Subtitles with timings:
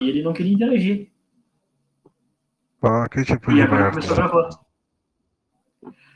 [0.00, 1.10] ele não queria interagir.
[2.82, 3.90] Ah, que tipo E de agora merda.
[4.00, 4.50] começou a gravar.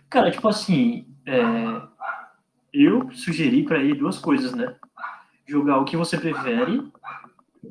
[0.09, 1.43] Cara, tipo assim, é,
[2.73, 4.77] eu sugeri pra ele duas coisas, né?
[5.47, 6.87] Jogar o que você prefere,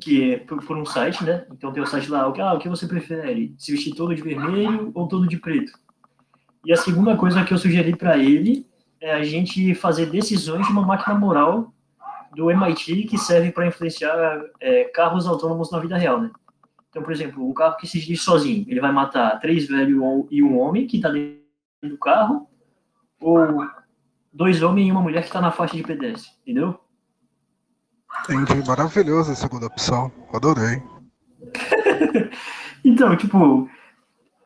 [0.00, 1.46] que é por, um site, né?
[1.50, 3.54] Então tem o site lá, o que, ah, o que você prefere?
[3.58, 5.72] Se vestir todo de vermelho ou todo de preto?
[6.64, 8.66] E a segunda coisa que eu sugeri pra ele
[9.00, 11.72] é a gente fazer decisões de uma máquina moral
[12.34, 16.30] do MIT que serve para influenciar é, carros autônomos na vida real, né?
[16.90, 20.42] Então, por exemplo, um carro que se dirige sozinho, ele vai matar três velhos e
[20.42, 21.40] um homem que está dentro
[21.82, 22.46] do carro,
[23.20, 23.66] ou
[24.32, 26.78] dois homens e uma mulher que está na faixa de pedestre, entendeu?
[28.28, 30.12] Entendi, maravilhoso a segunda opção.
[30.32, 30.82] Adorei.
[32.84, 33.70] Então, tipo,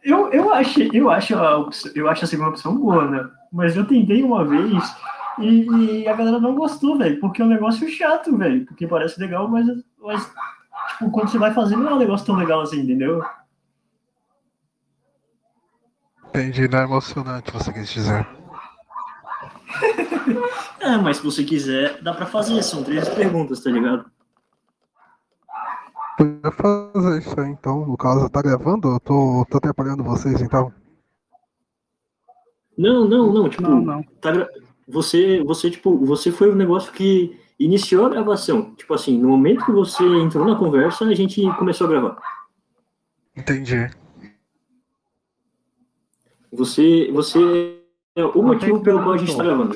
[0.05, 3.28] eu, eu, achei, eu, acho a, eu acho a segunda opção boa, né?
[3.50, 4.70] Mas eu tentei uma vez
[5.38, 9.20] e, e a galera não gostou, velho, porque é um negócio chato, velho, porque parece
[9.20, 9.66] legal, mas,
[9.98, 10.24] mas
[10.92, 13.22] tipo, quando você vai fazer não é um negócio tão legal assim, entendeu?
[16.28, 18.27] Entendi, não é emocionante, você quis dizer.
[20.80, 24.08] É, mas se você quiser, dá pra fazer, são três perguntas, tá ligado?
[26.16, 27.84] Podia fazer isso aí então.
[27.86, 28.89] No caso, tá gravando?
[28.89, 30.72] Eu tô, tô atrapalhando vocês então.
[32.78, 34.02] Não, não, não, tipo, Não, não.
[34.20, 34.48] tá gra-
[34.87, 38.75] você, você, tipo, você foi o negócio que iniciou a gravação.
[38.75, 42.19] Tipo assim, no momento que você entrou na conversa, a gente começou a gravar.
[43.37, 43.91] Entendi.
[46.53, 47.83] Você, você
[48.14, 49.75] é o motivo pelo qual a gente tá gravando.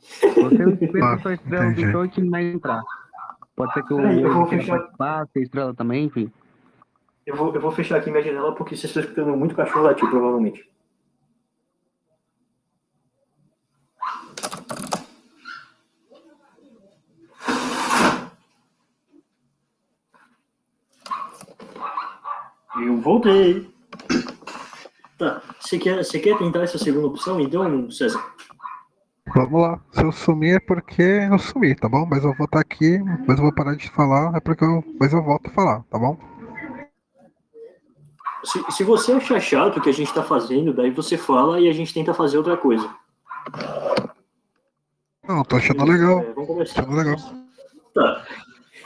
[0.00, 2.82] Você é o Ah, estrela do show que vai entrar.
[3.54, 4.90] Pode ser que o eu vou fechar.
[5.36, 6.30] estrela também, enfim.
[7.24, 10.08] Eu vou, eu vou fechar aqui minha janela porque vocês estão escutando muito cachorro latir,
[10.10, 10.68] provavelmente.
[22.76, 23.70] Eu voltei.
[25.18, 28.24] Tá, você quer, você quer tentar essa segunda opção, então, César?
[29.34, 29.80] Vamos lá.
[29.92, 32.06] Se eu sumir é porque eu sumi, tá bom?
[32.08, 34.84] Mas eu vou estar aqui, mas eu vou parar de falar, é porque eu.
[34.98, 36.18] Mas eu volto a falar, tá bom?
[38.44, 41.68] Se, se você achar chato o que a gente tá fazendo, daí você fala e
[41.68, 42.90] a gente tenta fazer outra coisa.
[45.26, 46.18] Não, tô achando legal.
[46.18, 46.80] É, vamos começar.
[46.80, 47.16] Achando legal.
[47.94, 48.26] Tá.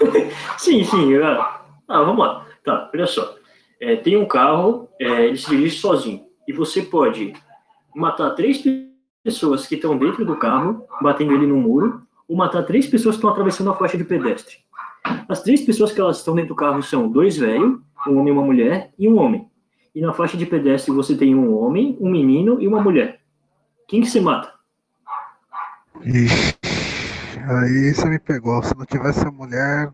[0.58, 1.16] sim, sim.
[1.16, 2.46] Ah, ah, vamos lá.
[2.62, 3.35] Tá, olha só.
[3.81, 6.25] É, tem um carro, é, ele se dirige sozinho.
[6.48, 7.32] E você pode
[7.94, 8.91] matar três pe-
[9.22, 13.19] pessoas que estão dentro do carro, batendo ele no muro, ou matar três pessoas que
[13.19, 14.56] estão atravessando a faixa de pedestre.
[15.28, 18.32] As três pessoas que elas estão dentro do carro são dois velhos, um homem e
[18.32, 19.48] uma mulher, e um homem.
[19.94, 23.20] E na faixa de pedestre você tem um homem, um menino e uma mulher.
[23.88, 24.53] Quem que você mata?
[26.04, 26.54] Ixi,
[27.48, 28.62] aí você me pegou.
[28.62, 29.93] Se não tivesse a mulher,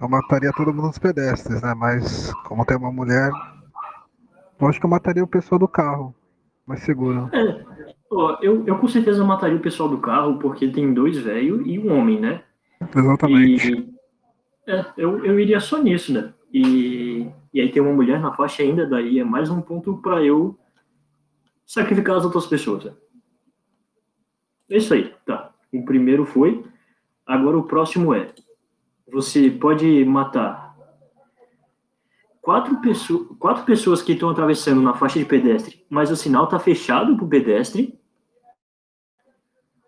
[0.00, 1.74] eu mataria todo mundo nos pedestres, né?
[1.74, 3.30] Mas como tem uma mulher,
[4.60, 6.14] eu acho que eu mataria o pessoal do carro.
[6.66, 7.30] Mais seguro.
[8.10, 11.78] Ó, eu, eu com certeza mataria o pessoal do carro, porque tem dois velhos e
[11.78, 12.42] um homem, né?
[12.94, 13.72] Exatamente.
[13.72, 13.94] E,
[14.70, 16.32] é, eu, eu iria só nisso, né?
[16.52, 20.22] E, e aí tem uma mulher na faixa ainda, daí é mais um ponto para
[20.22, 20.58] eu
[21.66, 22.84] sacrificar as outras pessoas.
[22.84, 22.92] né?
[24.70, 25.52] É isso aí, tá.
[25.72, 26.64] O primeiro foi.
[27.26, 28.28] Agora o próximo é:
[29.10, 30.76] você pode matar
[32.40, 36.58] quatro, pessoas quatro pessoas que estão atravessando na faixa de pedestre, mas o sinal tá
[36.58, 37.98] fechado pro pedestre,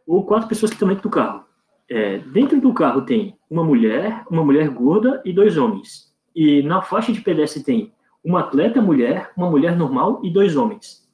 [0.07, 1.45] ou quatro pessoas que estão dentro do carro.
[1.89, 6.15] É, dentro do carro tem uma mulher, uma mulher gorda e dois homens.
[6.35, 7.93] E na faixa de pedestre tem
[8.23, 11.09] uma atleta mulher, uma mulher normal e dois homens.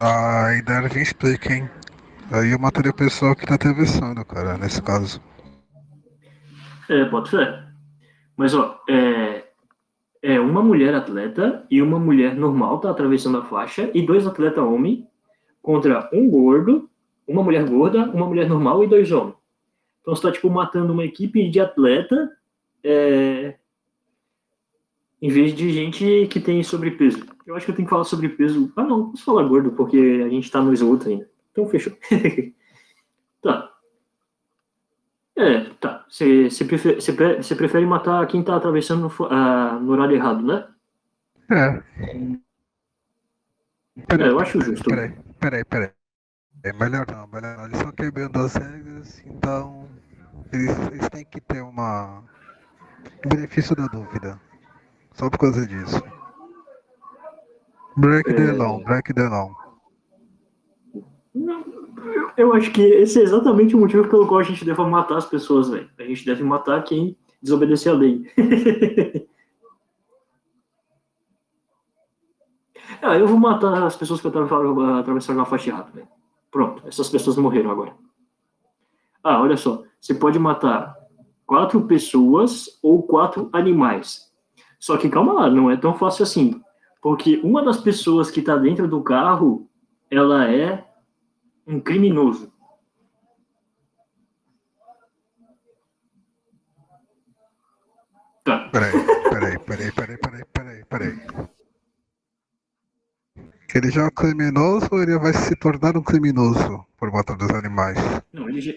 [0.00, 1.70] Ah, Darwin explica, hein?
[2.30, 5.20] Aí eu mataria o pessoal que tá atravessando, cara, nesse caso.
[6.88, 7.64] É, bota fé.
[8.36, 9.44] Mas, ó, é,
[10.22, 14.64] é uma mulher atleta e uma mulher normal tá atravessando a faixa e dois atletas
[14.64, 15.06] homem
[15.60, 16.88] contra um gordo,
[17.26, 19.36] uma mulher gorda, uma mulher normal e dois homens.
[20.00, 22.30] Então você tá, tipo, matando uma equipe de atleta
[22.82, 23.56] é,
[25.20, 27.26] em vez de gente que tem sobrepeso.
[27.46, 28.72] Eu acho que eu tenho que falar sobrepeso.
[28.76, 31.28] Ah, não, posso falar gordo, porque a gente tá no esgoto ainda.
[31.50, 31.92] Então, fechou.
[33.42, 33.70] tá.
[35.38, 36.04] É, tá.
[36.10, 40.42] Você prefere, cê pre- cê prefere matar quem tá atravessando no, ah, no horário errado,
[40.44, 40.66] né?
[41.50, 41.82] É.
[44.10, 44.88] É, eu acho justo.
[44.88, 45.90] Peraí, peraí, peraí.
[46.64, 47.64] É melhor não, melhor não.
[47.66, 49.88] Eles estão quebrando as regras, então
[50.52, 52.24] eles, eles têm que ter uma
[53.24, 54.40] um benefício da dúvida.
[55.14, 56.02] Só por causa disso.
[57.98, 58.52] Break the É.
[58.52, 59.54] law, break the law.
[62.36, 65.26] Eu- acho que esse é exatamente o motivo pelo qual a gente deve matar as
[65.26, 65.90] pessoas, velho.
[65.98, 68.24] A gente deve matar quem desobedecer a lei.
[73.02, 75.90] ah, eu vou matar as pessoas que atravessaram na faixa errada.
[75.94, 76.06] Né?
[76.50, 77.94] Pronto, essas pessoas morreram agora.
[79.22, 80.96] Ah, olha só, você pode matar
[81.46, 84.28] quatro pessoas ou quatro animais.
[84.78, 86.60] Só que calma lá, não é tão fácil assim.
[87.02, 89.68] Porque uma das pessoas que está dentro do carro,
[90.10, 90.87] ela é
[91.68, 92.50] um criminoso.
[98.42, 98.70] Tá.
[98.70, 98.92] Peraí,
[99.30, 101.20] peraí, peraí, peraí, peraí, peraí, peraí.
[103.74, 107.50] Ele já é um criminoso ou ele vai se tornar um criminoso por matar dos
[107.50, 107.98] animais?
[108.32, 108.72] Não, ele já...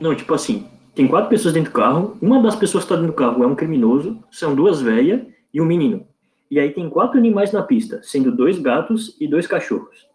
[0.00, 3.12] Não, tipo assim, tem quatro pessoas dentro do carro, uma das pessoas que está dentro
[3.12, 6.04] do carro é um criminoso, são duas velhas e um menino.
[6.50, 10.11] E aí tem quatro animais na pista, sendo dois gatos e dois cachorros.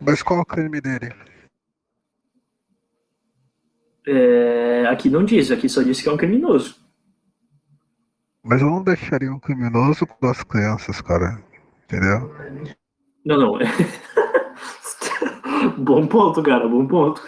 [0.00, 1.12] Mas qual é o crime dele?
[4.06, 6.76] É, aqui não diz, aqui só diz que é um criminoso.
[8.42, 11.42] Mas eu não deixaria um criminoso com duas crianças, cara.
[11.84, 12.32] Entendeu?
[13.24, 13.58] Não, não.
[15.78, 17.22] bom ponto, cara, bom ponto.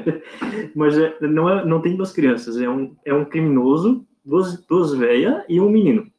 [0.74, 4.94] Mas é, não, é, não tem duas crianças, é um, é um criminoso, duas, duas
[4.94, 6.10] velhas e um menino.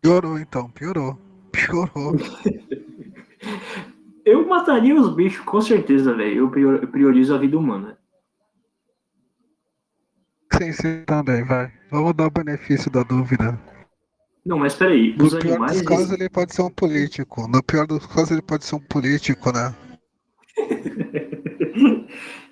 [0.00, 1.18] Piorou então, piorou.
[1.50, 2.16] Piorou.
[4.26, 6.52] eu mataria os bichos, com certeza, velho.
[6.52, 7.96] Eu priorizo a vida humana.
[10.52, 11.72] Sim, sim, também, vai.
[11.90, 13.58] Vamos dar o benefício da dúvida.
[14.44, 17.48] Não, mas peraí, os no pior dos casos ele pode ser um político.
[17.48, 19.74] No pior dos casos ele pode ser um político, né?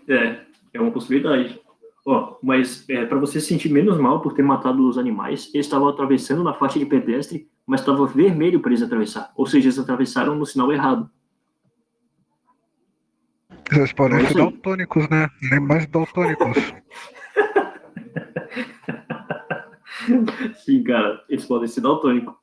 [0.08, 0.40] é,
[0.74, 1.60] é uma possibilidade.
[2.06, 5.66] Ó, mas é, para você se sentir menos mal por ter matado os animais, eles
[5.66, 9.32] estavam atravessando na faixa de pedestre, mas estava vermelho para eles atravessar.
[9.36, 11.10] Ou seja, eles atravessaram no sinal errado.
[13.72, 15.28] Eles podem ser daltônicos, né?
[15.50, 16.75] Nem mais daltônicos.
[20.64, 22.34] Sim, cara, eles podem ser daltônicos.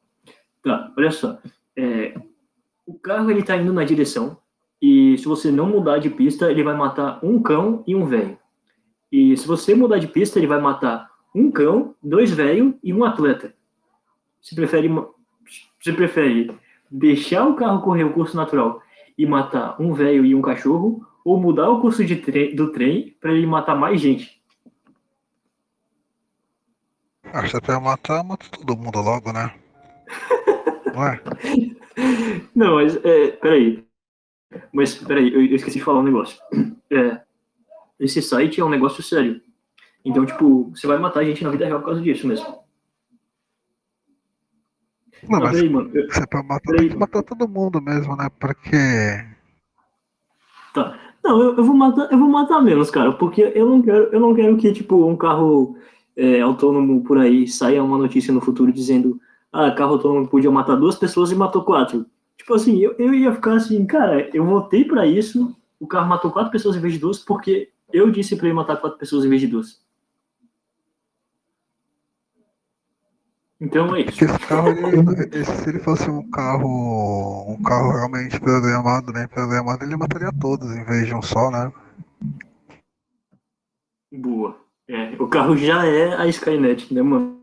[0.64, 1.38] Tá, olha só.
[1.76, 2.14] É,
[2.86, 4.38] o carro ele tá indo na direção
[4.82, 8.38] e se você não mudar de pista, ele vai matar um cão e um velho.
[9.12, 13.04] E se você mudar de pista, ele vai matar um cão, dois velhos e um
[13.04, 13.54] atleta.
[14.42, 14.90] Você prefere,
[15.80, 16.52] você prefere
[16.90, 18.82] deixar o carro correr o curso natural
[19.18, 23.16] e matar um velho e um cachorro ou mudar o curso de tre do trem
[23.20, 24.42] para ele matar mais gente?
[27.34, 29.54] Ah, se é matar, mata todo mundo logo, né?
[30.94, 31.22] Não é?
[32.54, 33.86] Não, mas é, peraí.
[34.74, 36.42] Mas peraí, eu, eu esqueci de falar um negócio.
[36.90, 37.22] É,
[37.98, 39.42] esse site é um negócio sério.
[40.04, 42.62] Então, tipo, você vai matar a gente na vida real por causa disso mesmo.
[45.30, 45.90] Não, mas peraí, mano.
[45.94, 48.28] Eu, você pode matar, peraí, tem que matar todo mundo mesmo, né?
[48.40, 48.78] Porque.
[50.74, 51.11] Tá.
[51.24, 54.20] Não, eu, eu, vou matar, eu vou matar menos, cara, porque eu não quero, eu
[54.20, 55.76] não quero que, tipo, um carro
[56.16, 59.20] é, autônomo por aí saia uma notícia no futuro dizendo
[59.52, 62.06] ah, carro autônomo podia matar duas pessoas e matou quatro.
[62.38, 66.32] Tipo assim, eu, eu ia ficar assim, cara, eu votei para isso, o carro matou
[66.32, 69.30] quatro pessoas em vez de duas, porque eu disse para ele matar quatro pessoas em
[69.30, 69.80] vez de duas.
[73.62, 74.26] Então é isso.
[74.26, 79.96] Esse carro, ele, se ele fosse um carro, um carro realmente programado, né, programado, ele
[79.96, 81.72] mataria todos em vez de um só, né?
[84.12, 84.60] Boa.
[84.90, 87.40] É, o carro já é a Skynet, né, mano?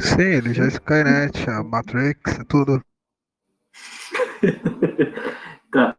[0.00, 2.82] Sim, ele já é Skynet, a Matrix, tudo.
[5.70, 5.96] tá.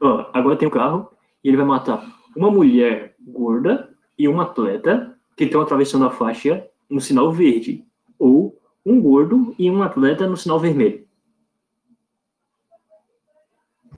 [0.00, 1.12] Ó, agora tem o carro
[1.44, 2.02] e ele vai matar
[2.34, 7.89] uma mulher gorda e um atleta que estão atravessando a faixa no sinal verde.
[8.20, 11.04] Ou um gordo e um atleta no sinal vermelho.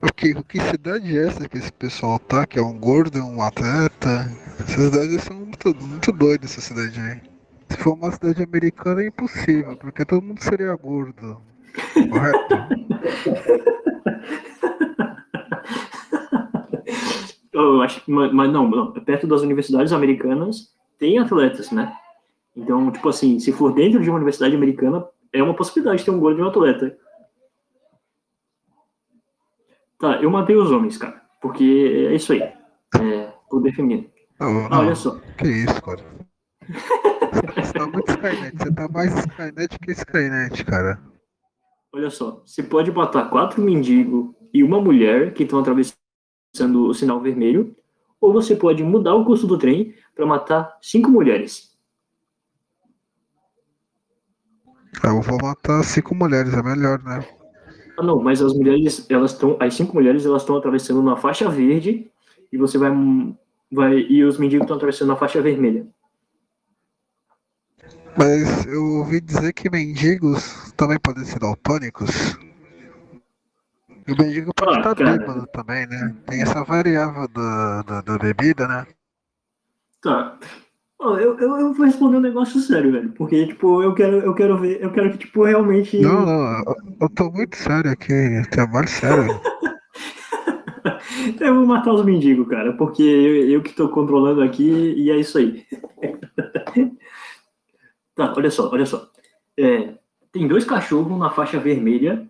[0.01, 2.45] O que, que cidade é essa que esse pessoal tá?
[2.47, 4.31] Que é um gordo, um atleta?
[4.59, 7.21] Essas cidades são muito, muito doidas, essa cidade aí.
[7.69, 11.41] Se for uma cidade americana é impossível, porque todo mundo seria gordo.
[12.09, 12.55] Correto?
[17.53, 21.95] Eu acho que, mas não, não, perto das universidades americanas tem atletas, né?
[22.55, 26.11] Então, tipo assim, se for dentro de uma universidade americana, é uma possibilidade de ter
[26.11, 26.97] um gordo de um atleta.
[29.99, 31.21] Tá, eu matei os homens, cara.
[31.41, 32.41] Porque é isso aí.
[32.41, 34.09] É poder feminino.
[34.39, 35.19] Não, não, olha só.
[35.37, 36.03] Que isso, cara.
[37.55, 38.57] Você tá muito Skynet.
[38.57, 40.99] Você tá mais Skynet que Skynet, cara.
[41.93, 42.41] Olha só.
[42.45, 45.95] Você pode matar quatro mendigos e uma mulher que estão atravessando
[46.87, 47.75] o sinal vermelho.
[48.21, 51.72] Ou você pode mudar o curso do trem para matar cinco mulheres.
[55.03, 57.25] Eu vou matar cinco mulheres, é melhor, né?
[57.97, 61.49] Ah, não, mas as mulheres, elas estão, as cinco mulheres, elas estão atravessando uma faixa
[61.49, 62.09] verde
[62.51, 62.91] e você vai,
[63.71, 65.85] vai e os mendigos estão atravessando a faixa vermelha.
[68.17, 72.37] Mas eu ouvi dizer que mendigos também podem ser daltônicos.
[74.07, 75.17] E o mendigo pode Ah, estar cara.
[75.17, 76.15] bêbado também, né?
[76.27, 78.85] Tem essa variável da, da, da bebida, né?
[80.01, 80.37] Tá.
[81.11, 83.11] Eu, eu, eu vou responder um negócio sério, velho.
[83.13, 85.99] Porque, tipo, eu quero, eu quero ver, eu quero que, tipo, realmente.
[85.99, 89.27] Não, não, eu, eu tô muito sério aqui, trabalho sério.
[91.39, 95.17] Eu vou matar os mendigos, cara, porque eu, eu que tô controlando aqui e é
[95.17, 95.65] isso aí.
[98.15, 99.09] tá, olha só, olha só.
[99.57, 99.93] É,
[100.31, 102.27] tem dois cachorros na faixa vermelha.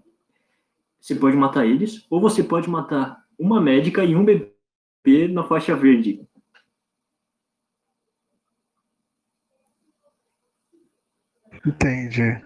[0.99, 5.75] Você pode matar eles, ou você pode matar uma médica e um bebê na faixa
[5.75, 6.25] verde.
[11.65, 12.41] Entendi.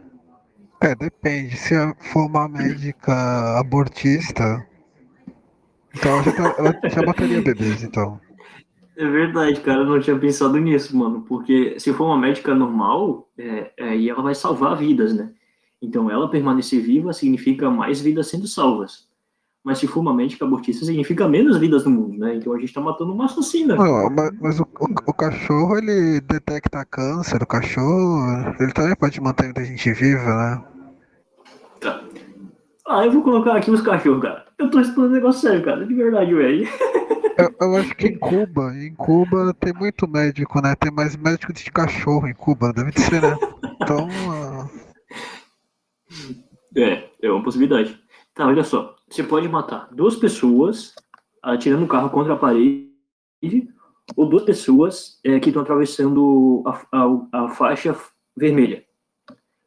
[0.82, 1.56] É, depende.
[1.58, 1.74] Se
[2.12, 4.66] for uma médica abortista,
[5.96, 6.32] então ela já,
[6.74, 8.20] tá- já mataria bebês, então.
[8.96, 11.22] É verdade, cara, eu não tinha pensado nisso, mano.
[11.22, 15.32] Porque se for uma médica normal, é, é, aí ela vai salvar vidas, né?
[15.82, 19.08] Então ela permanecer viva significa mais vidas sendo salvas.
[19.68, 22.36] Mas se for uma médica abortista, significa menos vidas no mundo, né?
[22.36, 23.76] Então a gente tá matando uma assassina.
[23.76, 29.20] Não, mas, mas o, o, o cachorro, ele detecta câncer, o cachorro, ele também pode
[29.20, 30.64] manter muita gente viva, né?
[31.82, 32.02] Tá.
[32.88, 34.46] Ah, eu vou colocar aqui os cachorros, cara.
[34.58, 35.86] Eu tô respondendo um negócio sério, cara.
[35.86, 36.66] De verdade, velho.
[37.38, 40.74] Eu, eu acho que em Cuba, em Cuba tem muito médico, né?
[40.74, 43.38] Tem mais médico de cachorro em Cuba, deve ser, né?
[43.80, 44.68] Então, ah,
[46.76, 47.96] É, é uma possibilidade.
[48.34, 48.97] Tá, olha só.
[49.10, 50.94] Você pode matar duas pessoas
[51.42, 52.88] atirando o carro contra a parede,
[54.16, 57.96] ou duas pessoas é, que estão atravessando a, a- a faixa
[58.36, 58.86] vermelha.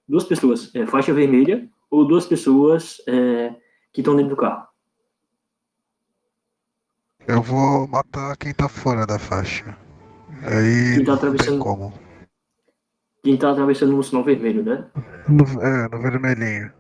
[0.09, 3.55] Duas pessoas, é, faixa vermelha, ou duas pessoas é,
[3.93, 4.67] que estão dentro do carro.
[7.27, 9.77] eu vou matar quem tá fora da faixa.
[10.43, 11.93] Aí Quem tá não tem atravessando- como.
[13.23, 14.91] Quem tá atravessando no sinal vermelho, né?
[15.29, 16.73] No, é, no vermelhinho.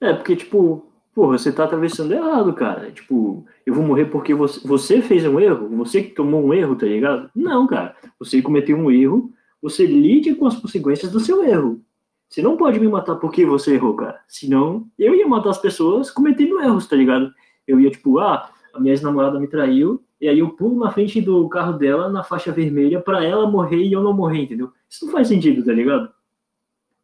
[0.00, 0.89] É, porque, tipo,
[1.20, 2.90] porra, você tá atravessando errado, cara.
[2.90, 5.68] Tipo, eu vou morrer porque você, você fez um erro?
[5.76, 7.28] Você que tomou um erro, tá ligado?
[7.36, 7.94] Não, cara.
[8.18, 11.82] Você cometeu um erro, você lide com as consequências do seu erro.
[12.26, 14.18] Você não pode me matar porque você errou, cara.
[14.28, 17.30] Senão, eu ia matar as pessoas cometendo erros, tá ligado?
[17.68, 21.20] Eu ia, tipo, ah, a minha ex-namorada me traiu, e aí eu pulo na frente
[21.20, 24.70] do carro dela, na faixa vermelha, pra ela morrer e eu não morrer, entendeu?
[24.88, 26.10] Isso não faz sentido, tá ligado?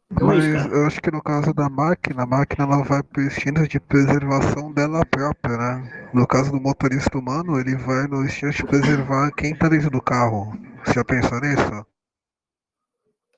[0.09, 3.67] Mas isso, eu acho que no caso da máquina, a máquina ela vai pro instinto
[3.67, 6.09] de preservação dela própria, né?
[6.13, 10.01] No caso do motorista humano, ele vai no instinto de preservar quem tá dentro do
[10.01, 10.57] carro.
[10.85, 11.85] Você já pensou nisso?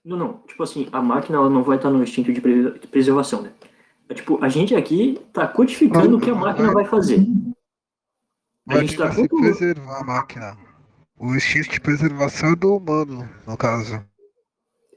[0.03, 0.37] Não, não.
[0.47, 3.51] Tipo assim, a máquina ela não vai estar no instinto de pre- de preservação, né?
[4.09, 7.25] É, tipo, a gente aqui tá codificando o que a máquina vai fazer.
[8.69, 10.57] A gente tá se preservar a máquina.
[11.17, 14.03] O instinto de preservação é do humano, no caso.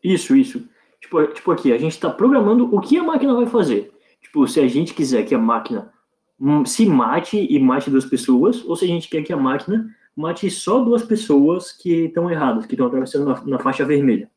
[0.02, 0.68] Isso, isso.
[1.02, 3.92] Tipo, tipo aqui, a gente tá programando o que a máquina vai fazer.
[4.22, 5.92] Tipo, se a gente quiser que a máquina
[6.40, 9.94] hum, se mate e mate duas pessoas, ou se a gente quer que a máquina
[10.16, 14.30] mate só duas pessoas que estão erradas, que estão atravessando na, na faixa vermelha.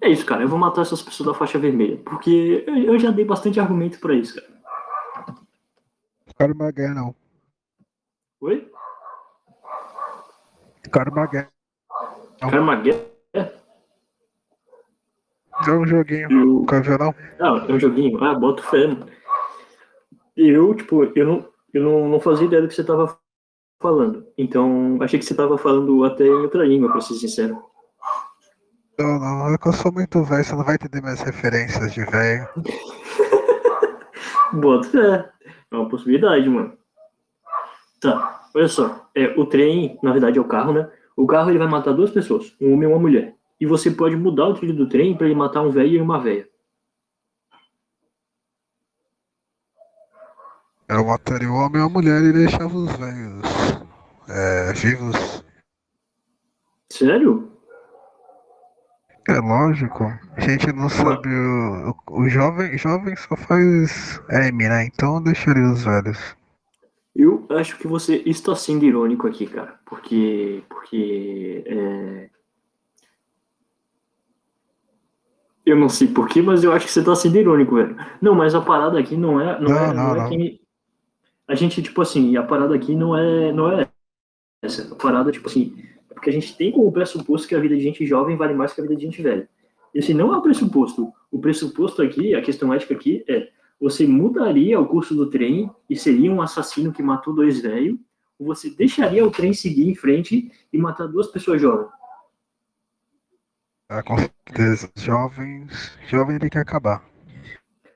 [0.00, 0.42] É isso, cara.
[0.42, 3.98] Eu vou matar essas pessoas da faixa vermelha, porque eu, eu já dei bastante argumento
[3.98, 4.52] pra isso, cara.
[6.36, 7.14] Carmageddon.
[8.40, 8.70] Oi?
[10.90, 11.51] Carmageddon.
[12.50, 13.12] Carmageddon?
[15.66, 16.28] É um joguinho.
[16.28, 16.66] Viu,
[16.98, 17.14] não?
[17.38, 18.22] Ah, é um joguinho.
[18.24, 18.86] Ah, boto fé.
[18.86, 19.06] mano.
[20.36, 23.18] Eu, tipo, eu não, eu não, não fazia ideia do que você tava
[23.80, 24.26] falando.
[24.36, 27.62] Então, achei que você tava falando até em outra língua, pra ser sincero.
[28.98, 29.54] Não, não.
[29.54, 32.48] É que eu sou muito velho, você não vai entender minhas referências de velho.
[34.54, 35.30] Boto fé.
[35.70, 36.76] É uma possibilidade, mano.
[38.00, 39.08] Tá, olha só.
[39.14, 40.90] É, o trem, na verdade, é o carro, né?
[41.16, 43.36] O carro ele vai matar duas pessoas, um homem e uma mulher.
[43.60, 46.20] E você pode mudar o trilho do trem pra ele matar um velho e uma
[46.20, 46.48] velha.
[50.88, 53.42] Eu mataria o homem e a mulher e deixava os velhos
[54.28, 55.44] é, vivos.
[56.90, 57.50] Sério?
[59.28, 60.04] É lógico.
[60.36, 64.86] A gente não sabe o, o, o jovem, jovem só faz M, né?
[64.86, 66.36] Então eu deixaria os velhos.
[67.14, 72.30] Eu acho que você está sendo irônico aqui, cara, porque, porque é...
[75.64, 77.96] eu não sei porquê, mas eu acho que você está sendo irônico, velho.
[78.20, 80.28] Não, mas a parada aqui não é, não, Não, é, não, não é não.
[80.30, 80.62] que
[81.46, 83.86] a gente tipo assim, a parada aqui não é, não é
[84.62, 84.90] essa.
[84.92, 85.76] A parada tipo assim,
[86.10, 88.72] é porque a gente tem como pressuposto que a vida de gente jovem vale mais
[88.72, 89.46] que a vida de gente velha.
[89.94, 91.12] Esse não é o pressuposto.
[91.30, 93.50] O pressuposto aqui, a questão ética aqui é
[93.82, 97.98] Você mudaria o curso do trem e seria um assassino que matou dois velhos?
[98.38, 101.90] Ou você deixaria o trem seguir em frente e matar duas pessoas jovens?
[103.88, 104.88] Ah, com certeza.
[104.94, 105.98] Jovens.
[106.06, 107.04] Jovem tem que acabar.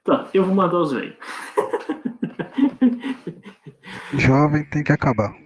[0.03, 1.17] Tá, eu vou matar os velhos.
[4.19, 5.37] Jovem tem que acabar.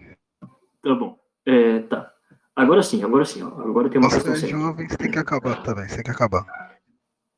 [0.83, 1.19] Tá bom.
[1.45, 2.11] É, tá.
[2.57, 3.43] Agora sim, agora sim.
[3.43, 4.57] Agora tem uma Você questão é séria.
[4.57, 5.87] jovem, você tem que acabar também.
[5.87, 6.70] Tem que acabar.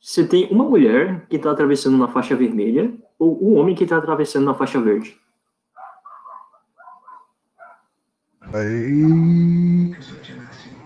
[0.03, 3.99] Você tem uma mulher que tá atravessando na faixa vermelha ou um homem que tá
[3.99, 5.17] atravessando na faixa verde?
[8.53, 9.95] Aí.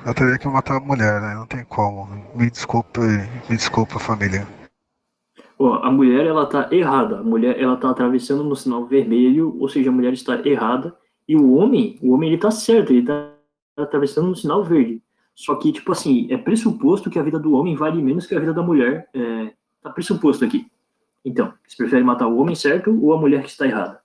[0.04, 1.35] Eu teria que matar a mulher, né?
[1.35, 2.06] Não tem como.
[2.35, 3.00] Me desculpe,
[3.49, 4.46] me desculpa, família.
[5.58, 7.20] Ó, a mulher ela tá errada.
[7.20, 10.94] A mulher ela tá atravessando no sinal vermelho, ou seja, a mulher está errada.
[11.26, 13.32] E o homem, o homem ele tá certo, ele tá
[13.78, 15.02] atravessando no sinal verde.
[15.37, 18.40] Só que tipo assim, é pressuposto que a vida do homem vale menos que a
[18.40, 19.07] vida da mulher.
[19.12, 19.52] É,
[19.83, 20.66] tá pressuposto aqui.
[21.23, 24.00] Então, você prefere matar o homem certo ou a mulher que está errada?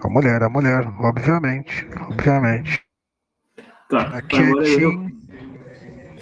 [0.00, 1.88] A mulher, a mulher, obviamente.
[2.08, 2.82] Obviamente.
[3.88, 4.02] Tá.
[4.18, 5.12] Aqui é Agora eu, Team.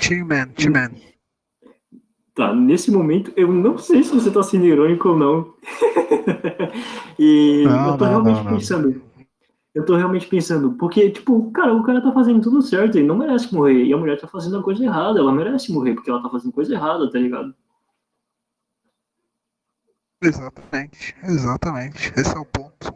[0.00, 0.90] Team Man, Team Man.
[2.35, 5.54] Tá, nesse momento eu não sei se você tá sendo irônico ou não.
[7.18, 8.52] e Não, eu tô não, realmente não.
[8.52, 9.02] pensando.
[9.76, 13.18] Eu tô realmente pensando, porque, tipo, cara, o cara tá fazendo tudo certo, ele não
[13.18, 13.85] merece morrer.
[13.85, 16.50] E a mulher tá fazendo a coisa errada, ela merece morrer, porque ela tá fazendo
[16.50, 17.54] coisa errada, tá ligado?
[20.23, 22.11] Exatamente, exatamente.
[22.16, 22.90] Esse é o ponto.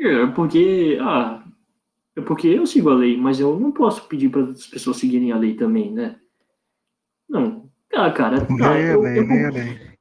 [0.00, 1.44] É porque, ah,
[2.16, 5.30] é porque eu sigo a lei, mas eu não posso pedir para as pessoas seguirem
[5.30, 6.18] a lei também, né?
[7.28, 7.70] Não.
[7.94, 9.95] Ah, cara, tá, eu, eu, leia.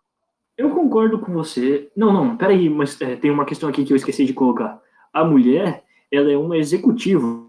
[0.57, 1.89] Eu concordo com você.
[1.95, 4.79] Não, não, peraí, mas é, tem uma questão aqui que eu esqueci de colocar.
[5.13, 7.43] A mulher, ela é uma executiva.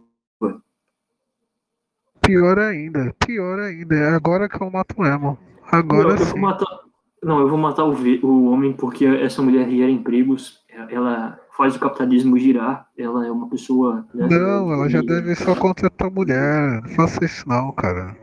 [2.21, 3.95] Pior ainda, pior ainda.
[3.95, 5.39] É agora que eu mato mesmo.
[5.73, 6.41] Não, Agora eu vou sim.
[6.41, 6.81] matar,
[7.23, 7.95] não, eu vou matar o,
[8.27, 13.49] o homem porque essa mulher gera empregos, ela faz o capitalismo girar, ela é uma
[13.49, 14.07] pessoa.
[14.13, 16.83] né, Não, ela já deve só contratar mulher.
[16.83, 18.17] Não faça isso não, cara.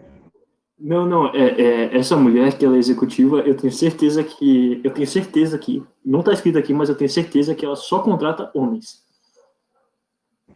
[0.85, 4.81] Não, não, é, é, essa mulher que ela é executiva, eu tenho certeza que.
[4.83, 5.81] Eu tenho certeza que.
[6.05, 9.01] Não tá escrito aqui, mas eu tenho certeza que ela só contrata homens.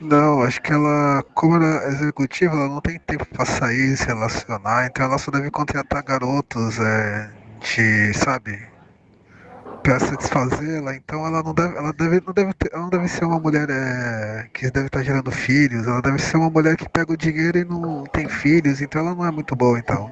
[0.01, 4.05] Não, acho que ela, como ela é executiva, ela não tem tempo pra sair, se
[4.05, 8.67] relacionar, então ela só deve contratar garotos, é, de, sabe,
[9.88, 13.23] pra satisfazê-la, então ela não deve, ela deve, não deve ter, ela não deve ser
[13.23, 17.13] uma mulher é, que deve estar gerando filhos, ela deve ser uma mulher que pega
[17.13, 20.12] o dinheiro e não tem filhos, então ela não é muito boa, então.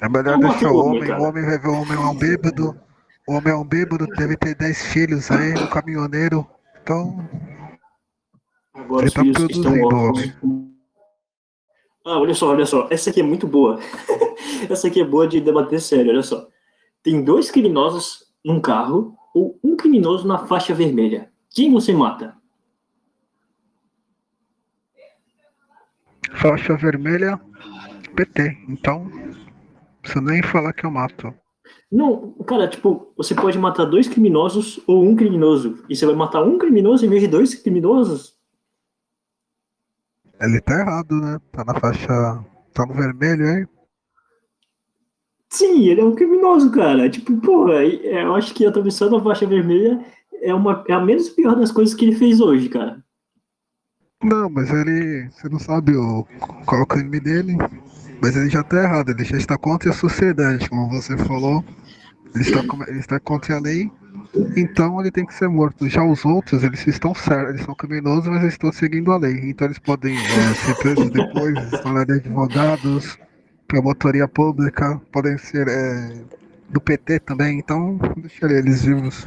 [0.00, 1.20] É melhor Não, deixar o o homem, homem, cara.
[1.20, 2.80] o homem vai ver o homem é um bêbado,
[3.28, 6.46] o homem é um bêbado, deve ter 10 filhos aí, um caminhoneiro,
[6.82, 7.28] então
[8.74, 10.32] Agora Ele os tá filhos produzindo, estão órfãos.
[12.06, 12.88] Ah, olha só, olha só.
[12.90, 13.78] Essa aqui é muito boa.
[14.68, 16.48] Essa aqui é boa de debater sério, olha só.
[17.02, 21.30] Tem dois criminosos num carro ou um criminoso na faixa vermelha.
[21.50, 22.36] Quem você mata?
[26.34, 27.38] Faixa vermelha,
[28.16, 28.58] PT.
[28.68, 29.10] Então,
[30.00, 31.32] precisa nem falar que eu mato.
[31.90, 35.84] Não, cara, tipo, você pode matar dois criminosos ou um criminoso.
[35.88, 38.34] E você vai matar um criminoso em vez de dois criminosos?
[40.40, 41.38] Ele tá errado, né?
[41.52, 42.44] Tá na faixa.
[42.72, 43.68] Tá no vermelho, hein?
[45.52, 47.10] Sim, ele é um criminoso, cara.
[47.10, 50.02] Tipo, porra, é, eu acho que atravessando a faixa vermelha
[50.40, 53.04] é, uma, é a menos pior das coisas que ele fez hoje, cara.
[54.24, 55.28] Não, mas ele.
[55.28, 56.26] Você não sabe o,
[56.64, 57.58] qual é o crime dele.
[58.22, 61.62] Mas ele já tá errado, ele já está contra a sociedade, como você falou.
[62.34, 63.90] Ele está, ele está contra a lei.
[64.56, 65.86] Então ele tem que ser morto.
[65.86, 69.50] Já os outros, eles estão certos, eles são criminosos, mas eles estão seguindo a lei.
[69.50, 73.18] Então eles podem é, ser presos depois, falar de advogados,
[73.72, 76.22] promotoria pública, podem ser é,
[76.68, 77.58] do PT também.
[77.58, 79.26] Então deixa eles vivos.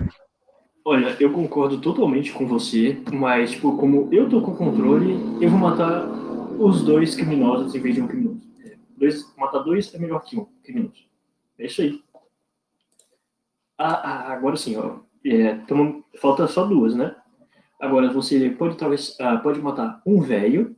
[0.86, 5.50] Olha, eu concordo totalmente com você, mas, tipo, como eu tô com o controle, eu
[5.50, 6.08] vou matar
[6.60, 8.40] os dois criminosos em vez de um criminoso.
[8.64, 11.04] É, Dois, matar dois é melhor que um criminoso.
[11.58, 12.00] É isso aí.
[13.80, 13.94] Ah,
[14.30, 15.00] ah, agora sim, ó.
[15.26, 17.16] É, tamo- falta só duas, né?
[17.82, 20.76] Agora você pode talvez ah, pode matar um velho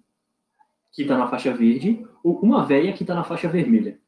[0.94, 2.04] que tá na faixa verde
[2.34, 4.00] uma velha que tá na faixa vermelha.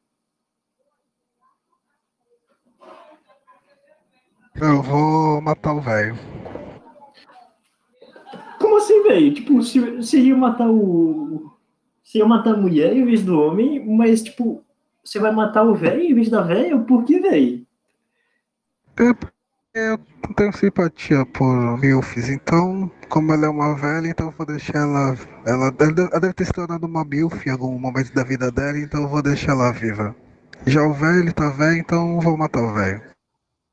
[4.55, 6.15] Eu vou matar o velho.
[8.59, 9.33] Como assim, velho?
[9.33, 11.51] Tipo, se, você ia matar o.
[12.03, 14.63] Você ia matar a mulher em vez do homem, mas, tipo,
[15.03, 16.77] você vai matar o velho em vez da velha?
[16.77, 17.65] Por que, velho?
[18.99, 19.38] É
[19.79, 24.45] eu não tenho simpatia por Milfs, então, como ela é uma velha, então eu vou
[24.45, 25.15] deixar ela.
[25.45, 29.03] Ela, ela deve ter se tornado uma Milf em algum momento da vida dela, então
[29.03, 30.15] eu vou deixar ela viva.
[30.67, 33.01] Já o velho, tá velho, então eu vou matar o velho.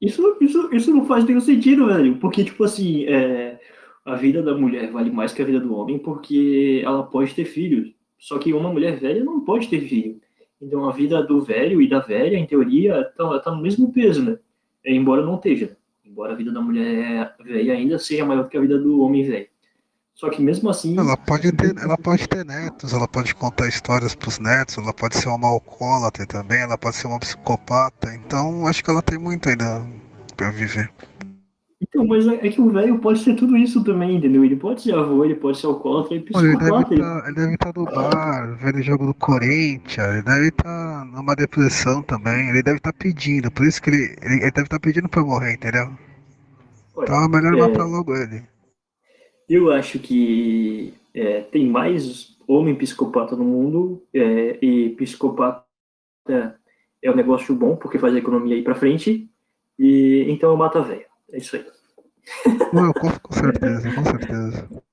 [0.01, 2.19] Isso, isso, isso não faz nenhum sentido, velho.
[2.19, 3.59] Porque, tipo assim, é,
[4.05, 7.45] a vida da mulher vale mais que a vida do homem porque ela pode ter
[7.45, 7.93] filhos.
[8.19, 10.21] Só que uma mulher velha não pode ter filho.
[10.61, 14.23] Então a vida do velho e da velha, em teoria, tá, tá no mesmo peso,
[14.25, 14.39] né?
[14.85, 15.77] Embora não esteja.
[16.17, 19.47] Embora a vida da mulher velha ainda seja maior que a vida do homem velho.
[20.15, 20.99] Só que mesmo assim.
[20.99, 25.15] Ela pode ter, ela pode ter netos, ela pode contar histórias pros netos, ela pode
[25.15, 28.15] ser uma alcoólatra também, ela pode ser uma psicopata.
[28.15, 29.87] Então acho que ela tem muito ainda
[30.35, 30.91] pra viver.
[31.83, 34.43] Então, mas é, é que o velho pode ser tudo isso também, entendeu?
[34.43, 36.89] Ele pode ser avô, ele pode ser alcoólatra e ele psicopata.
[36.89, 41.05] deve tá, ele deve estar no bar, vendo o jogo do Corinthians, ele deve estar
[41.05, 44.81] numa depressão também, ele deve estar pedindo, por isso que ele, ele, ele deve estar
[44.81, 46.06] pedindo pra morrer, entendeu?
[47.03, 48.47] É melhor é, matar logo ele.
[49.49, 55.65] Eu acho que é, tem mais homem psicopata no mundo é, e psicopata
[57.03, 59.31] é um negócio bom porque faz a economia ir pra frente
[59.79, 61.07] e então eu mato a velha.
[61.33, 61.67] É isso aí.
[62.73, 64.69] Não, com, com certeza, com certeza.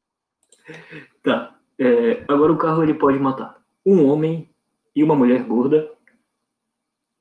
[1.22, 1.58] Tá.
[1.78, 4.50] É, agora o carro ele pode matar um homem
[4.96, 5.92] e uma mulher gorda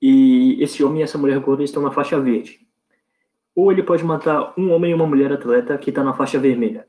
[0.00, 2.60] e esse homem e essa mulher gorda estão na faixa verde.
[3.54, 6.86] Ou ele pode matar um homem e uma mulher atleta que está na faixa vermelha.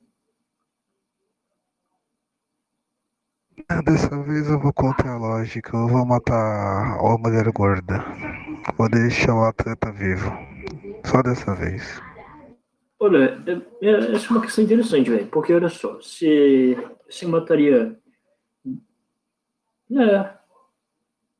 [3.69, 8.03] Ah, Dessa vez eu vou contra a lógica, eu vou matar a mulher gorda.
[8.77, 10.29] Vou deixar o atleta vivo.
[11.05, 12.01] Só dessa vez.
[12.99, 15.27] Olha, é- é- essa é uma questão interessante, velho.
[15.27, 16.77] Porque olha só, se
[17.09, 17.99] você mataria.
[19.91, 20.33] É.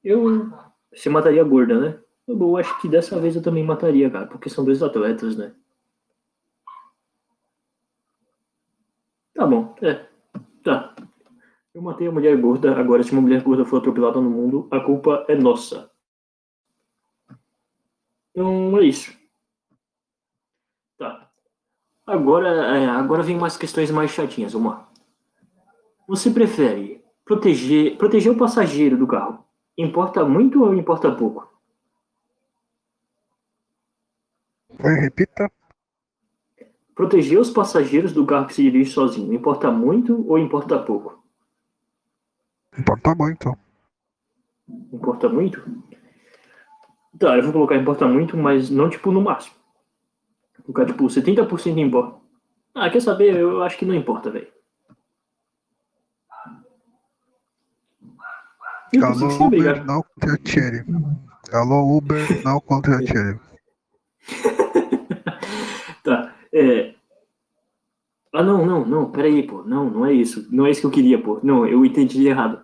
[0.04, 0.52] Eu.
[0.94, 2.03] Você mataria a gorda, né?
[2.28, 5.54] Eu acho que dessa vez eu também mataria, cara, porque são dois atletas, né?
[9.34, 10.08] Tá bom, é.
[10.64, 10.96] Tá.
[11.74, 14.80] Eu matei a mulher gorda, agora se uma mulher gorda for atropelada no mundo, a
[14.80, 15.92] culpa é nossa.
[18.32, 19.12] Então é isso.
[20.98, 21.30] Tá.
[22.06, 24.90] Agora, é, agora vem umas questões mais chatinhas, vamos lá.
[26.08, 29.44] Você prefere proteger, proteger o passageiro do carro?
[29.78, 31.52] Importa muito ou importa pouco?
[34.70, 35.52] Oi, repita.
[36.96, 41.24] Proteger os passageiros do carro que se dirige sozinho, importa muito ou importa pouco?
[42.78, 43.58] Importa muito.
[44.92, 45.64] Importa muito?
[47.18, 49.56] Tá, eu vou colocar importa muito, mas não tipo no máximo.
[50.66, 52.20] Vou colocar tipo 70% importa.
[52.76, 53.36] Ah, quer saber?
[53.36, 54.48] Eu acho que não importa, velho.
[59.02, 60.86] Alô, Uber, não contra Thierry.
[61.52, 63.40] Alô, Uber, não contra Thierry.
[66.04, 66.94] Tá, é.
[68.34, 69.64] Ah, não, não, não, peraí, pô.
[69.64, 70.48] Não, não é isso.
[70.52, 71.40] Não é isso que eu queria, pô.
[71.44, 72.64] Não, eu entendi errado.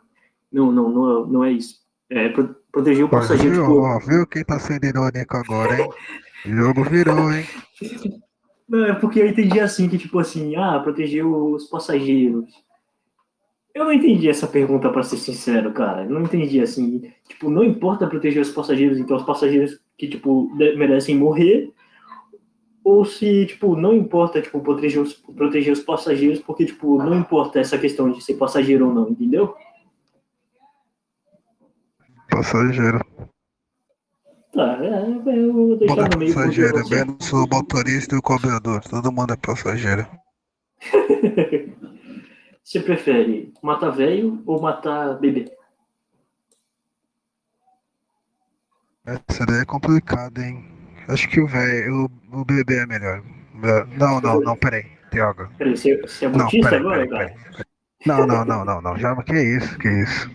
[0.52, 1.80] Não, não, não, não é isso.
[2.10, 3.80] É pro- proteger o passageiro, viu, tipo.
[3.82, 5.90] ó, viu quem tá sendo irônico agora, hein?
[6.46, 7.46] O jogo virou, hein?
[8.68, 12.46] Não, é porque eu entendi assim, que tipo assim, ah, proteger os passageiros.
[13.74, 16.04] Eu não entendi essa pergunta, pra ser sincero, cara.
[16.04, 17.12] Eu não entendi assim.
[17.28, 21.72] Tipo, não importa proteger os passageiros, então os passageiros que, tipo, merecem morrer.
[22.84, 27.60] Ou se, tipo, não importa, tipo, proteger os, proteger os passageiros, porque, tipo, não importa
[27.60, 29.56] essa questão de ser passageiro ou não, entendeu?
[32.30, 33.00] Passageiro.
[34.54, 38.82] Tá, é, eu vou deixar no é meio passageiro, menos o motorista e o cobrador.
[38.82, 40.08] Todo mundo é passageiro.
[42.64, 45.52] Você prefere matar velho ou matar bebê?
[49.06, 50.79] Essa daí é complicada, hein?
[51.10, 53.24] Acho que o velho, o, o bebê é melhor.
[53.98, 54.86] Não, não, não, peraí.
[55.10, 55.50] Tiago.
[55.58, 57.40] Peraí, você, você é Não, abortista peraí, agora, peraí, cara?
[57.52, 57.66] peraí.
[58.06, 58.98] Não, não, não, não, não.
[58.98, 60.30] Já, que isso, que isso.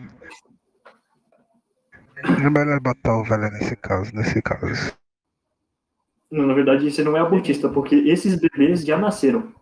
[2.25, 4.93] É melhor botar o velho nesse caso, nesse caso.
[6.31, 9.55] Não, na verdade, você não é abortista, porque esses bebês já nasceram.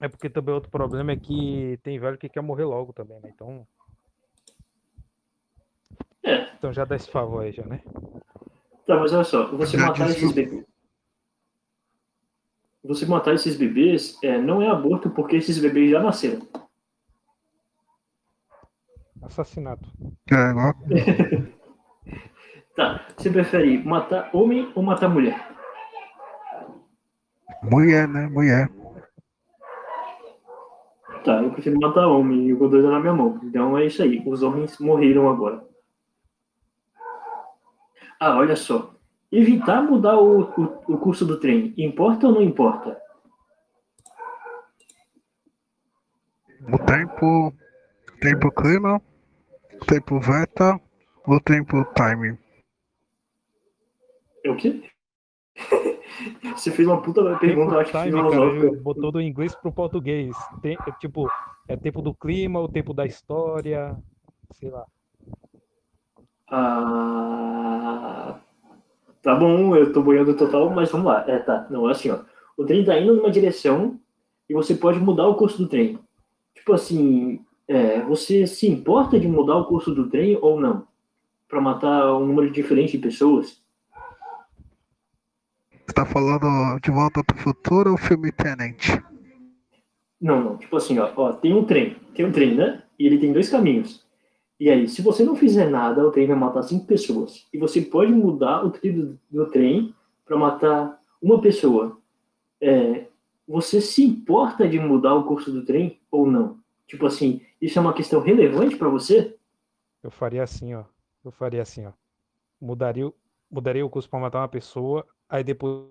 [0.00, 3.30] É porque também outro problema é que tem velho que quer morrer logo também, né?
[3.34, 3.66] Então.
[6.24, 6.54] É.
[6.56, 7.82] Então já dá esse favor aí, já, né?
[8.86, 10.64] Tá, mas olha só, você Já matar disse esses bebês.
[12.84, 16.46] Você matar esses bebês é, não é aborto porque esses bebês já nasceram.
[19.22, 19.88] Assassinato.
[20.30, 20.74] É igual.
[22.74, 25.46] Tá, você prefere matar homem ou matar mulher?
[27.62, 28.26] Mulher, né?
[28.28, 28.70] Mulher.
[31.22, 33.38] Tá, eu prefiro matar homem e o dois na minha mão.
[33.44, 35.62] Então é isso aí, os homens morreram agora.
[38.22, 38.94] Ah, olha só.
[39.32, 42.96] Evitar mudar o, o, o curso do trem, importa ou não importa?
[46.72, 47.52] O tempo.
[48.20, 49.02] Tempo clima.
[49.88, 50.80] Tempo veta.
[51.26, 52.38] O tempo time.
[54.44, 54.88] É o quê?
[56.54, 58.70] você fez uma puta pergunta, eu acho time, filosófica.
[58.70, 60.36] cara, botou do inglês pro português.
[60.60, 61.28] Tem, tipo,
[61.66, 63.96] é tempo do clima, o tempo da história,
[64.52, 64.86] sei lá.
[66.54, 68.38] Ah,
[69.22, 71.24] tá bom, eu tô boiando total, mas vamos lá.
[71.26, 71.66] É, tá.
[71.70, 72.18] Não, é assim, ó.
[72.58, 73.98] O trem tá indo numa direção
[74.46, 75.98] e você pode mudar o curso do trem.
[76.54, 80.86] Tipo assim, é, você se importa de mudar o curso do trem ou não?
[81.48, 83.62] Pra matar um número diferente de pessoas?
[85.70, 89.00] Você tá falando de volta pro futuro ou filme Tenant?
[90.20, 90.58] Não, não.
[90.58, 91.96] Tipo assim, ó, ó, tem um trem.
[92.14, 92.82] Tem um trem, né?
[92.98, 94.06] E ele tem dois caminhos.
[94.62, 97.48] E aí, se você não fizer nada, o trem vai matar cinco pessoas.
[97.52, 99.92] E você pode mudar o trilho do, trem
[100.24, 102.00] para matar uma pessoa.
[102.60, 103.08] É,
[103.44, 106.60] você se importa de mudar o curso do trem ou não?
[106.86, 109.36] Tipo assim, isso é uma questão relevante para você?
[110.00, 110.84] Eu faria assim, ó.
[111.24, 111.92] Eu faria assim, ó.
[112.60, 113.12] Mudaria,
[113.50, 115.88] mudaria o curso pra matar uma pessoa, aí depois,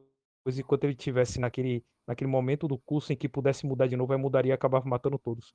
[0.57, 4.17] enquanto ele tivesse naquele, naquele momento do curso em que pudesse mudar de novo, aí
[4.17, 5.53] mudaria e acabava matando todos.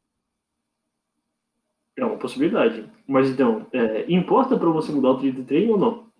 [1.96, 2.90] É uma possibilidade.
[3.06, 6.12] Mas então, é, importa para você mudar o trilho do trem ou não?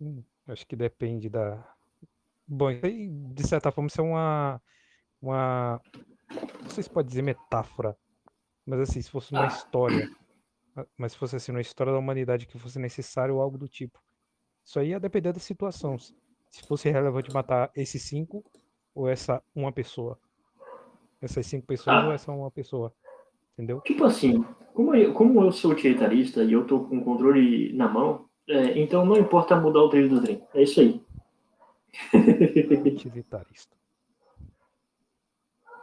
[0.00, 1.64] Hum, acho que depende da.
[2.46, 2.68] Bom,
[3.34, 4.62] de certa forma, isso é uma.
[5.20, 5.80] Uma.
[6.62, 7.96] Não sei se pode dizer metáfora,
[8.66, 10.08] mas assim, se fosse uma história.
[10.76, 13.68] ah, Mas se fosse assim, uma história da humanidade que fosse necessário ou algo do
[13.68, 14.00] tipo.
[14.64, 15.98] Isso aí ia depender da situação.
[15.98, 18.44] Se fosse relevante matar esses cinco
[18.94, 20.18] ou essa uma pessoa.
[21.22, 22.06] Essas cinco pessoas Ah.
[22.06, 22.92] ou essa uma pessoa.
[23.54, 23.80] Entendeu?
[23.82, 24.42] Tipo assim,
[24.74, 28.78] como eu, como eu sou utilitarista e eu tô com o controle na mão, é,
[28.80, 30.42] então não importa mudar o trilho do trem.
[30.52, 31.00] É isso aí.
[32.86, 33.76] Utilitarista.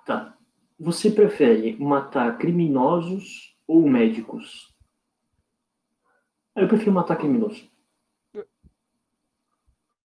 [0.06, 0.36] Tá.
[0.80, 4.74] Você prefere matar criminosos ou médicos?
[6.56, 7.70] Eu prefiro matar criminoso.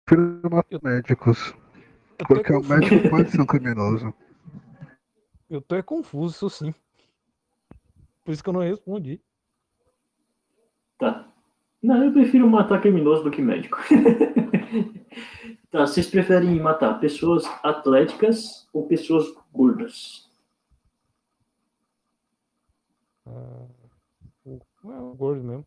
[0.05, 1.55] Prefiro matar médicos.
[2.19, 4.15] Eu é Porque o médico pode ser um criminoso.
[5.49, 6.75] Eu tô é confuso, isso sim.
[8.25, 9.21] Por isso que eu não respondi.
[10.99, 11.29] Tá.
[11.83, 13.79] Não, eu prefiro matar criminoso do que médico.
[15.71, 20.29] tá, vocês preferem matar pessoas atléticas ou pessoas gordas?
[23.27, 23.67] Ah,
[24.47, 24.59] é
[25.17, 25.67] gordo mesmo.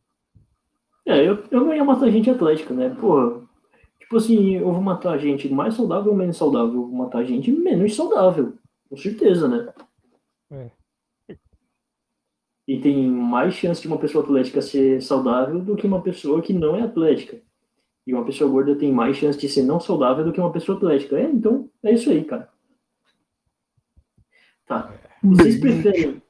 [1.05, 2.89] É, eu, eu não ia matar gente atlética, né?
[2.99, 3.41] Pô,
[3.99, 6.73] tipo assim, eu vou matar gente mais saudável ou menos saudável?
[6.73, 8.58] Eu vou matar gente menos saudável,
[8.89, 9.73] com certeza, né?
[10.51, 10.71] É.
[12.67, 16.53] E tem mais chance de uma pessoa atlética ser saudável do que uma pessoa que
[16.53, 17.41] não é atlética.
[18.05, 20.77] E uma pessoa gorda tem mais chance de ser não saudável do que uma pessoa
[20.77, 21.17] atlética.
[21.17, 22.49] É, então, é isso aí, cara.
[24.65, 24.93] Tá.
[25.23, 26.21] Vocês preferem,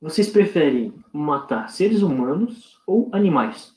[0.00, 3.74] vocês preferem matar seres humanos ou animais?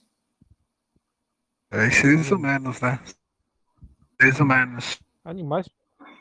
[1.71, 2.99] É seres humanos, né?
[4.19, 4.99] Seres humanos.
[5.23, 5.69] Animais,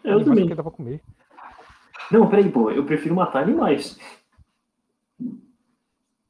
[0.04, 0.44] Eu animais também.
[0.44, 1.02] porque dá pra comer.
[2.10, 3.98] Não, peraí, pô, eu prefiro matar animais.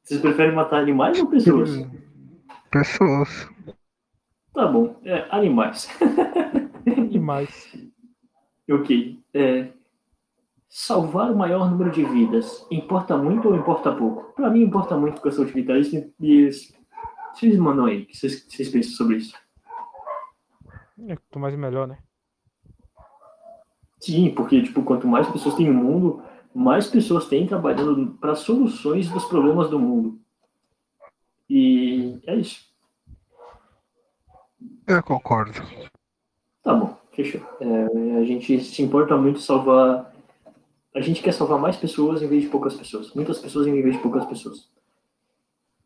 [0.03, 1.69] Vocês preferem matar animais ou pessoas?
[2.71, 3.49] Pessoas.
[4.53, 5.89] Tá bom, é, animais.
[6.85, 7.77] Animais.
[8.71, 9.19] ok.
[9.33, 9.69] É,
[10.69, 14.33] salvar o maior número de vidas importa muito ou importa pouco?
[14.33, 16.49] Pra mim importa muito porque eu sou utilitarista e
[17.33, 19.35] vocês mandam aí, o que vocês, vocês pensam sobre isso?
[21.07, 21.99] É, quanto mais melhor, né?
[23.99, 26.21] Sim, porque tipo, quanto mais pessoas tem no mundo,
[26.53, 30.19] mais pessoas têm trabalhando para soluções dos problemas do mundo.
[31.49, 32.65] E é isso.
[34.85, 35.61] Eu concordo.
[36.63, 37.41] Tá bom, fechou.
[37.59, 40.13] É, a gente se importa muito em salvar.
[40.93, 43.13] A gente quer salvar mais pessoas em vez de poucas pessoas.
[43.13, 44.69] Muitas pessoas em vez de poucas pessoas.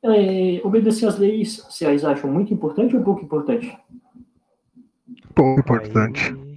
[0.04, 3.78] É, obedecer às leis, vocês acham muito importante ou pouco importante?
[5.36, 6.51] Pouco importante.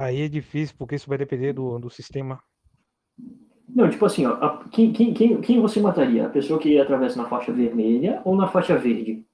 [0.00, 0.22] Aí...
[0.22, 2.40] É difícil, porque isso vai depender do, do sistema.
[3.68, 6.26] Não, tipo assim, ó, a- quem, quem, quem, quem você mataria?
[6.26, 9.24] A pessoa que atravessa na faixa vermelha ou na faixa verde?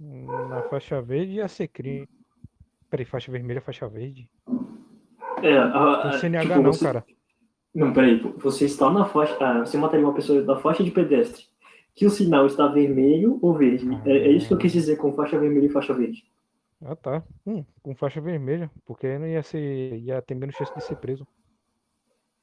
[0.00, 2.08] Na faixa verde ia ser crime.
[2.90, 4.28] Peraí, faixa vermelha, faixa verde.
[5.42, 7.04] É, a, a- CNH tipo, não, você- cara.
[7.74, 9.36] Não, peraí, você está na faixa.
[9.40, 11.44] Ah, você mataria uma pessoa na faixa de pedestre.
[11.94, 13.86] Que o sinal está vermelho ou verde.
[14.04, 16.24] É, é isso que eu quis dizer com faixa vermelha e faixa verde.
[16.82, 17.22] Ah, tá.
[17.46, 19.98] Hum, com faixa vermelha, porque aí não ia ser.
[19.98, 21.26] ia ter menos chance de ser preso.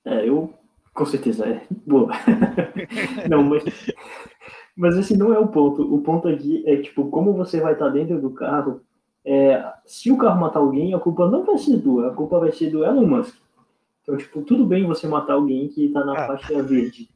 [0.05, 0.53] É, eu.
[0.93, 1.61] Com certeza, é.
[1.87, 2.11] Boa.
[3.29, 3.63] não, mas.
[4.75, 5.81] Mas esse não é o ponto.
[5.93, 8.81] O ponto aqui é, tipo, como você vai estar dentro do carro.
[9.23, 12.51] é, se o carro matar alguém, a culpa não vai ser tua, a culpa vai
[12.51, 13.35] ser do Elon Musk.
[14.01, 16.27] Então, tipo, tudo bem você matar alguém que tá na Ah.
[16.27, 17.07] faixa verde.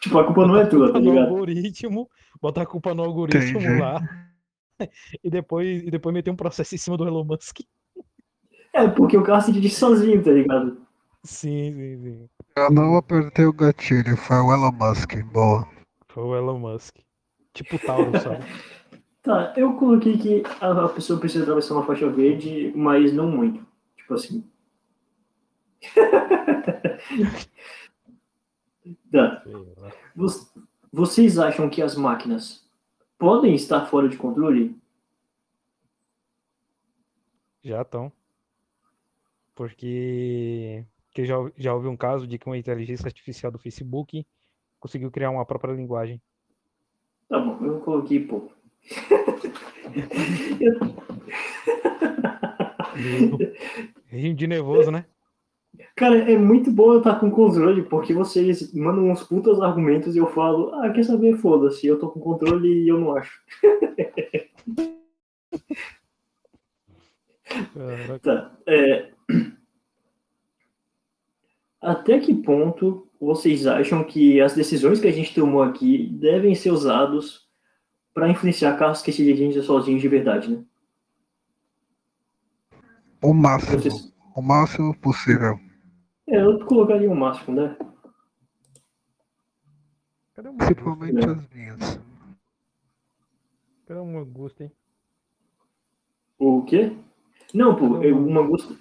[0.00, 1.28] Tipo, a culpa não é tua, tá no ligado?
[1.28, 2.08] algoritmo,
[2.40, 3.80] botar a culpa no algoritmo Entendi.
[3.80, 4.00] lá.
[5.24, 7.60] E depois, e depois meter um processo em cima do Elon Musk.
[8.72, 10.80] É, porque o carro se dirige sozinho, tá ligado?
[11.24, 12.28] Sim, sim, sim.
[12.56, 15.16] Eu não apertei o gatilho, foi o Elon Musk.
[15.32, 15.68] Boa.
[16.08, 16.96] Foi o Elon Musk.
[17.52, 18.44] Tipo o Tauro, sabe?
[19.22, 23.66] Tá, eu coloquei que a, pessoa precisa atravessar uma faixa verde, mas não muito.
[23.96, 24.44] Tipo assim.
[29.12, 29.42] tá.
[30.92, 32.67] Vocês acham que as máquinas
[33.18, 34.76] podem estar fora de controle?
[37.62, 38.12] Já estão.
[39.54, 44.24] Porque que já, já houve um caso de que uma inteligência artificial do Facebook
[44.78, 46.20] conseguiu criar uma própria linguagem.
[47.28, 48.52] Tá bom, eu coloquei pouco.
[52.98, 53.38] Eu-
[54.06, 55.04] Rindo de nervoso, né?
[55.94, 60.18] Cara, é muito bom eu estar com controle, porque vocês mandam uns putas argumentos e
[60.18, 63.40] eu falo, ah, quer saber, foda-se, eu tô com controle e eu não acho.
[68.22, 68.56] Tá.
[68.66, 69.10] é,
[71.80, 76.70] Até que ponto vocês acham que as decisões que a gente tomou aqui devem ser
[76.70, 77.48] usados
[78.12, 80.62] para influenciar carros que se dirigem sozinhos de verdade, né?
[83.22, 83.78] O máximo.
[83.78, 85.58] Vocês- O máximo possível.
[86.28, 87.76] É, eu colocaria o máximo, né?
[90.32, 91.32] Cadê o Principalmente Mangusta?
[91.32, 92.00] as minhas.
[93.84, 94.72] Cadê o Mangusta, hein?
[96.38, 96.92] O quê?
[97.52, 98.76] Não, pô, eu- o Mangusta.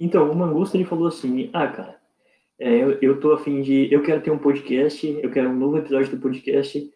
[0.00, 2.00] Então, o Mangusta ele falou assim: ah, cara,
[2.58, 3.92] é, eu, eu tô afim de.
[3.92, 6.90] Eu quero ter um podcast, eu quero um novo episódio do podcast,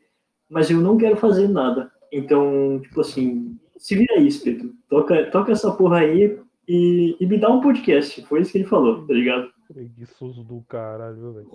[0.48, 1.92] mas eu não quero fazer nada.
[2.10, 4.74] Então, tipo assim, se vira aí, Espeto.
[4.88, 8.24] Toca, toca essa porra aí e, e me dá um podcast.
[8.26, 9.50] Foi isso que ele falou, tá ligado?
[9.68, 11.50] Preguiçoso do caralho, velho.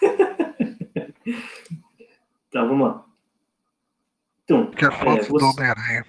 [2.50, 3.04] Tá, vamos lá.
[4.44, 6.04] Então, Que é foto É, do você- Homem-Aranha.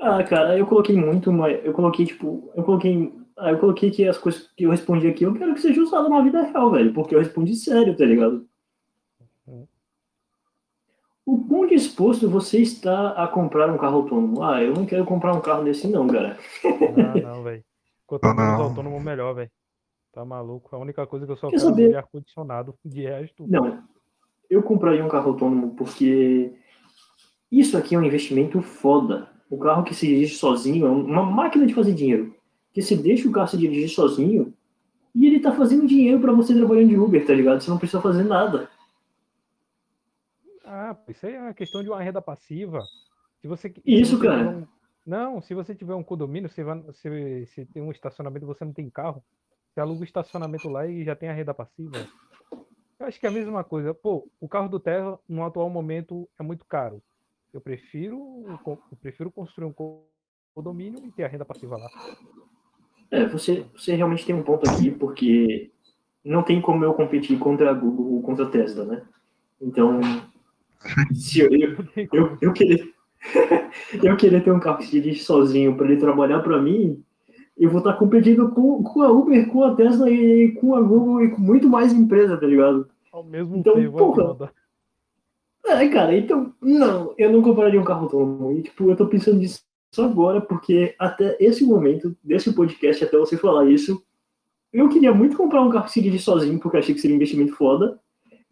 [0.00, 3.14] Ah, cara, eu coloquei muito, mas eu coloquei, tipo, eu coloquei.
[3.38, 6.08] Ah, eu coloquei que as coisas que eu respondi aqui eu quero que seja usado
[6.08, 8.46] na vida real, velho, porque eu respondi sério, tá ligado?
[11.26, 14.44] O quão disposto você está a comprar um carro autônomo?
[14.44, 16.38] Ah, eu não quero comprar um carro desse, não, cara.
[16.64, 17.64] Ah, não, velho.
[18.06, 18.64] Quanto Ah, menos não.
[18.66, 19.50] autônomo, melhor, velho.
[20.12, 20.74] Tá maluco?
[20.74, 21.90] A única coisa que eu só Quer quero saber?
[21.92, 22.74] é ar-condicionado.
[22.86, 23.82] De resto, Não,
[24.48, 26.52] eu compraria um carro autônomo porque
[27.50, 29.28] isso aqui é um investimento foda.
[29.50, 32.34] O carro que se dirige sozinho é uma máquina de fazer dinheiro.
[32.72, 34.54] Que você deixa o carro se dirigir sozinho
[35.12, 37.60] e ele tá fazendo dinheiro pra você trabalhando de Uber, tá ligado?
[37.60, 38.70] Você não precisa fazer nada.
[40.90, 42.80] Ah, isso aí é uma questão de uma renda passiva.
[43.40, 44.48] Se você, se Isso, cara.
[44.50, 44.66] um-
[45.04, 48.72] Não, se você tiver um condomínio, você, vai, você, você tem um estacionamento você não
[48.72, 49.22] tem carro,
[49.72, 52.06] você aluga o estacionamento lá e já tem a renda passiva.
[52.98, 53.92] Eu acho que é a mesma coisa.
[53.92, 57.02] Pô, o carro do Tesla, no atual momento, é muito caro.
[57.52, 60.08] Eu prefiro, eu prefiro construir um co-
[60.54, 61.88] condomínio e ter a renda passiva lá.
[63.10, 65.70] É, você, você realmente tem um ponto aqui, porque
[66.24, 69.06] não tem como eu competir contra a Google ou contra a Tesla, né?
[69.60, 70.25] Então, se
[71.36, 72.94] eu, eu, eu, eu querer
[74.02, 77.02] eu querer ter um carro que se dirige sozinho para ele trabalhar para mim,
[77.56, 81.24] eu vou estar competindo com, com a Uber, com a Tesla e com a Google
[81.24, 82.88] e com muito mais empresa, tá ligado?
[83.12, 84.24] Ao mesmo Então, tempo, porra.
[84.24, 84.52] Amanda.
[85.64, 88.52] É, cara, então, não, eu não compraria um carro autônomo.
[88.52, 89.64] E, tipo, eu tô pensando nisso
[89.98, 94.00] agora, porque até esse momento, desse podcast, até você falar isso,
[94.72, 97.16] eu queria muito comprar um carro que se dirige sozinho, porque achei que seria um
[97.16, 97.98] investimento foda.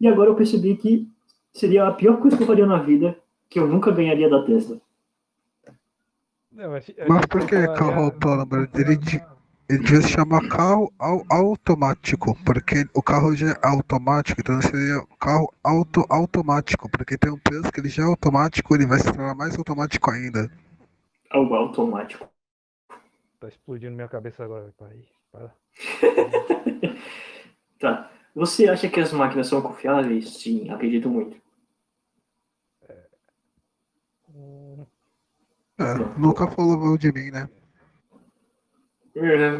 [0.01, 1.07] E agora eu percebi que
[1.55, 3.17] seria a pior coisa que eu faria na vida,
[3.49, 4.79] que eu nunca ganharia da Tesla.
[6.51, 8.67] Não, a gente- a Mas gente por que carro autônomo?
[8.75, 8.97] Ele,
[9.69, 15.03] ele devia se chamar carro au- automático, porque o carro já é automático, então seria
[15.19, 19.05] carro auto automático, porque tem um preço que ele já é automático, ele vai se
[19.11, 20.49] tornar mais automático ainda.
[21.29, 22.27] Algo automático.
[23.39, 25.05] Tá explodindo minha cabeça agora, pai.
[25.31, 25.53] Para.
[27.79, 28.11] Tá.
[28.33, 30.37] Você acha que as máquinas são confiáveis?
[30.37, 31.37] Sim, acredito muito.
[35.77, 37.49] É, nunca falou mal de mim, né?
[39.15, 39.57] É,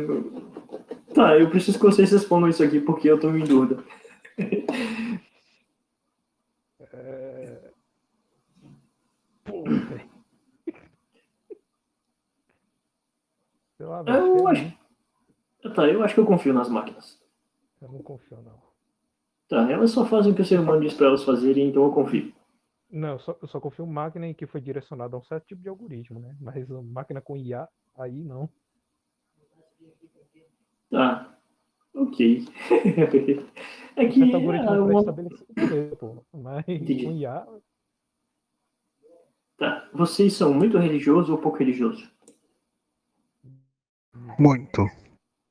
[1.13, 3.81] Tá, eu preciso que vocês respondam isso aqui, porque eu tô em dúvida.
[6.91, 7.71] é...
[9.45, 9.63] Pô,
[13.79, 14.03] lá.
[14.05, 15.73] Eu acho é acho.
[15.73, 17.17] Tá, eu acho que eu confio nas máquinas.
[17.81, 18.59] Eu não confio, não.
[19.47, 21.91] Tá, elas só fazem o que o ser humano diz pra elas fazerem, então eu
[21.91, 22.33] confio.
[22.95, 25.47] Não, eu só, eu só confio em máquina em que foi direcionada a um certo
[25.47, 26.33] tipo de algoritmo, né?
[26.39, 27.67] Mas máquina com IA,
[27.97, 28.49] aí não.
[30.89, 31.37] Tá.
[31.93, 32.45] Ok.
[33.97, 36.25] É que é algoritmo uma- pré-estabelecido, beleza, pô.
[36.33, 37.05] Mas Entendi.
[37.05, 37.47] com IA,
[39.57, 39.89] Tá.
[39.93, 42.09] Vocês são muito religiosos ou pouco religiosos?
[44.37, 44.85] Muito.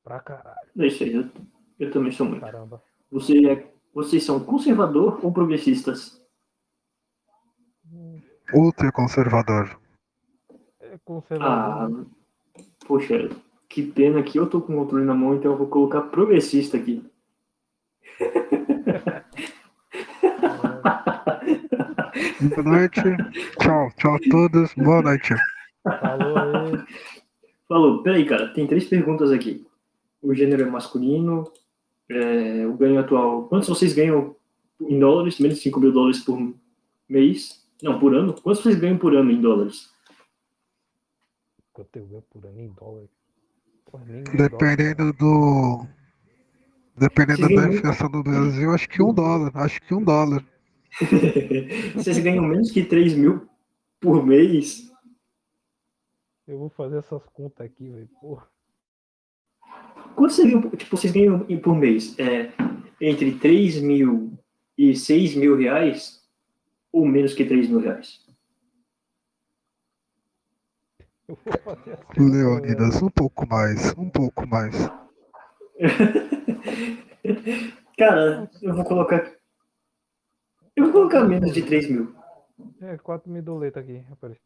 [0.03, 1.27] pra caralho, É isso aí, eu,
[1.79, 2.41] eu também sou muito.
[2.41, 2.83] caramba.
[3.11, 6.23] Você é, vocês são conservador ou progressistas?
[8.53, 9.79] Ultra conservador.
[10.81, 12.05] É Ah, conservador.
[12.87, 13.29] poxa,
[13.69, 16.77] que pena que eu tô com o controle na mão, então eu vou colocar progressista
[16.77, 17.03] aqui.
[22.41, 23.01] Boa noite.
[23.59, 23.89] Tchau.
[23.97, 24.73] Tchau a todos.
[24.75, 25.33] Boa noite.
[25.83, 26.83] Falou aí.
[27.67, 29.65] Falou, peraí, cara, tem três perguntas aqui.
[30.21, 31.51] O gênero é masculino,
[32.09, 33.47] é, o ganho atual.
[33.47, 34.35] Quantos vocês ganham
[34.81, 35.39] em dólares?
[35.39, 36.53] Menos de 5 mil dólares por
[37.09, 37.64] mês?
[37.81, 38.33] Não, por ano?
[38.33, 39.89] Quantos vocês ganham por ano em dólares?
[41.73, 43.07] Quanto eu ganho por ano em dólar?
[43.85, 45.85] Porra, nem em Dependendo do.
[46.97, 49.51] Dependendo da inflação do Brasil, acho que um dólar.
[49.55, 50.45] Acho que um dólar.
[51.93, 53.49] vocês ganham menos que 3 mil
[53.99, 54.89] por mês?
[56.47, 58.09] Eu vou fazer essas contas aqui, velho.
[58.21, 58.47] Porra.
[60.15, 62.17] Quanto vocês ganham, tipo, vocês ganham por mês?
[62.17, 62.53] É,
[63.01, 64.39] entre 3 mil
[64.77, 66.24] e 6 mil reais?
[66.95, 68.25] Ou menos que 3 mil reais?
[72.17, 73.93] Leonidas, um pouco mais.
[73.97, 74.73] Um pouco mais.
[77.99, 79.29] Cara, eu vou colocar.
[80.73, 82.15] Eu vou colocar menos de 3 mil.
[82.79, 84.37] É, 4 mil doletas aqui, rapaz.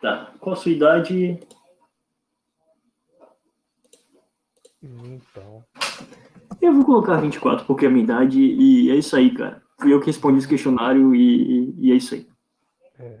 [0.00, 0.34] Tá.
[0.40, 1.38] Qual a sua idade?
[4.82, 5.64] Então.
[6.60, 9.64] Eu vou colocar 24, porque é a minha idade, e é isso aí, cara.
[9.78, 12.26] Fui eu que respondi esse questionário e, e é isso aí.
[12.98, 13.18] É.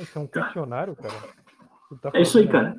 [0.00, 1.14] Isso é um questionário, cara.
[1.88, 2.76] Tu tá É isso aí, cara.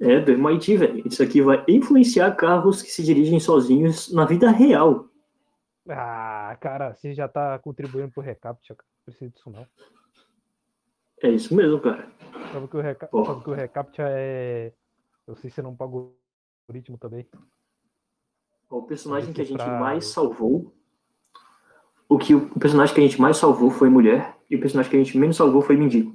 [0.00, 1.06] É, do MIT, velho.
[1.06, 5.08] Isso aqui vai influenciar carros que se dirigem sozinhos na vida real.
[5.88, 8.88] Ah, cara, você já tá contribuindo pro recaptcha, cara.
[8.98, 9.66] Não precisa disso não.
[11.22, 12.08] É isso mesmo, cara.
[12.52, 13.08] Sabe que o, reca...
[13.10, 14.72] Sabe que o recaptcha é.
[15.26, 16.16] Eu sei se você não pagou
[16.68, 17.26] o ritmo também.
[18.70, 20.74] O personagem que a gente Pra- mais salvou.
[22.08, 24.96] O que o personagem que a gente mais salvou foi mulher, e o personagem que
[24.96, 26.14] a gente menos salvou foi mendigo.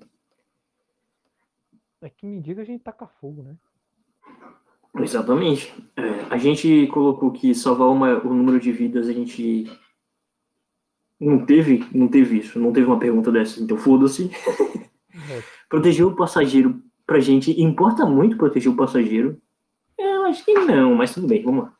[2.01, 3.55] É que me diga a gente taca fogo, né?
[4.99, 5.73] Exatamente.
[5.95, 9.65] É, a gente colocou que salvar uma- o número de vidas, a gente
[11.19, 14.29] não teve, não teve isso, não teve uma pergunta dessa, então foda-se.
[15.13, 19.41] É, Proteger o passageiro pra gente importa muito proteger o passageiro?
[19.97, 21.75] Eu acho que não, mas tudo bem, vamos lá.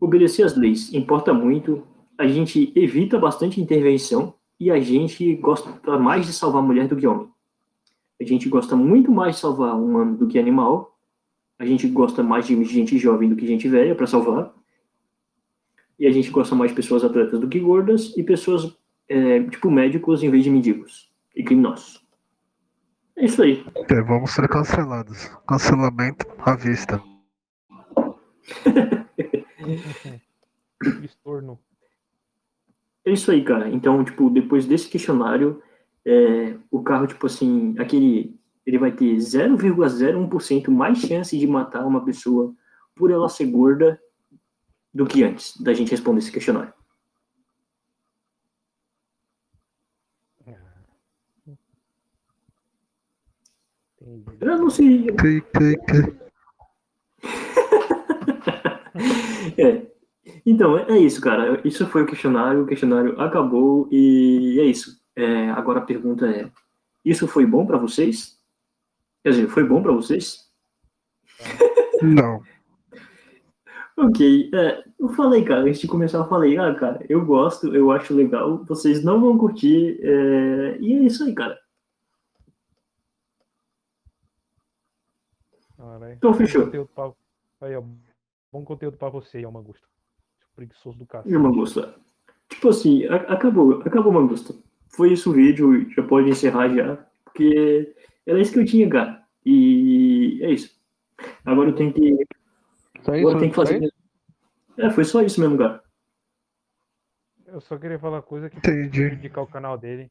[0.00, 1.86] Obedecer às leis importa muito.
[2.18, 7.06] A gente evita bastante intervenção e a gente gosta mais de salvar mulher do que
[7.06, 7.28] homem.
[8.20, 10.98] A gente gosta muito mais de salvar humano do que animal.
[11.58, 14.54] A gente gosta mais de gente jovem do que gente velha para salvar.
[15.98, 18.74] E a gente gosta mais de pessoas atletas do que gordas e pessoas,
[19.08, 22.04] é, tipo, médicos em vez de mendigos e criminosos.
[23.16, 23.64] É isso aí.
[23.90, 25.30] É, vamos ser cancelados.
[25.46, 27.02] Cancelamento à vista.
[31.02, 31.58] estorno.
[33.06, 33.68] É isso aí, cara.
[33.70, 35.62] Então, tipo, depois desse questionário,
[36.04, 38.36] é, o carro, tipo assim, aquele.
[38.66, 42.52] Ele vai ter 0,01% mais chance de matar uma pessoa
[42.96, 44.00] por ela ser gorda
[44.92, 46.72] do que antes da gente responder esse questionário.
[54.00, 54.36] Entendi.
[54.40, 55.06] Eu não sei.
[59.58, 59.95] É.
[60.46, 61.60] Então, é isso, cara.
[61.66, 62.62] Isso foi o questionário.
[62.62, 65.02] O questionário acabou e é isso.
[65.16, 66.48] É, agora a pergunta é:
[67.04, 68.40] isso foi bom pra vocês?
[69.24, 70.48] Quer dizer, foi bom pra vocês?
[72.00, 72.42] Não.
[73.98, 77.90] Ok, é, eu falei, cara, antes de começar, eu falei, ah, cara, eu gosto, eu
[77.90, 81.58] acho legal, vocês não vão curtir, é, e é isso aí, cara.
[86.12, 86.70] Então, fechou.
[87.62, 87.82] Aí, ó.
[88.52, 89.95] Bom conteúdo pra você, ó, Mangusta.
[90.56, 91.06] Preguiçoso do.
[91.26, 91.94] E o Mangusta?
[92.48, 94.54] Tipo assim, acabou, acabou, Mangusta.
[94.88, 97.94] Foi isso o vídeo, já pode encerrar já, porque
[98.24, 99.22] era isso que eu tinha, cara.
[99.44, 100.74] E é isso.
[101.44, 102.26] Agora eu tenho que,
[103.02, 103.20] Só isso?
[103.20, 103.82] agora eu tenho que fazer.
[103.82, 103.92] isso?
[104.78, 105.82] É, foi só isso mesmo, cara.
[107.46, 109.14] Eu só queria falar uma coisa que Entendi.
[109.14, 110.10] indicar o canal dele.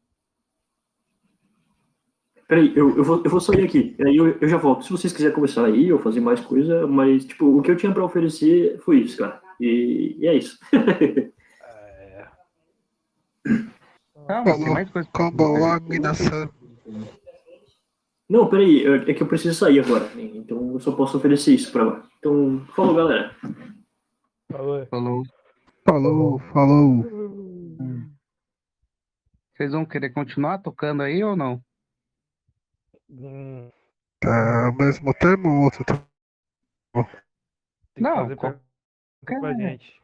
[2.48, 4.84] Peraí, eu, eu, vou, eu vou sair aqui, aí eu, eu já volto.
[4.84, 7.92] Se vocês quiserem conversar aí ou fazer mais coisa, mas, tipo, o que eu tinha
[7.92, 9.42] pra oferecer foi isso, cara.
[9.60, 10.58] E, e é isso.
[10.74, 12.28] É...
[13.46, 15.10] Não, mas tem mais coisa.
[15.14, 16.50] Combo a minação.
[18.28, 20.24] Não, peraí, é é que eu preciso sair agora, né?
[20.24, 22.10] então eu só posso oferecer isso pra lá.
[22.18, 23.36] Então, falou, galera.
[24.52, 24.86] Falou.
[24.88, 25.24] Falou.
[25.86, 27.06] Falou, falou.
[29.56, 31.64] Vocês vão querer continuar tocando aí ou não?
[33.10, 33.70] Hum,
[34.20, 35.86] Tá ao mesmo termo ou outro?
[35.86, 36.04] termo?
[36.94, 37.04] tem
[37.96, 38.36] que Não, fazer
[39.26, 40.02] qual- pergunta pra gente.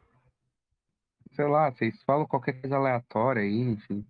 [1.32, 4.04] Sei lá, vocês falam qualquer coisa aleatória aí, enfim.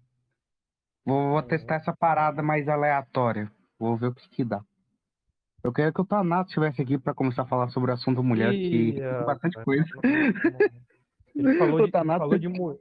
[1.04, 3.50] Vou, vou testar essa parada mais aleatória.
[3.78, 4.64] Vou ver o que que dá.
[5.62, 8.50] Eu queria que o Tanato estivesse aqui pra começar a falar sobre o assunto mulher,
[8.52, 9.84] que tem bastante coisa.
[10.02, 11.50] não, não.
[11.50, 12.78] Ele falou, de, ele, falou de mulher,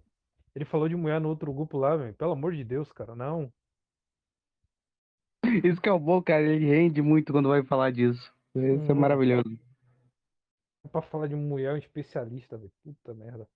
[0.55, 2.13] ele falou de mulher no outro grupo lá, velho.
[2.15, 3.51] Pelo amor de Deus, cara, não.
[5.63, 6.41] Isso que é o bom, cara.
[6.41, 8.33] Ele rende muito quando vai falar disso.
[8.55, 8.99] Isso é Hum.
[8.99, 9.59] maravilhoso.
[10.89, 12.71] Pra falar de mulher, é um especialista, velho.
[12.83, 13.47] Puta merda.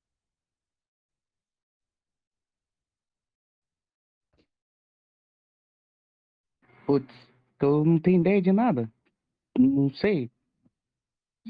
[6.86, 7.14] Putz,
[7.60, 8.92] eu não tenho ideia de nada.
[9.58, 10.32] Não sei.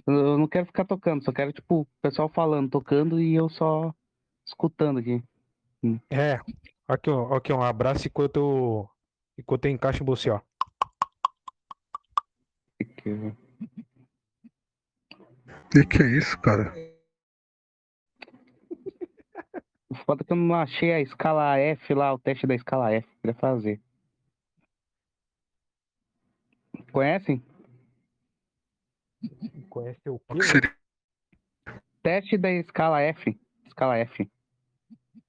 [0.08, 3.94] Eu não quero ficar tocando, só quero, tipo, o pessoal falando, tocando e eu só
[4.46, 5.24] escutando aqui.
[6.10, 6.40] É.
[6.88, 8.90] Aqui, ó, aqui, ó, um abraço enquanto eu,
[9.38, 10.42] enquanto eu encaixo em você, ó.
[12.98, 13.34] Que
[15.84, 16.74] que é isso, cara?
[19.90, 22.94] O foda é que eu não achei a escala F lá, o teste da escala
[22.94, 23.82] F, queria fazer.
[26.92, 27.44] Conhecem?
[29.70, 30.38] Conhece o quê?
[30.38, 30.76] que seria?
[32.02, 33.38] Teste da escala F.
[33.66, 34.32] Escala F.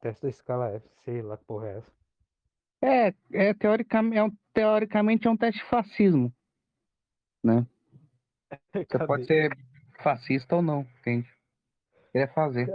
[0.00, 1.92] Teste da escala F, sei lá que porra é essa.
[2.82, 6.32] É, é, teoricamente, é um, teoricamente é um teste de fascismo.
[8.72, 9.06] Você Cadê?
[9.06, 9.56] pode ser
[10.02, 11.28] fascista ou não, entende?
[12.12, 12.66] Queria fazer.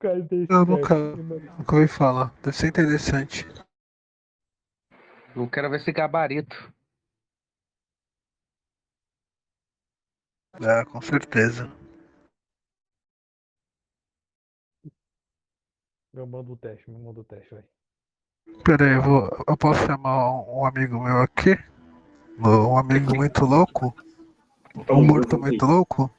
[0.00, 1.40] Cadê Eu nunca- mano?
[1.58, 2.34] Nunca ouvi falar.
[2.42, 3.46] Deve ser interessante.
[5.34, 6.72] Eu quero ver esse gabarito.
[10.60, 11.68] É, com certeza.
[16.12, 17.66] Eu mando o teste, me manda o teste, velho.
[18.64, 21.56] Pera aí, eu, vou, eu posso chamar um amigo meu aqui?
[22.38, 23.92] Um amigo muito louco?
[24.76, 25.48] Então, Um eu morto voltei.
[25.50, 26.10] muito louco?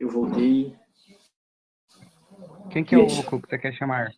[0.00, 0.76] Eu voltei.
[2.70, 4.10] Quem que é o louco que você quer chamar?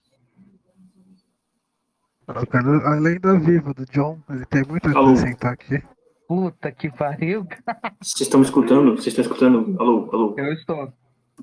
[2.29, 4.19] Eu quero a lenda viva do John.
[4.29, 5.83] Ele tem muito a acrescentar aqui.
[6.27, 7.95] Puta que pariu, cara.
[8.03, 8.91] Vocês estão me escutando?
[8.93, 9.81] Vocês estão escutando?
[9.81, 10.35] Alô, alô.
[10.37, 10.93] Eu estou.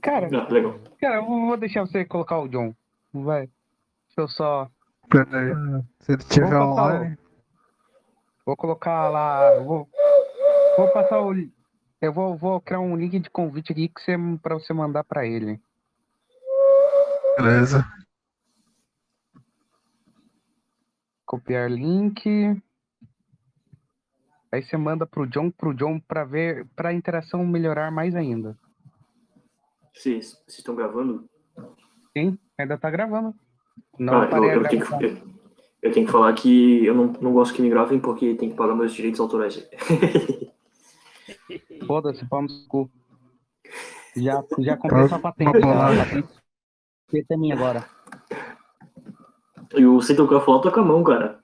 [0.02, 0.80] Cara, Ah, legal.
[1.00, 2.74] cara, eu vou deixar você colocar o John.
[3.14, 3.48] Vai.
[4.08, 4.70] Deixa eu só.
[5.10, 5.84] Pera aí.
[6.02, 7.18] Se ele passar online.
[8.46, 9.58] Vou colocar lá.
[9.64, 9.90] Vou,
[10.78, 11.34] vou passar o.
[12.02, 15.26] Eu vou, vou criar um link de convite aqui que você, pra você mandar pra
[15.26, 15.60] ele.
[17.38, 17.86] Beleza.
[21.26, 22.62] Copiar link.
[24.52, 28.58] Aí você manda pro John, pro John pra ver, pra interação melhorar mais ainda.
[29.94, 31.28] Vocês vocês estão gravando?
[32.16, 33.34] Sim, ainda tá gravando.
[33.98, 35.18] Não Ah, eu, parei a eu tenho que, eu,
[35.82, 38.56] eu tenho que falar que eu não, não gosto que me gravem porque tem que
[38.56, 39.68] pagar meus direitos autorais.
[41.86, 42.90] Foda-se, pau no cu.
[44.16, 45.52] Já, já comprei sua patente.
[45.52, 47.86] Patente é minha agora.
[49.76, 51.40] E o sem tocar flauta com a mão, cara.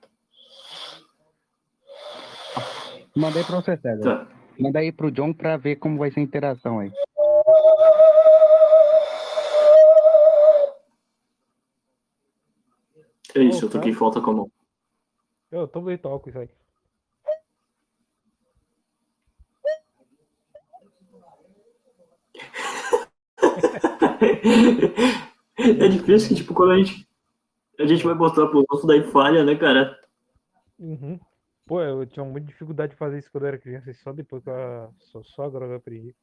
[3.14, 4.26] Mandei pra você, César.
[4.26, 4.26] Tá.
[4.58, 6.92] Manda aí pro John pra ver como vai ser a interação aí.
[13.34, 13.78] É isso, eu Opa.
[13.78, 14.52] toquei flauta com a mão.
[15.50, 16.48] Eu também toco isso aí.
[25.58, 27.08] É difícil que, tipo, quando a gente,
[27.78, 29.98] a gente vai botar pro outro, daí falha, né, cara?
[30.78, 31.18] Uhum.
[31.66, 34.42] Pô, eu tinha muita dificuldade de fazer isso quando eu era criança, e só depois
[34.42, 36.14] que eu, só, só agora eu aprendi.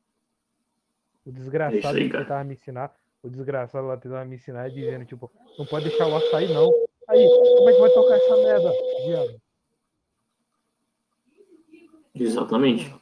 [1.25, 2.23] O É desgraçado aí, que cara.
[2.23, 6.15] tentava me ensinar, o desgraçado lá tentava me ensinar dizendo, tipo, não pode deixar o
[6.15, 6.69] açaí não.
[7.07, 7.25] Aí,
[7.57, 8.71] como é que vai tocar essa merda,
[9.05, 9.41] viado?
[12.13, 12.93] Exatamente.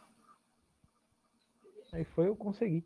[1.91, 2.85] Aí foi, eu consegui.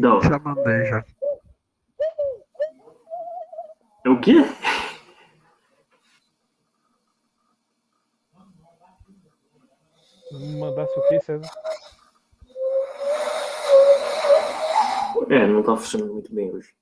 [0.00, 0.28] Da hora.
[0.28, 1.04] Já mandei já.
[4.04, 4.34] É o quê?
[10.58, 11.50] Mandasse o quê, César?
[15.30, 16.72] É, não tá funcionando muito bem hoje.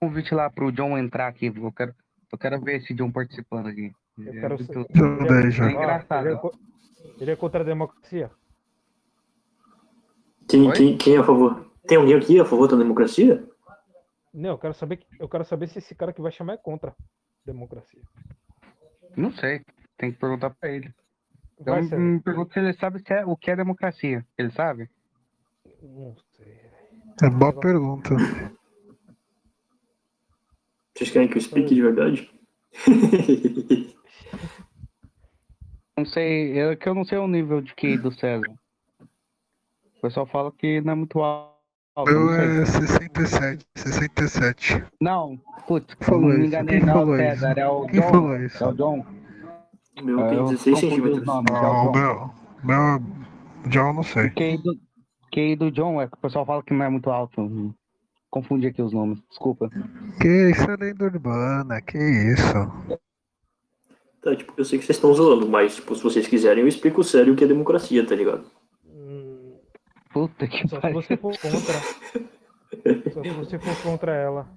[0.00, 1.46] Convite lá pro John entrar aqui.
[1.46, 1.94] Eu quero,
[2.32, 3.92] eu quero ver esse John participando aqui.
[4.18, 4.76] Eu É quero ser-.
[4.78, 6.26] É engraçado.
[6.26, 6.54] Ele é, co-
[7.20, 8.30] ele é contra a democracia?
[10.50, 11.70] Quem, quem, quem é a favor?
[11.86, 13.48] Tem alguém aqui a favor da democracia?
[14.34, 16.90] Não, eu quero saber, eu quero saber se esse cara que vai chamar é contra
[16.90, 16.94] a
[17.44, 18.02] democracia.
[19.16, 19.62] Não sei.
[19.96, 20.92] Tem que perguntar pra ele.
[21.60, 24.24] Então Vai, me pergunto se ele sabe se é- o que é democracia.
[24.38, 24.88] Ele sabe?
[25.82, 26.60] Não sei.
[27.22, 28.10] É boa pergunta.
[30.96, 32.30] Vocês querem que eu explique de verdade?
[35.96, 38.46] Não sei, eu, que eu não sei o nível de QI do César.
[40.00, 41.50] O pessoal fala que não é muito alto.
[42.06, 44.82] Eu é 67, 67.
[45.02, 45.38] não
[45.68, 46.46] putz, Falou não me isso?
[46.46, 47.60] enganei, Quem não, César, isso?
[47.60, 48.08] é o Quem John.
[48.10, 48.64] falou É isso?
[48.64, 49.06] o John.
[50.00, 51.26] O meu É, tem eu 16 confundi os centímetros.
[51.26, 52.30] nomes, é Não, o meu.
[52.64, 53.02] Meu.
[53.68, 54.30] John, eu não sei.
[54.30, 54.74] QI do,
[55.30, 57.74] QI do John é que o pessoal fala que não é muito alto.
[58.30, 59.68] Confundi aqui os nomes, desculpa.
[60.20, 62.54] Que isso é lenda urbana, que isso?
[64.22, 67.02] Tá, tipo, eu sei que vocês estão zoando, mas tipo, se vocês quiserem, eu explico
[67.04, 68.44] sério o que é democracia, tá ligado?
[70.12, 71.02] Puta que Só se pariu.
[71.02, 71.74] você for contra.
[73.12, 74.48] Só se você for contra ela.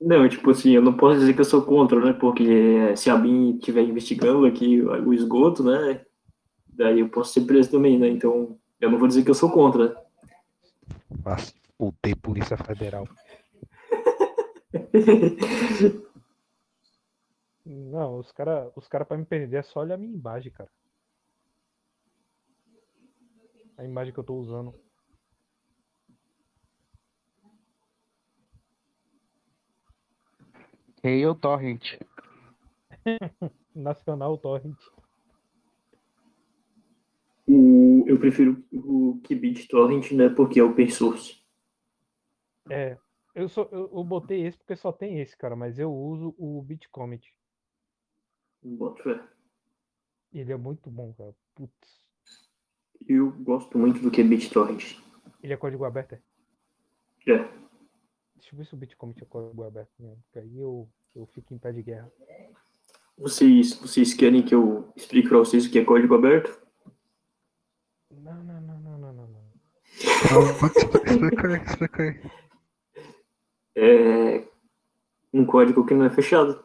[0.00, 2.12] Não, tipo assim, eu não posso dizer que eu sou contra, né?
[2.12, 2.42] Porque
[2.90, 6.04] eh, se a BIM estiver investigando aqui o esgoto, né?
[6.68, 8.08] Daí eu posso ser preso também, né?
[8.08, 9.96] Então, eu não vou dizer que eu sou contra.
[11.10, 13.06] Vá se fuder, Polícia Federal.
[17.64, 20.68] Não, os caras os cara pra me prender é só olhar a minha imagem, cara.
[23.76, 24.74] A imagem que eu tô usando.
[31.04, 31.98] Ou Torrent.
[33.74, 34.78] Nacional Torrent.
[37.46, 40.30] O, eu prefiro o que BitTorrent, né?
[40.30, 41.44] Porque é open source.
[42.70, 42.96] É.
[43.34, 46.62] Eu, só, eu, eu botei esse porque só tem esse, cara, mas eu uso o
[46.62, 47.34] Bitcomet.
[48.62, 49.20] Boto fé.
[50.32, 51.34] Ele é muito bom, cara.
[51.54, 52.03] Putz.
[53.08, 54.96] Eu gosto muito do que é BitTorrent.
[55.42, 56.22] Ele é código aberto, é?
[57.26, 57.38] É.
[58.34, 61.54] Deixa eu ver se o Bitcomet é código aberto mesmo, porque aí eu, eu fico
[61.54, 62.10] em pé de guerra.
[63.16, 66.60] Vocês, vocês querem que eu explique pra vocês o que é código aberto?
[68.10, 69.26] Não, não, não, não, não, não.
[69.28, 69.44] não.
[71.04, 72.30] Explica aí, explica aí.
[73.76, 74.48] É
[75.32, 76.64] um código que não é fechado.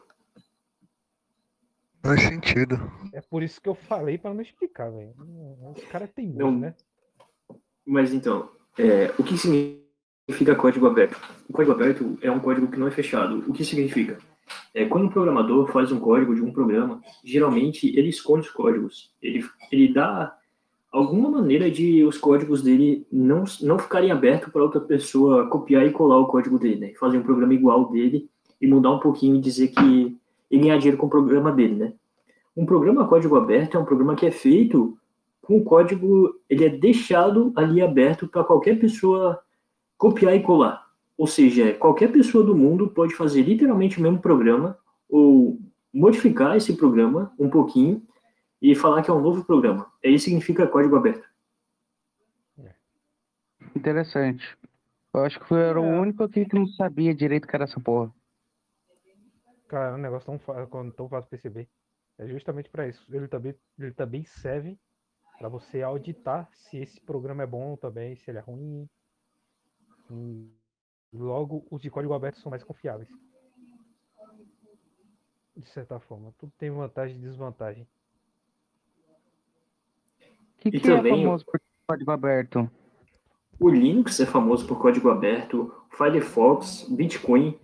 [2.02, 2.80] Faz sentido.
[3.12, 5.12] É por isso que eu falei pra não explicar, velho.
[5.76, 6.52] Esse cara é teimoso, Não.
[6.58, 6.74] né?
[7.86, 11.20] Mas então, é, o que significa código aberto?
[11.48, 13.44] O código aberto é um código que não é fechado.
[13.48, 14.18] O que significa?
[14.74, 19.12] É, quando um programador faz um código de um programa, geralmente ele esconde os códigos.
[19.20, 20.36] Ele, ele dá
[20.90, 25.92] alguma maneira de os códigos dele não, não ficarem abertos para outra pessoa copiar e
[25.92, 26.92] colar o código dele, né?
[26.98, 28.28] Fazer um programa igual dele
[28.60, 30.19] e mudar um pouquinho e dizer que
[30.50, 31.92] e ganhar dinheiro com o programa dele, né?
[32.56, 34.98] Um programa código aberto é um programa que é feito
[35.40, 39.40] com o código, ele é deixado ali aberto para qualquer pessoa
[39.96, 40.86] copiar e colar.
[41.16, 44.78] Ou seja, qualquer pessoa do mundo pode fazer literalmente o mesmo programa
[45.08, 45.58] ou
[45.92, 48.02] modificar esse programa um pouquinho
[48.62, 49.86] e falar que é um novo programa.
[50.02, 51.28] É isso que significa código aberto.
[53.74, 54.56] Interessante.
[55.12, 56.00] Eu acho que eu era o É.
[56.00, 58.12] único aqui que não sabia direito que era essa porra.
[59.70, 61.68] Cara, é um negócio tão, quando- tão fácil de perceber.
[62.18, 63.06] É justamente pra isso.
[63.14, 64.76] Ele também, ele também serve
[65.38, 68.88] pra você auditar se esse programa é bom também, se ele é ruim.
[70.10, 70.50] E
[71.12, 73.08] logo, os de código aberto são mais confiáveis.
[75.56, 76.34] De certa forma.
[76.36, 77.86] Tudo tem vantagem e desvantagem.
[80.20, 82.68] O que, E que é também- famoso por código aberto?
[83.60, 87.56] O Linux é famoso por código aberto, o Firefox, Bitcoin,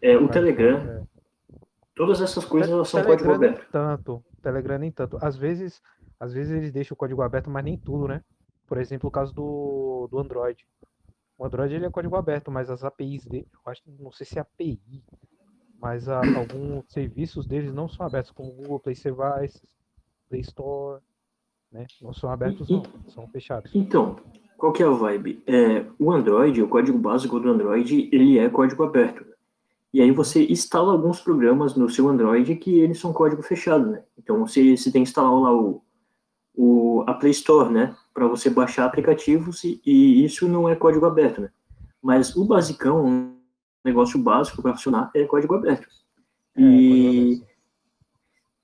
[0.00, 0.99] é, o Telegram, É.
[1.94, 3.70] todas essas coisas elas são Telegram código aberto.
[3.70, 4.24] tanto.
[4.42, 5.18] Telegram nem tanto.
[5.20, 5.80] Às vezes,
[6.18, 8.22] às vezes eles deixam o código aberto, mas nem tudo, né?
[8.66, 10.64] Por exemplo, o caso do, do Android.
[11.36, 14.38] O Android ele é código aberto, mas as APIs dele, eu acho, não sei se
[14.38, 14.78] é API,
[15.80, 19.62] mas a- alguns serviços deles não são abertos, como o Google Play Services,
[20.28, 21.00] Play Store,
[21.72, 21.86] né?
[22.02, 23.74] Não são abertos, não, são fechados.
[23.74, 24.16] Então,
[24.58, 25.42] qual que é a vibe?
[25.46, 29.24] É, o Android, o código básico do Android, ele é código aberto.
[29.92, 34.04] E aí você instala alguns programas no seu Android que eles são código fechado, né?
[34.16, 35.82] Então você, você tem que instalar lá o,
[36.54, 37.96] o, a Play Store, né?
[38.14, 41.50] Para você baixar aplicativos e, e isso não é código aberto, né?
[42.00, 43.36] Mas o basicão, um
[43.84, 45.88] negócio básico para funcionar é código aberto.
[46.54, 47.46] É, código E, aberto.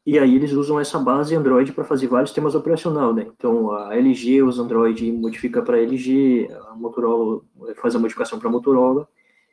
[0.06, 3.26] e aí eles usam essa base Android para fazer vários sistemas operacional, né?
[3.36, 7.42] Então a LG usa Android e modifica para LG, a Motorola
[7.82, 9.08] faz a modificação para Motorola.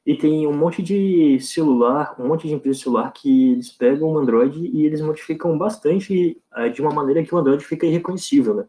[0.05, 4.17] E tem um monte de celular, um monte de empresa celular que eles pegam o
[4.17, 8.67] Android e eles modificam bastante eh, de uma maneira que o Android fica irreconhecível, né?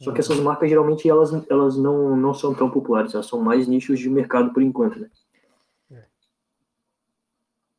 [0.00, 3.66] Só que essas marcas geralmente elas, elas não, não são tão populares, elas são mais
[3.66, 5.10] nichos de mercado por enquanto, né?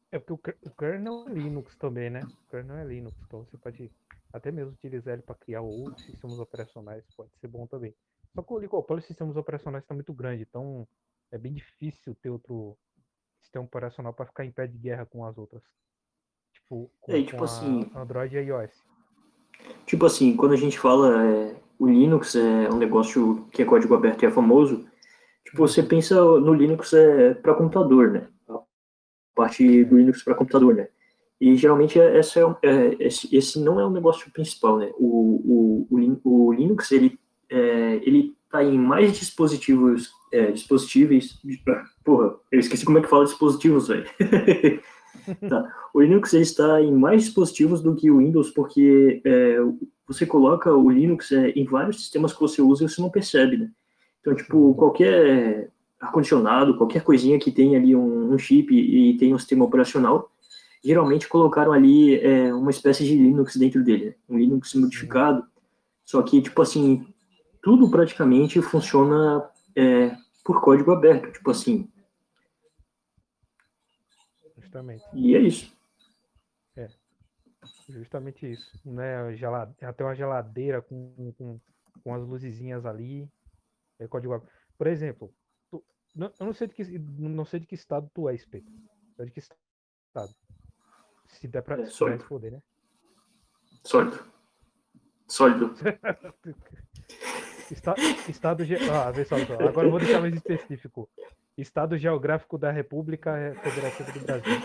[0.10, 2.22] É porque o, ker- o kernel é Linux também, né?
[2.22, 3.92] O kernel é Linux, então você pode
[4.34, 7.94] até mesmo utilizar ele para criar outros sistemas operacionais pode ser bom também.
[8.34, 10.88] Só que o oligopólio de sistemas operacionais está muito grande, então
[11.32, 12.78] é bem difícil ter outro
[13.42, 15.62] sistema operacional para ficar em pé de guerra com as outras.
[16.54, 18.72] Tipo, com, É, tipo com assim- Android e iOS.
[19.86, 23.94] Tipo assim, quando a gente fala é, o Linux é um negócio que é código
[23.96, 24.86] aberto e é famoso,
[25.46, 28.28] tipo, você pensa no Linux é para computador, né?
[28.50, 28.60] A
[29.36, 30.90] parte do Linux para computador, né?
[31.40, 34.92] E geralmente é- essa é, é, esse, esse não é o negócio principal, né?
[34.98, 37.20] O, o, o, o Linux, ele,
[37.50, 41.40] é, ele tá em mais dispositivos, é, dispositivos,
[42.04, 44.08] porra, eu esqueci como é que fala dispositivos, velho.
[45.50, 45.74] Tá.
[45.94, 49.58] O Linux ele está em mais dispositivos do que o Windows, porque é,
[50.08, 53.58] você coloca o Linux é, em vários sistemas que você usa e você não percebe,
[53.58, 53.70] né?
[54.22, 55.70] Então, tipo, qualquer
[56.00, 60.32] ar-condicionado, qualquer coisinha que tem ali um, um chip e tem um sistema operacional,
[60.84, 64.14] geralmente colocaram ali é, uma espécie de Linux dentro dele, né?
[64.30, 65.44] um Linux modificado.
[66.06, 67.06] Só que, tipo assim,
[67.62, 69.44] tudo praticamente funciona
[69.78, 71.90] é, por código aberto, tipo assim,
[74.58, 75.04] Justamente.
[75.14, 75.76] e é isso.
[77.90, 78.80] Justamente isso.
[78.86, 79.16] Né?
[79.82, 81.60] Até uma geladeira com, com,
[82.04, 83.30] com as luzezinhas ali.
[84.00, 84.52] É código aberto.
[84.78, 85.34] Por exemplo,
[85.72, 85.84] tu-
[86.16, 88.72] não- eu não sei, de que, não sei de que estado tu é, Espeto.
[89.16, 90.36] Tu é de que estado?
[91.28, 92.20] Se der pra, É, sólido.
[92.20, 92.62] responder, né?
[93.84, 94.20] Sólido.
[95.28, 95.74] Sólido.
[97.72, 97.96] Esta-
[98.30, 98.76] estado ge...
[98.90, 99.36] ah, vê só.
[99.36, 101.10] Agora eu vou deixar mais específico.
[101.58, 104.62] Estado geográfico da República Federativa do Brasil.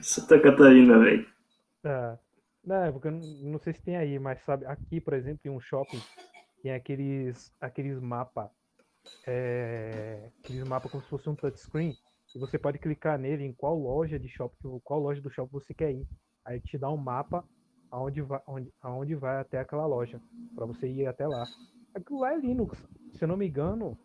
[0.00, 1.26] Santa Catarina, velho.
[1.84, 2.16] Ah,
[2.64, 5.40] não, é porque eu não, não sei se tem aí, mas sabe, aqui, por exemplo,
[5.44, 6.00] em um shopping,
[6.62, 8.48] tem aqueles, aqueles mapas,
[10.42, 11.96] aqueles mapas como se fosse um touchscreen,
[12.34, 15.74] e você pode clicar nele em qual loja de shopping, qual loja do shopping você
[15.74, 16.06] quer ir.
[16.44, 17.44] Aí te dá um mapa
[17.92, 20.22] aonde vai, onde, aonde vai até aquela loja,
[20.56, 21.50] para você ir até lá.
[21.94, 22.78] Aquilo lá é Linux,
[23.14, 23.98] se eu não me engano,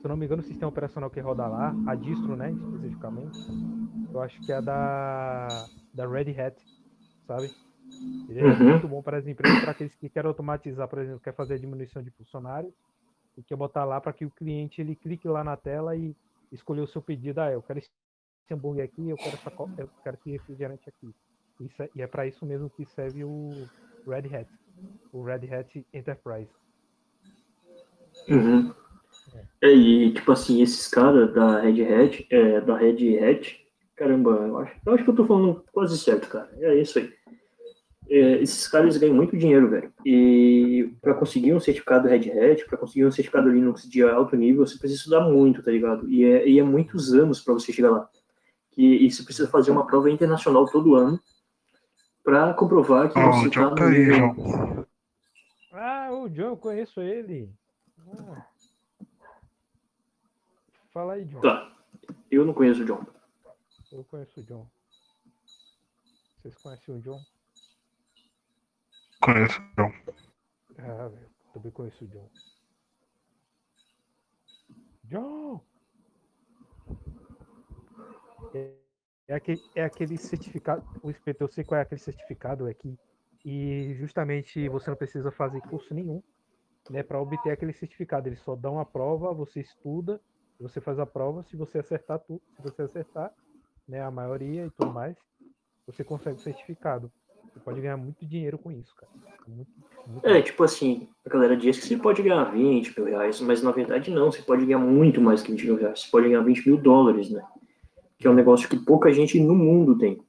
[0.00, 3.40] se eu não me engano, o sistema operacional que roda lá, a distro, né, especificamente,
[4.12, 6.62] eu acho que é da, da Red Hat,
[7.26, 7.54] sabe?
[8.28, 8.56] Ele é Uhum.
[8.56, 11.58] muito bom para as empresas, para aqueles que querem automatizar, por exemplo, quer fazer a
[11.58, 12.74] diminuição de funcionários,
[13.36, 16.16] e quer botar lá para que o cliente ele clique lá na tela e
[16.52, 17.40] escolher o seu pedido.
[17.40, 17.90] Ah, eu quero esse
[18.50, 21.14] hambúrguer aqui, eu quero essa, eu quero esse refrigerante aqui.
[21.60, 23.68] Isso é- e é para isso mesmo que serve o
[24.06, 24.48] Red Hat,
[25.12, 26.50] o Red Hat Enterprise.
[28.28, 28.72] Uhum.
[29.60, 34.58] É, e tipo assim, esses caras da Red Hat, é, da Red Hat, caramba, eu
[34.58, 36.48] acho, eu acho que eu tô falando quase certo, cara.
[36.60, 37.12] É isso aí.
[38.10, 39.92] É, esses caras ganham muito dinheiro, velho.
[40.04, 44.66] E para conseguir um certificado Red Hat, para conseguir um certificado Linux de alto nível,
[44.66, 46.08] você precisa estudar muito, tá ligado?
[46.08, 48.08] E é, e é muitos anos para você chegar lá.
[48.76, 51.20] E, e você precisa fazer uma prova internacional todo ano
[52.28, 54.16] para comprovar que Ó, você o John tá tá no aí, nível.
[54.18, 54.86] João.
[55.72, 57.50] Ah, o John, eu conheço ele.
[58.06, 58.46] Ah.
[60.92, 61.40] Fala aí, John.
[61.40, 61.72] Tá.
[62.30, 63.02] Eu não conheço o John.
[63.90, 64.66] Eu conheço o John.
[66.36, 67.20] Vocês conhecem o John?
[69.22, 69.92] Conheço o João.
[70.80, 72.30] Ah, velho, também conheço o John.
[75.04, 75.64] John!
[78.54, 78.74] É,
[79.28, 82.98] é, aquele, é aquele certificado, o espeto, eu sei qual é aquele certificado aqui.
[83.44, 86.22] E justamente você não precisa fazer curso nenhum,
[86.90, 88.28] né, para obter aquele certificado.
[88.28, 90.20] Eles só dão uma prova, você estuda,
[90.58, 93.30] você faz a prova, se você acertar tudo, se você acertar,
[93.86, 95.16] né, a maioria e tudo mais,
[95.86, 97.12] você consegue o certificado.
[97.52, 99.12] Você pode ganhar muito dinheiro com isso, cara.
[99.46, 99.70] Muito,
[100.06, 103.62] muito É, tipo assim, a galera diz que você pode ganhar 20 mil reais, mas
[103.62, 106.00] na verdade não, você pode ganhar muito mais que 20 mil reais.
[106.00, 107.42] Você pode ganhar 20 mil dólares, né?
[108.18, 110.20] Que é um negócio que pouca gente no mundo tem.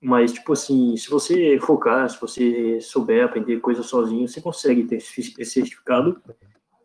[0.00, 4.96] Mas, tipo assim, se você focar, se você souber aprender coisas sozinho, você consegue ter
[4.96, 6.20] esse certificado,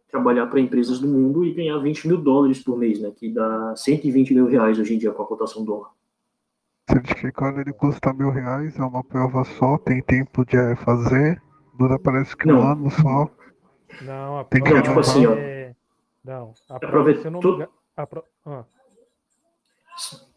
[0.08, 3.12] trabalhar para empresas do mundo e ganhar 20 mil dólares por mês, né?
[3.12, 5.90] Que dá 120 mil reais hoje em dia com a cotação do dólar.
[6.90, 11.42] Certificado ele custa mil reais, é uma prova só, tem tempo de eh, fazer,
[11.78, 12.72] dura parece que um Não.
[12.72, 13.30] ano só.
[14.02, 15.34] Não, a Tem que prova tipo assim, ó.
[15.34, 15.76] é...
[16.24, 17.68] Não, a prova prova, é não
[17.98, 18.64] a pro- ah,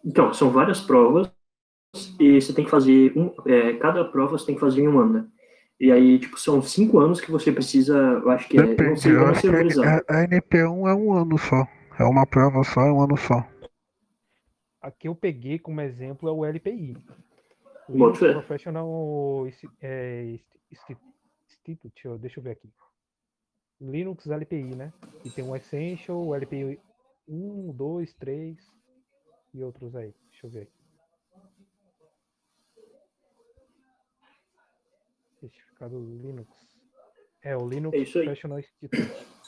[0.05, 1.31] Então, são várias provas
[2.21, 5.01] e você tem que fazer um, é, cada prova você tem que fazer em um
[5.01, 5.29] ano, né?
[5.81, 8.77] E aí, tipo, são cinco anos que você precisa, eu acho que é, eu não
[8.77, 9.87] Depende, sei eu acho que cerverizar.
[9.87, 11.67] a, a NP1 é um ano só.
[11.99, 13.45] É uma prova só, é um ano só.
[14.81, 16.97] a que eu peguei como exemplo é o LPI.
[18.15, 18.33] Fé.
[18.33, 19.47] Professional
[19.81, 20.39] é,
[20.71, 20.97] Insti-
[21.49, 22.69] Institute, deixa eu ver aqui.
[23.81, 24.93] Linux LPI, né?
[25.25, 26.81] E tem o Essential, o LPI
[27.29, 28.57] 1, 2, 3
[29.55, 30.15] e outros aí.
[30.31, 30.81] Deixa eu ver aqui.
[35.41, 36.49] certificado Linux.
[37.43, 38.25] É o Linux É isso aí.
[38.25, 39.41] Professional Institute.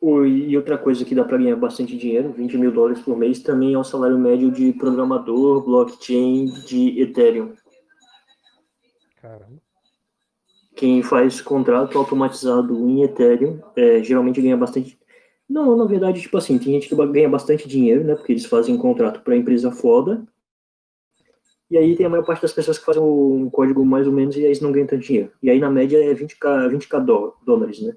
[0.00, 3.74] E outra coisa que dá para ganhar bastante dinheiro, 20 mil dólares por mês, também
[3.74, 7.54] é o salário médio de programador blockchain de Ethereum.
[9.20, 9.60] Caramba.
[10.76, 14.98] Quem faz contrato automatizado em Ethereum é, geralmente ganha bastante.
[15.48, 18.14] Não, na verdade, tipo assim, tem gente que ganha bastante dinheiro, né?
[18.14, 20.26] Porque eles fazem um contrato para empresa foda.
[21.70, 24.36] E aí tem a maior parte das pessoas que fazem um código mais ou menos
[24.36, 25.32] e aí eles não ganham tanto dinheiro.
[25.42, 27.96] E aí na média é 20k, 20k dó- dólares, né?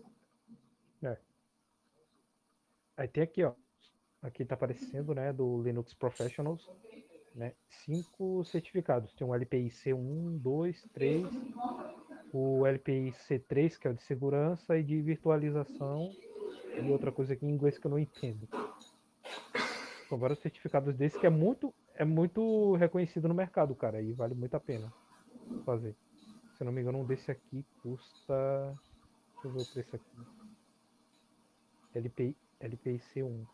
[2.97, 3.53] Aí tem aqui, ó.
[4.21, 6.69] Aqui tá aparecendo, né, do Linux Professionals,
[7.35, 7.53] né?
[7.85, 9.13] Cinco certificados.
[9.13, 11.25] Tem um LPI C1, 2, 3,
[12.31, 16.11] o LPI C3, que é o de segurança e de virtualização,
[16.79, 18.47] e outra coisa aqui em inglês que eu não entendo.
[20.07, 24.35] São vários certificados desse que é muito, é muito reconhecido no mercado, cara, e vale
[24.35, 24.91] muito a pena
[25.65, 25.95] fazer.
[26.57, 28.77] Se não me engano, um desse aqui custa.
[29.33, 30.17] Deixa eu ver o preço aqui.
[31.95, 33.47] Lp, LPIC1.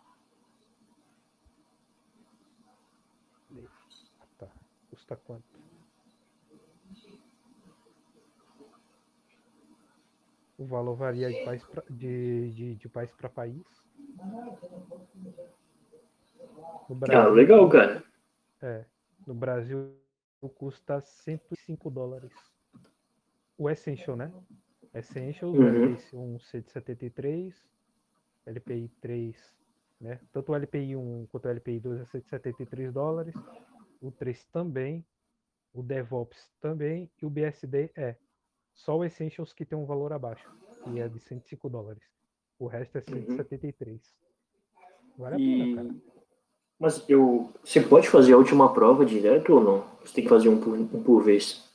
[10.67, 13.65] Valor varia de país pra, de, de, de país para país.
[17.11, 18.03] Ah, Brasil, legal, cara.
[18.61, 18.85] é,
[19.25, 19.95] no Brasil
[20.55, 22.33] custa 105 dólares.
[23.57, 24.33] O Essential, né?
[24.93, 25.65] Essential, Uhum.
[25.65, 27.55] LPI 1 C de 73,
[28.45, 29.53] LPI 3,
[29.99, 30.19] né?
[30.31, 33.35] Tanto o LPI 1 quanto o LPI 2 é 173 dólares.
[34.01, 35.05] O 3 também.
[35.73, 37.11] O DevOps também.
[37.21, 38.17] E o BSD é.
[38.77, 40.47] Só o Essentials que tem um valor abaixo,
[40.83, 42.03] que é de 105 dólares.
[42.59, 43.99] O resto é 173.
[45.17, 45.87] Vale a pena, cara.
[45.93, 46.01] E...
[46.79, 49.97] Mas eu, você pode fazer a última prova direto ou não?
[50.05, 51.67] Você tem que fazer um por, um por vez.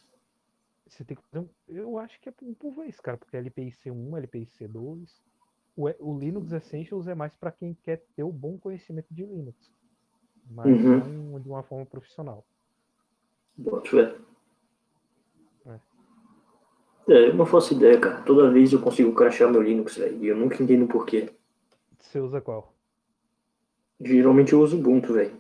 [0.86, 3.72] Você tem que fazer um, Eu acho que é um por vez, cara, porque LPI
[3.72, 5.20] C1, LPI C2.
[5.74, 9.24] O, E- o Linux Essentials é mais para quem quer ter o bom conhecimento de
[9.24, 9.72] Linux.
[10.48, 11.30] Mas Uhum.
[11.32, 12.46] não de uma forma profissional.
[13.56, 14.14] Boto fé.
[17.08, 17.12] É.
[17.12, 18.20] É, eu não faço ideia, cara.
[18.22, 20.24] Toda vez eu consigo crashar meu Linux, velho.
[20.24, 21.30] E eu nunca entendo por quê.
[21.98, 22.72] Você usa qual?
[24.00, 25.32] Geralmente eu uso Ubuntu, velho.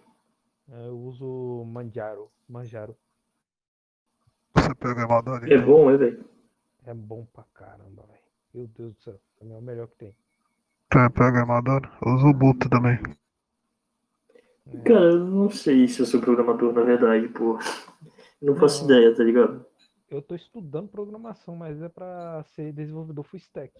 [0.86, 2.30] Eu uso Manjaro.
[2.48, 2.96] Manjaro.
[4.56, 6.24] Você é programador, É bom, é, velho?
[6.86, 8.22] É bom pra caramba, velho.
[8.54, 9.20] Meu Deus do céu.
[9.40, 10.14] É o melhor que tem.
[10.94, 11.82] É programador?
[12.04, 12.98] Eu uso o Ubuntu também.
[14.72, 14.78] É.
[14.80, 17.58] Cara, eu não sei se eu sou programador, na verdade, pô.
[18.40, 18.90] Não faço Não.
[18.96, 19.64] ideia, tá ligado?
[20.12, 23.72] Eu tô estudando programação, mas é pra ser desenvolvedor full stack.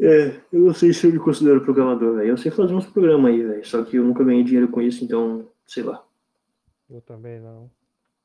[0.00, 2.28] É, eu não sei se eu me considero programador, velho.
[2.28, 3.66] Eu sei fazer uns programas aí, velho.
[3.66, 6.06] Só que eu nunca ganhei dinheiro com isso, então, sei lá.
[6.88, 7.68] Eu também não.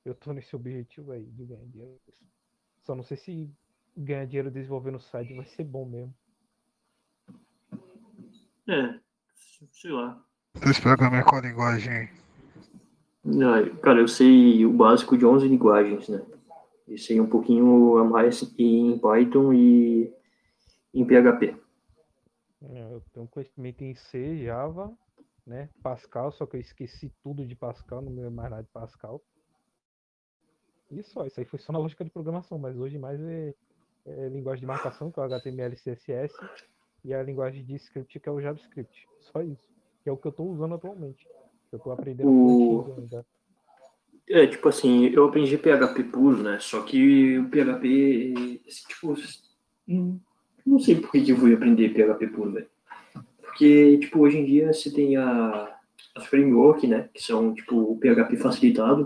[0.06, 2.00] Eu tô nesse objetivo aí de ganhar dinheiro.
[2.06, 2.24] com isso.
[2.84, 3.50] Só não sei se
[3.98, 6.14] ganhar dinheiro desenvolvendo site vai ser bom mesmo.
[8.70, 9.00] É,
[9.72, 10.24] sei lá.
[10.54, 12.08] Vocês programam em qual linguagem?
[13.26, 16.24] Ah, Cara, eu sei o básico de 11 linguagens, né?
[16.88, 20.14] Eu sei um pouquinho a mais em Python e
[20.94, 21.58] em PHP.
[22.62, 24.94] É, Eu tenho conhecimento em C, Java,
[25.46, 25.70] né?
[25.82, 29.22] Pascal, só que eu esqueci tudo de Pascal, não lembro mais nada de Pascal.
[30.92, 33.54] Isso aí foi só na lógica de programação, mas hoje mais é,
[34.06, 36.36] é linguagem de marcação, que é o HTML e CSS,
[37.04, 39.08] e a linguagem de script, que é o JavaScript.
[39.20, 39.68] Só isso.
[40.04, 41.28] Que é o que eu estou usando atualmente.
[41.76, 43.26] Eu estou aprendendo O- ainda.
[44.30, 46.58] É, tipo assim, eu aprendi PHP puro, né?
[46.60, 49.14] Só que o PHP, tipo,
[50.66, 52.68] não sei por que que eu fui aprender PHP puro, velho.
[53.42, 55.78] Porque, tipo, hoje em dia você tem a,
[56.16, 57.08] as framework, né?
[57.14, 59.06] Que são, tipo, o PHP facilitado,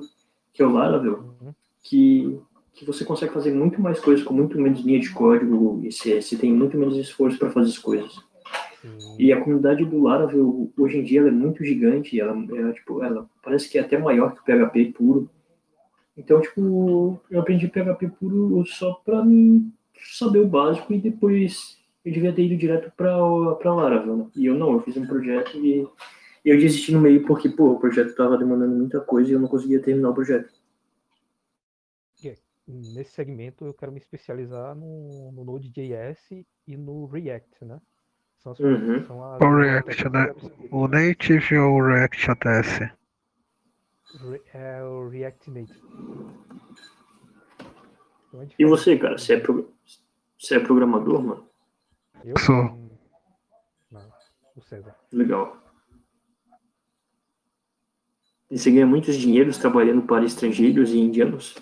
[0.53, 1.53] que é o Laravel, Uhum.
[1.83, 2.39] que,
[2.73, 6.21] que você consegue fazer muito mais coisas com muito menos linha de código e você,
[6.21, 8.15] você tem muito menos esforço para fazer as coisas.
[8.81, 8.97] Sim.
[9.17, 13.03] E a comunidade do Laravel, hoje em dia, ela é muito gigante, ela, ela, tipo,
[13.03, 15.29] ela parece que é até maior que o PHP puro.
[16.17, 19.23] Então, tipo, eu aprendi PHP puro só para
[20.17, 24.27] saber o básico e depois eu devia ter ido direto para Laravel, né?
[24.35, 25.87] E eu não, eu fiz um projeto e
[26.45, 29.47] eu desisti no meio porque, pô, o projeto estava demandando muita coisa e eu não
[29.47, 30.49] conseguia terminar o projeto.
[32.71, 37.81] Nesse segmento eu quero me especializar no, no Node.js e no React, né?
[38.39, 39.05] São as, Uhum.
[39.05, 40.33] são as O React, né?
[40.71, 42.79] O Native ou o React ATS?
[42.79, 45.79] Re- é o React Native.
[48.57, 49.73] E você, cara, você é, pro-
[50.37, 51.49] você é programador, mano?
[52.23, 52.37] Eu?
[52.39, 52.89] Sou.
[53.91, 54.13] Não,
[54.55, 54.95] o César.
[55.11, 55.57] Legal.
[58.49, 61.55] E você ganha muitos dinheiros trabalhando para estrangeiros e indianos?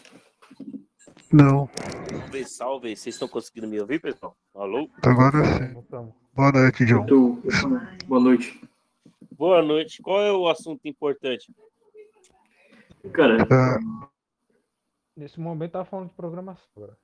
[1.34, 1.70] Não,
[2.10, 2.96] Salve, salve.
[2.96, 4.38] Vocês estão conseguindo me ouvir, pessoal?
[4.56, 4.90] Alô?
[5.04, 5.74] agora sim.
[6.38, 7.04] Boa noite, John.
[7.08, 7.40] Tô-
[8.06, 8.62] Boa noite.
[9.36, 10.04] Boa noite.
[10.04, 11.52] Qual é o assunto importante?
[13.12, 14.08] Cara, Ah,
[15.16, 16.96] Nesse momento tava falando de programação agora.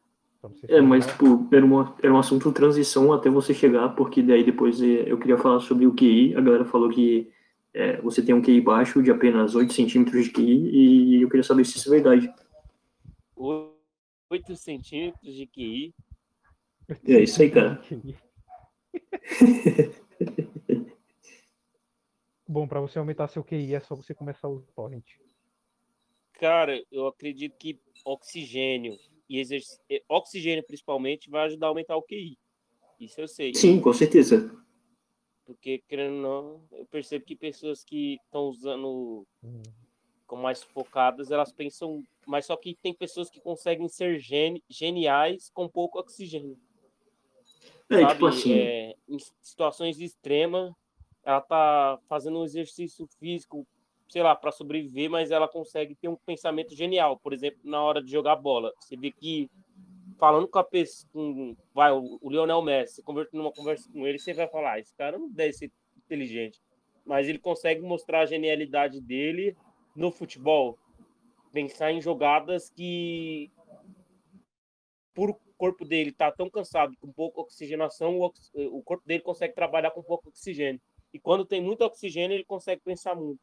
[0.60, 4.44] Ser é, mas tipo, era, uma, era um assunto transição até você chegar, porque daí
[4.44, 6.36] depois eh, eu queria falar sobre o QI.
[6.36, 7.32] A galera falou que
[7.74, 11.44] eh, você tem um QI baixo de apenas 8 centímetros de QI e eu queria
[11.44, 12.32] saber se isso é verdade.
[13.36, 15.96] 8 centímetros de QI.
[17.08, 17.82] É isso aí, cara.
[22.48, 25.06] Bom, pra você aumentar seu QI é só você começar o torrent.
[26.34, 28.98] Cara, eu acredito que oxigênio
[29.30, 29.64] e exerc...
[29.90, 32.38] eh, oxigênio principalmente vai ajudar a aumentar o QI.
[33.00, 33.54] Isso eu sei.
[33.56, 34.52] Sim, com certeza.
[35.46, 39.62] Porque, querendo ou não, eu percebo que pessoas que estão usando Hum.
[40.28, 42.04] com mais focadas, elas pensam.
[42.26, 46.58] Mas só que tem pessoas que conseguem ser geni- geniais com pouco oxigênio.
[47.90, 48.14] É, sabe?
[48.14, 50.74] tipo assim, É, em situações extremas,
[51.24, 53.66] ela tá fazendo um exercício físico,
[54.10, 57.18] sei lá, para sobreviver, mas ela consegue ter um pensamento genial.
[57.18, 59.50] Por exemplo, na hora de jogar bola, você vê que
[60.20, 64.20] falando com a pessoa, com, vai, o o Lionel Messi, conversa numa conversa com ele,
[64.20, 66.62] você vai falar, "Ah, esse cara não deve ser inteligente,
[67.06, 69.56] mas ele consegue mostrar a genialidade dele
[69.96, 70.78] no futebol,
[71.52, 73.52] pensar em jogadas que
[75.14, 79.54] por corpo dele tá tão cansado com pouca oxigenação, o, ox- o corpo dele consegue
[79.56, 80.82] trabalhar com pouco oxigênio.
[81.14, 83.40] E quando tem muito oxigênio, ele consegue pensar muito.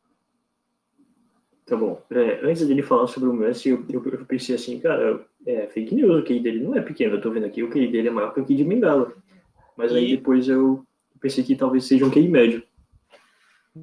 [1.66, 2.02] Tá bom.
[2.10, 5.94] É, antes dele falar sobre o Messi, eu, eu, eu pensei assim, cara, é fake
[5.94, 8.10] news, o QI dele não é pequeno, eu tô vendo aqui, o QI dele é
[8.10, 9.14] maior que o QI de Bengala.
[9.76, 10.84] Mas aí E- depois eu
[11.20, 12.62] pensei que talvez seja um QI médio.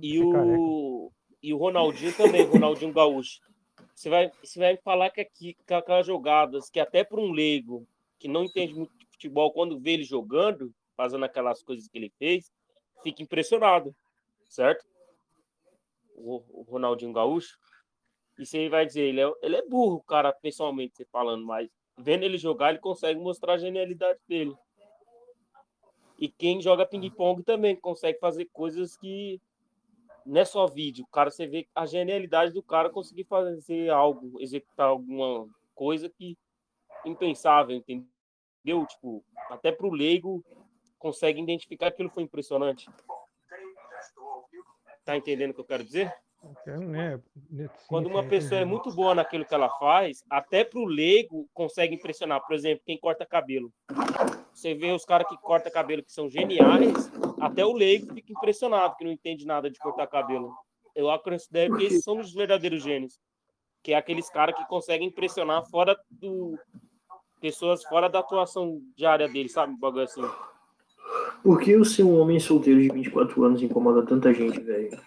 [0.02, 1.12] E o,
[1.42, 3.40] e o Ronaldinho também, Ronaldinho Gaúcho.
[3.96, 7.32] Você vai, você vai me falar que aqui, com aquelas jogadas que até para um
[7.32, 7.88] leigo
[8.20, 12.12] que não entende muito de futebol, quando vê ele jogando, fazendo aquelas coisas que ele
[12.18, 12.52] fez,
[13.04, 13.96] fica impressionado,
[14.48, 14.86] certo?
[16.16, 17.58] O, o Ronaldinho Gaúcho.
[18.38, 22.24] E você vai dizer, ele é, ele é burro, cara, pessoalmente, você falando, mas vendo
[22.24, 24.56] ele jogar, ele consegue mostrar a genialidade dele.
[26.20, 29.40] E quem joga ping-pong também consegue fazer coisas que
[30.26, 31.06] não é só vídeo.
[31.06, 36.38] O cara, você vê a genialidade do cara conseguir fazer algo, executar alguma coisa que
[37.08, 38.86] impensável, entendeu?
[38.88, 40.44] Tipo, até pro leigo
[40.98, 42.90] consegue identificar que aquilo foi impressionante.
[45.06, 46.14] Tá entendendo o que eu quero dizer?
[46.66, 50.64] É, né, sim, Quando uma sim, pessoa é muito boa naquilo que ela faz, até
[50.64, 52.46] pro leigo consegue impressionar.
[52.46, 53.74] Por exemplo, quem corta cabelo.
[54.54, 58.96] Você vê os caras que cortam cabelo que são geniais, até o leigo fica impressionado,
[58.96, 60.54] que não entende nada de cortar cabelo.
[60.96, 63.20] Eu considero que esses são os verdadeiros gênios.
[63.84, 66.58] Que é aqueles caras que conseguem impressionar fora do.
[67.40, 69.74] Pessoas fora da atuação diária deles, sabe?
[69.74, 70.22] Um bagulho assim.
[71.44, 75.00] Por que o ser um homem solteiro de 24 anos incomoda tanta gente, velho?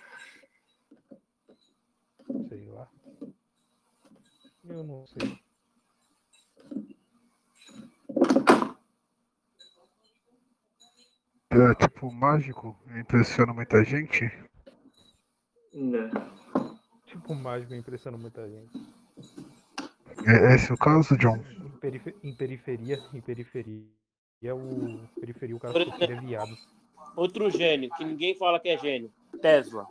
[2.49, 2.89] Sei lá.
[4.65, 5.41] Eu não sei.
[11.53, 14.25] é tipo mágico, impressiona muita gente.
[15.75, 16.11] Né?
[17.07, 18.71] Tipo, mágico impressiona muita gente.
[20.27, 21.39] É esse o caso, John?
[21.81, 26.53] Em, perife- em periferia, em periferia, o periferia o cara é viado.
[27.17, 29.11] Outro gênio, que ninguém fala que é gênio.
[29.41, 29.87] Tesla.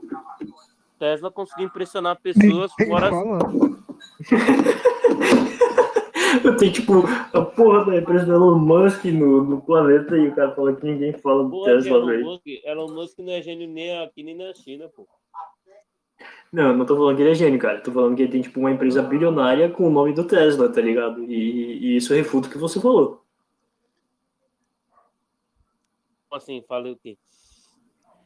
[0.99, 3.09] Tesla conseguiu impressionar pessoas Ninguém fora.
[6.59, 6.93] Tem tipo
[7.33, 10.85] a porra da empresa do Elon Musk no, no planeta e o cara fala que
[10.85, 12.39] ninguém fala do Porra Tesla, velho.
[12.65, 15.07] Elon Musk não é gênio nem aqui nem na China, pô.
[16.51, 17.79] Não, não tô falando que ele é gênio, cara.
[17.81, 20.81] Tô falando que ele tem tipo uma empresa bilionária com o nome do Tesla, tá
[20.81, 21.23] ligado?
[21.23, 21.33] E,
[21.93, 23.23] e isso refuta o que você falou.
[26.27, 26.63] Como assim?
[26.67, 27.17] Falei o quê?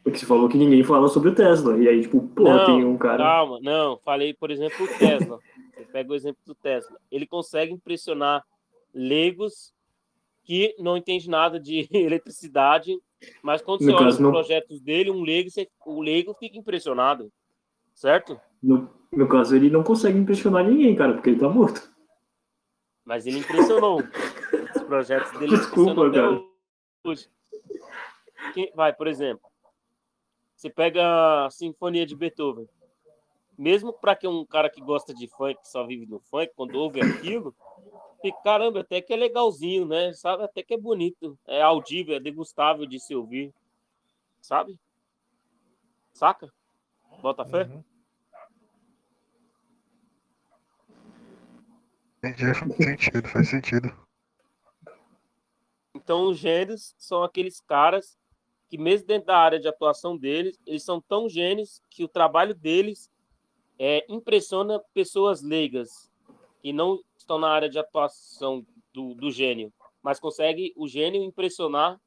[0.04, 1.78] Porque você falou que ninguém fala sobre o Tesla.
[1.78, 3.24] E aí, tipo, porra, Não, tem um cara.
[3.24, 3.98] Calma, não.
[4.00, 5.40] Falei, por exemplo, o Tesla.
[5.76, 6.98] Você pega o exemplo do Tesla.
[7.10, 8.44] Ele consegue impressionar
[8.94, 9.74] leigos
[10.44, 12.98] que não entendem nada de eletricidade,
[13.42, 16.58] mas quando No você olha os não- projetos dele, um leigo, você- o leigo fica
[16.58, 17.32] impressionado,
[17.94, 18.40] certo?
[18.62, 21.92] No, no caso, ele não consegue impressionar ninguém, cara, porque ele tá morto.
[23.06, 24.02] Mas ele impressionou.
[24.76, 26.42] Os projetos dele Desculpa, cara.
[28.54, 29.50] Quem- vai, por exemplo,
[30.56, 32.68] você pega a Sinfonia de Beethoven.
[33.58, 36.76] Mesmo para que um cara que gosta de funk, que só vive no funk, quando
[36.76, 37.56] ouve aquilo,
[38.22, 40.12] fica, caramba, até que é legalzinho, né?
[40.14, 40.44] Sabe?
[40.44, 41.38] Até que é bonito.
[41.46, 43.54] É audível, é degustável de se ouvir.
[44.42, 44.80] Sabe?
[46.14, 46.52] Saca?
[47.22, 47.64] Bota fé?
[47.64, 47.84] Uhum.
[52.24, 53.94] Entendi, faz sentido, faz sentido.
[55.94, 58.18] Então, os gênios são aqueles caras
[58.70, 62.56] que, mesmo dentro da área de atuação deles, eles são tão gênios que o trabalho
[62.56, 63.12] deles
[63.78, 66.10] é, impressiona pessoas leigas
[66.62, 72.00] que não estão na área de atuação do, do gênio, mas consegue o gênio impressionar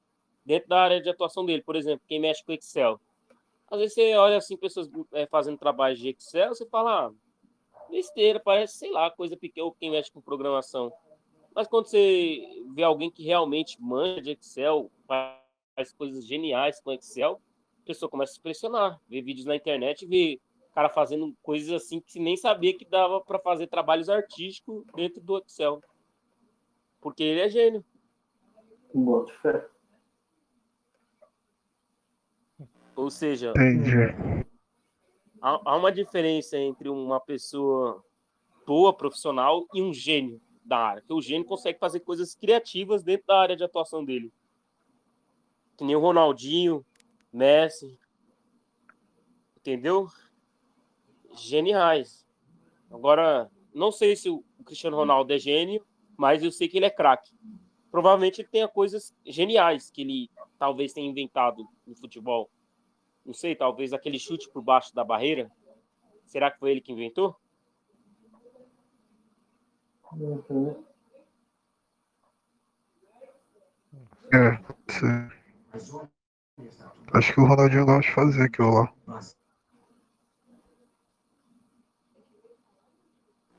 [0.45, 1.63] dentro da área de atuação dele.
[1.63, 3.01] Por exemplo, quem mexe com Excel.
[3.71, 7.13] Às vezes você olha assim, pessoas é, fazendo trabalho de Excel, você fala, ah,
[7.91, 10.93] besteira, parece, sei lá, coisa pequena, quem mexe com programação.
[11.55, 17.41] Mas quando você vê alguém que realmente manja de Excel, faz coisas geniais com Excel,
[17.83, 20.41] a pessoa começa a se impressionar, vê vídeos na internet, vê
[20.77, 25.39] cara fazendo coisas assim que nem sabia que dava para fazer trabalhos artísticos dentro do
[25.39, 25.81] Excel.
[27.01, 27.83] Porque ele é gênio.
[28.93, 29.67] Boto fé.
[32.97, 33.93] Ou seja, Entendi.
[35.41, 38.03] há, uma diferença entre uma pessoa
[38.67, 41.03] boa profissional e um gênio da área.
[41.03, 44.33] Porque o gênio consegue fazer coisas criativas dentro da área de atuação dele.
[45.77, 46.85] Que nem o Ronaldinho,
[47.31, 47.99] Messi.
[49.59, 50.09] Entendeu?
[51.37, 52.27] Geniais.
[52.91, 55.85] Agora, não sei se o Cristiano Ronaldo é gênio,
[56.17, 57.35] mas eu sei que ele é craque.
[57.91, 62.51] Provavelmente ele tenha coisas geniais que ele talvez tenha inventado no futebol.
[63.27, 65.51] Não sei, talvez aquele chute por baixo da barreira.
[66.27, 67.37] Será que foi ele que inventou?
[74.33, 74.59] É,
[74.93, 75.29] sim.
[77.13, 78.93] Acho que o Ronaldinho gosta de fazer aquilo lá.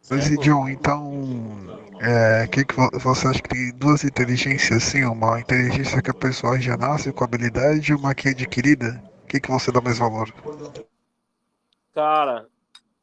[0.09, 1.11] Mas, John, então,
[1.99, 6.13] é, que que vo- você acha que tem duas inteligências, assim, uma inteligência que a
[6.13, 9.01] pessoa já nasce com habilidade e uma que é adquirida?
[9.27, 10.33] O que, que você dá mais valor?
[11.93, 12.47] Cara,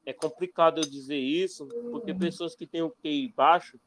[0.07, 3.79] é complicado eu dizer isso, porque pessoas que têm o QI baixo,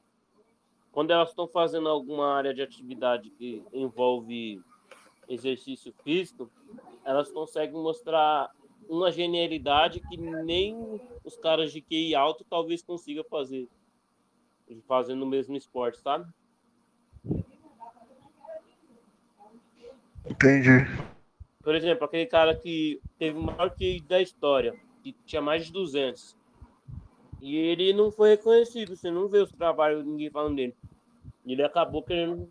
[0.91, 4.61] quando elas estão fazendo alguma área de atividade que envolve
[5.27, 6.47] exercício físico,
[7.03, 8.51] elas conseguem mostrar
[8.87, 13.67] uma genialidade que nem os caras de QI alto talvez consigam fazer,
[14.87, 16.31] fazendo o mesmo esporte, sabe?
[20.29, 20.85] Entendi.
[21.67, 25.73] Por exemplo, aquele cara que teve o maior QI da história, que tinha mais de
[25.73, 26.33] 200.
[27.41, 30.73] E ele não foi reconhecido, você não vê os trabalhos, ninguém falando dele.
[31.45, 32.49] Ele acabou querendo.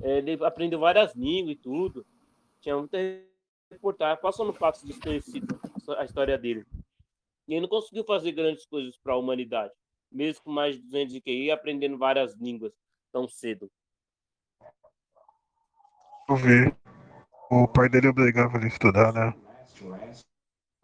[0.00, 2.06] é, Ele aprendeu várias línguas e tudo.
[2.62, 2.96] Tinha muita
[3.70, 5.60] reportagem, passou no fato desconhecido
[5.98, 6.64] a história dele.
[7.46, 9.74] E ele não conseguiu fazer grandes coisas para a humanidade,
[10.10, 12.72] mesmo com mais de 200 de QI, aprendendo várias línguas
[13.12, 13.70] tão cedo.
[16.26, 16.87] Eu vi.
[17.50, 19.34] O pai dele obrigava ele a estudar, né?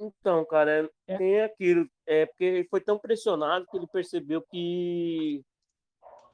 [0.00, 1.86] Então, cara, é- tem aquilo.
[2.06, 5.42] É porque ele foi tão pressionado que ele percebeu que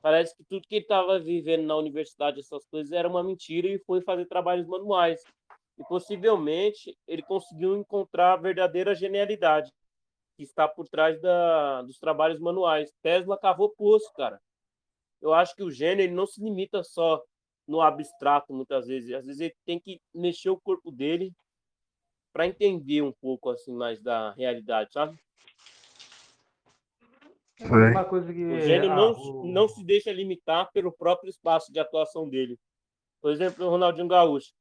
[0.01, 3.79] parece que tudo que ele estava vivendo na universidade, essas coisas, era uma mentira e
[3.81, 5.23] foi fazer trabalhos manuais.
[5.79, 9.71] E possivelmente ele conseguiu encontrar a verdadeira genialidade
[10.37, 12.93] que está por trás da, dos trabalhos manuais.
[13.03, 14.41] Tesla cavou poço, cara.
[15.21, 17.23] Eu acho que o gênio ele não se limita só
[17.71, 19.13] no abstrato, muitas vezes.
[19.13, 21.33] Às vezes ele tem que mexer o corpo dele
[22.33, 25.17] para entender um pouco assim mais da realidade, sabe?
[27.61, 28.45] Uma coisa que.
[28.45, 32.59] O gênio ah, não, o- não se deixa limitar pelo próprio espaço de atuação dele.
[33.21, 34.53] Por exemplo, o Ronaldinho Gaúcho.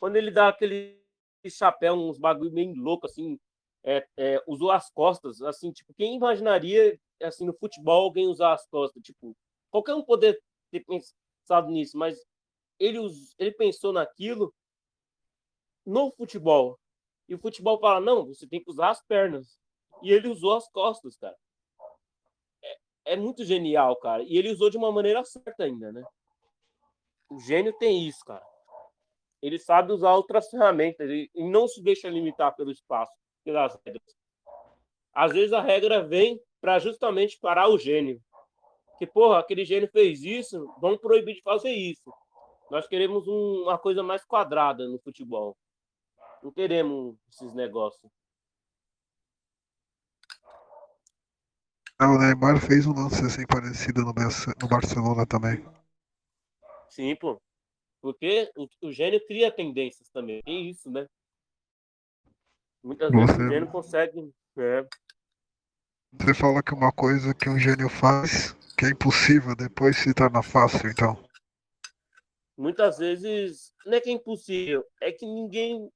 [0.00, 1.00] Quando ele dá aquele
[1.48, 3.38] chapéu, uns bagulho meio louco, assim,
[3.84, 8.66] é, é, usou as costas, assim, tipo, quem imaginaria, assim, no futebol, alguém usar as
[8.66, 9.02] costas?
[9.02, 9.36] Tipo,
[9.70, 10.40] qualquer um poder
[10.70, 10.84] ter
[11.48, 12.24] pensado nisso, mas
[12.78, 12.98] ele,
[13.38, 14.54] ele pensou naquilo
[15.84, 16.78] no futebol.
[17.28, 19.58] E o futebol fala, não, você tem que usar as pernas.
[20.02, 21.36] E ele usou as costas, cara
[23.08, 24.22] é muito genial, cara.
[24.22, 26.04] E ele usou de uma maneira certa ainda, né?
[27.30, 28.44] O gênio tem isso, cara.
[29.40, 33.12] Ele sabe usar outras ferramentas e não se deixa limitar pelo espaço,
[33.44, 34.16] pelas regras.
[35.14, 38.20] Às vezes a regra vem para justamente parar o gênio.
[38.98, 42.12] Que, porra, aquele gênio fez isso, vamos proibir de fazer isso.
[42.70, 45.56] Nós queremos um- uma coisa mais quadrada no futebol.
[46.42, 48.10] Não queremos esses negócios.
[51.98, 55.64] Ah, O Neymar fez um lance assim parecido no, no Barcelona também.
[56.88, 57.40] Sim, pô.
[58.00, 60.40] Porque o, o gênio cria tendências também.
[60.46, 61.08] É isso, né?
[62.82, 64.32] Muitas vezes Você- o gênio consegue.
[64.58, 64.86] é,
[66.12, 70.42] Você fala que uma coisa que um gênio faz que é impossível depois se torna
[70.42, 71.16] fácil, então.
[72.56, 75.90] muitas vezes não é que é impossível, é que ninguém.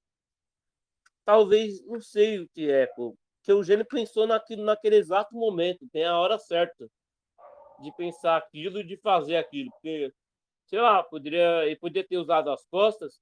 [1.24, 3.16] Talvez, não sei o que é, pô.
[3.39, 6.89] Porque o gênio pensou naquilo naquele exato momento, tem a hora certa.
[7.80, 9.70] de pensar aquilo e de fazer aquilo.
[9.72, 10.12] Porque,
[10.66, 13.20] sei lá, poderia, ele poderia ter usado as costas,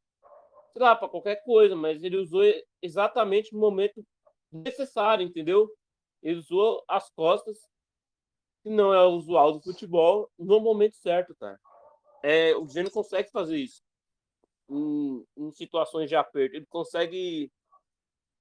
[0.72, 2.42] sei lá, para qualquer coisa, mas ele usou
[2.82, 4.04] exatamente no momento
[4.52, 5.70] necessário, entendeu?
[6.22, 7.59] Ele usou as costas,
[8.62, 11.59] que não é usual do futebol, no momento certo, cara.
[12.22, 13.82] É, o Gênio consegue fazer isso
[14.68, 16.56] em, em situações de aperto.
[16.56, 17.51] Ele consegue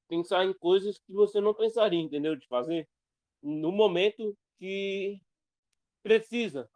[0.07, 2.35] pensar em coisas que você não pensaria, entendeu?
[2.35, 2.87] De fazer
[3.41, 5.21] no momento que
[6.03, 6.69] precisa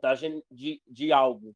[0.00, 1.54] da, de, de algo.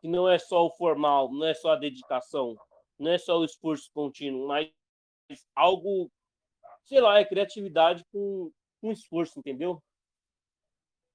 [0.00, 2.56] Que não é só o formal, não é só a dedicação,
[2.98, 4.68] não é só o esforço contínuo, mas
[5.54, 6.10] algo,
[6.84, 8.50] sei lá, é criatividade com,
[8.80, 9.82] com esforço, entendeu?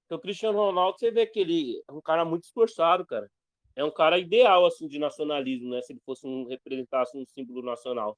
[0.05, 3.29] Então, o Cristiano Ronaldo, você vê que ele é um cara muito esforçado, cara.
[3.75, 5.81] É um cara ideal, assim, de nacionalismo, né?
[5.81, 8.17] Se ele fosse um, representasse um símbolo nacional.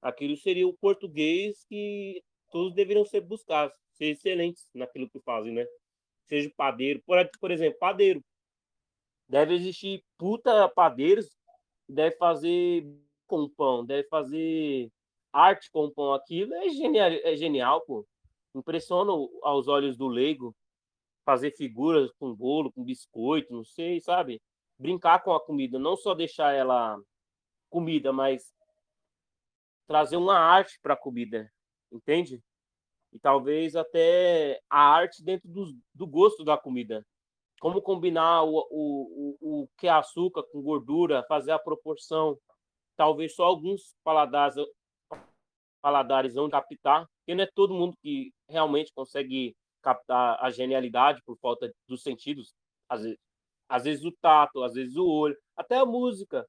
[0.00, 5.66] Aquilo seria o português que todos deveriam ser buscados, ser excelentes naquilo que fazem, né?
[6.24, 8.24] Seja padeiro, por, por exemplo, padeiro.
[9.28, 11.28] Deve existir puta padeiros
[11.86, 12.86] que deve fazer
[13.26, 14.90] com pão, deve fazer
[15.36, 16.14] arte com pão.
[16.14, 18.06] Aquilo é genial, é genial, pô.
[18.54, 20.54] Impressiona aos olhos do leigo
[21.24, 24.40] fazer figuras com bolo, com biscoito, não sei, sabe?
[24.78, 26.98] Brincar com a comida, não só deixar ela
[27.68, 28.54] comida, mas
[29.86, 31.50] trazer uma arte para a comida,
[31.92, 32.40] entende?
[33.12, 37.04] E talvez até a arte dentro do, do gosto da comida.
[37.60, 42.38] Como combinar o, o, o, o que é açúcar com gordura, fazer a proporção.
[42.96, 44.56] Talvez só alguns paladares,
[45.86, 51.38] paladares vão captar, porque não é todo mundo que realmente consegue captar a genialidade por
[51.38, 52.52] falta dos sentidos.
[52.88, 53.18] Às vezes,
[53.68, 56.44] às vezes o tato, às vezes o olho, até a música.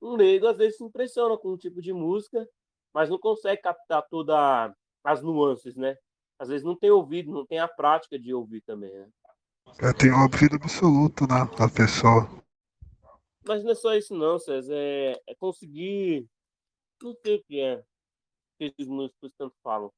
[0.00, 2.48] Um leigo às vezes se impressiona com um tipo de música,
[2.94, 4.74] mas não consegue captar todas
[5.04, 5.94] as nuances, né?
[6.38, 9.06] Às vezes não tem ouvido, não tem a prática de ouvir também, né?
[9.82, 12.26] Eu tenho ouvido absoluto na, na pessoa.
[13.46, 14.74] Mas não é só isso não, César.
[14.74, 16.26] É, é conseguir.
[17.02, 17.84] Não sei o que é.
[18.62, 19.92] Que esses músicos tanto falam.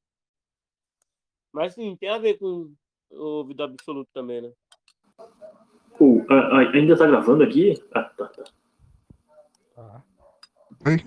[1.53, 2.73] Mas sim, tem a ver com
[3.11, 4.51] o ouvido absoluto também, né?
[5.99, 6.25] Uh,
[6.73, 7.73] ainda tá gravando aqui?
[7.93, 8.43] Ah, tá, tá.
[9.75, 10.03] Tá.
[10.87, 10.97] Oi?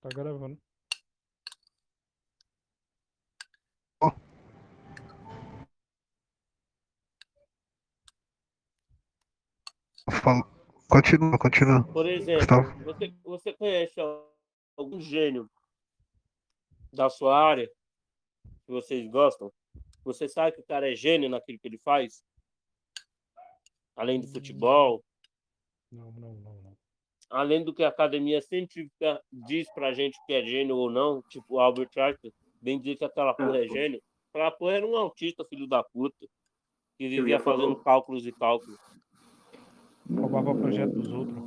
[0.00, 0.56] Tá gravando.
[10.22, 10.59] Fala-
[10.90, 11.84] Continua, continua.
[11.84, 12.84] Por exemplo, Gustavo.
[12.84, 13.94] você, você conhece
[14.76, 15.48] algum gênio
[16.92, 17.68] da sua área
[18.66, 19.52] que vocês gostam?
[20.04, 22.22] Você sabe que o cara é gênio naquilo que ele faz?
[23.94, 25.04] Além do futebol,
[25.92, 26.76] Não, não, não, não.
[27.28, 31.54] além do que a academia científica diz pra gente que é gênio ou não, tipo
[31.54, 34.02] o Albert Einstein, bem dizer que aquela porra é gênio.
[34.32, 36.26] Aquela porra era um autista, filho da puta,
[36.96, 38.78] que vivia fazendo cálculos e cálculos.
[40.16, 41.38] Roubava o projeto dos outros.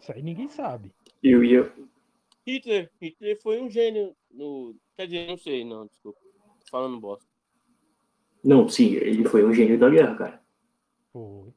[0.00, 0.92] Isso aí ninguém sabe.
[1.22, 1.70] Eu ia.
[2.46, 4.74] Hitler, Hitler foi um gênio no.
[4.96, 6.18] Quer dizer, não sei, não, desculpa.
[6.60, 7.28] Tô falando bosta.
[8.42, 10.42] Não, sim, ele foi um gênio da guerra, cara.
[11.12, 11.52] Foi.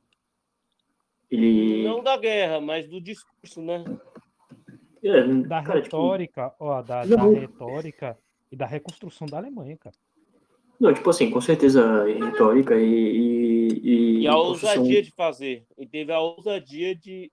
[1.30, 1.84] Ele.
[1.84, 3.86] Não da guerra, mas do discurso, né?
[5.04, 8.18] É, Da cara, tipo, retórica, ó, da, da retórica
[8.52, 9.96] e da reconstrução da Alemanha, cara.
[10.82, 13.80] Não, tipo assim, com certeza retórica e.
[13.84, 15.64] E, E a construção- ousadia de fazer.
[15.78, 17.32] E teve a ousadia de,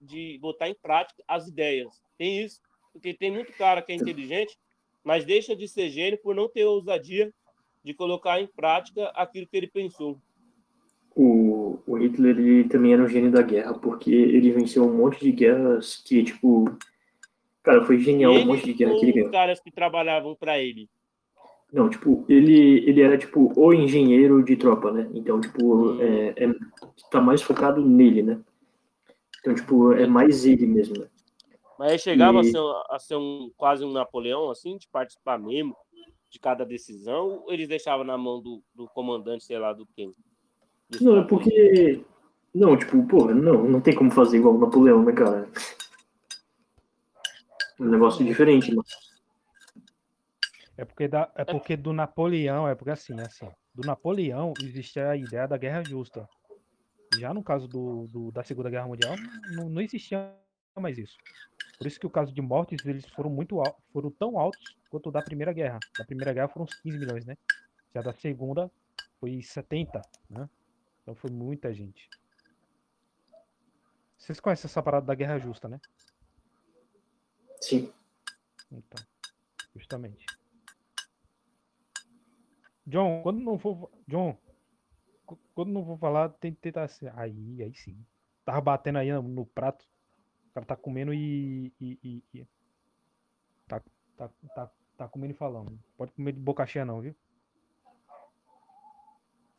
[0.00, 2.00] de botar em prática as ideias.
[2.16, 2.60] Tem isso.
[2.92, 4.56] Porque tem muito cara que é inteligente,
[5.04, 7.32] mas deixa de ser gênio por não ter ousadia
[7.84, 10.18] de colocar em prática aquilo que ele pensou.
[11.14, 15.20] O, o Hitler ele também era um gênio da guerra, porque ele venceu um monte
[15.20, 16.76] de guerras que, tipo.
[17.62, 19.30] Cara, foi genial um monte de guerra que ele os ganhou.
[19.30, 20.88] caras que trabalhavam para ele.
[21.76, 25.10] Não, tipo, ele, ele era, tipo, o engenheiro de tropa, né?
[25.12, 26.00] Então, tipo, Hum.
[26.00, 26.54] é, é-
[27.10, 28.40] tá mais focado nele, né?
[29.40, 31.06] Então, tipo, é mais ele mesmo, né?
[31.78, 32.58] Mas ele chegava a, E- ser,
[32.88, 35.76] a ser um, quase um Napoleão, assim, de participar mesmo
[36.30, 40.14] de cada decisão, ou eles deixavam na mão do, do comandante, sei lá, do quem?
[40.88, 42.02] Do Não, é porque.
[42.54, 45.46] Não, tipo, porra, não, não tem como fazer igual o Napoleão, né, cara?
[47.78, 48.82] Um negócio diferente, mano.
[50.76, 55.16] É porque, da, é porque do Napoleão, é porque assim, assim, do Napoleão existe a
[55.16, 56.28] ideia da guerra justa.
[57.18, 59.14] Já no caso do, do- da Segunda Guerra Mundial,
[59.54, 60.34] não, não existia
[60.76, 61.16] mais isso.
[61.78, 63.56] Por isso que o caso de mortes, eles foram muito
[63.92, 65.78] foram tão altos quanto o da Primeira Guerra.
[65.98, 67.36] Da Primeira Guerra foram uns 15 milhões, né?
[67.94, 68.70] Já da Segunda
[69.18, 70.48] foi 70, né?
[71.02, 72.08] Então foi muita gente.
[74.18, 75.80] Vocês conhecem essa parada da guerra justa, né?
[77.60, 77.92] Sim.
[78.70, 79.02] Então,
[79.74, 80.26] justamente.
[82.86, 83.90] John, quando não for.
[84.06, 84.36] John,
[85.26, 87.08] qu- quando não for falar, tem que tentar assim.
[87.14, 87.98] Aí, aí sim.
[88.44, 89.84] Tava batendo aí no, prato.
[90.50, 91.72] O cara tá comendo e.
[91.80, 92.46] e- e- e-
[93.66, 93.82] Tá,
[94.16, 95.76] tá, tá, tá comendo e falando.
[95.96, 97.16] Pode comer de boca cheia, não, viu?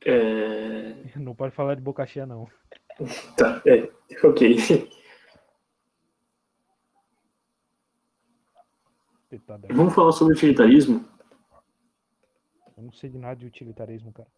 [0.05, 2.47] É, Não pode falar de boca cheia, não.
[3.35, 3.91] tá, é,
[4.25, 4.55] ok.
[9.69, 11.05] Vamos falar sobre utilitarismo?
[12.77, 14.29] Eu não sei de nada de utilitarismo, cara.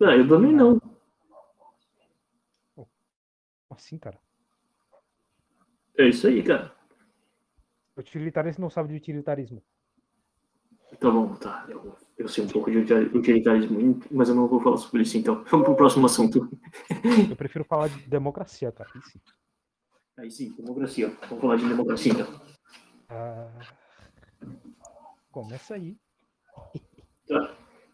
[0.00, 0.80] Não, eu também não.
[2.74, 2.88] Como
[3.70, 4.18] assim, cara?
[5.98, 6.74] É isso aí, cara.
[7.96, 9.62] Utilitarismo não sabe de utilitarismo.
[11.00, 11.66] Tá bom, tá.
[11.68, 15.18] Eu, eu sei um pouco de util- utilitarismo, mas eu não vou falar sobre isso,
[15.18, 15.44] então.
[15.50, 16.48] Vamos pro próximo assunto.
[17.28, 18.88] Eu prefiro falar de democracia, cara.
[18.94, 19.20] Aí sim.
[20.16, 21.08] Aí sim, democracia.
[21.28, 22.40] Vamos falar de democracia, então.
[23.08, 23.50] Ah,
[25.30, 25.96] Começa aí.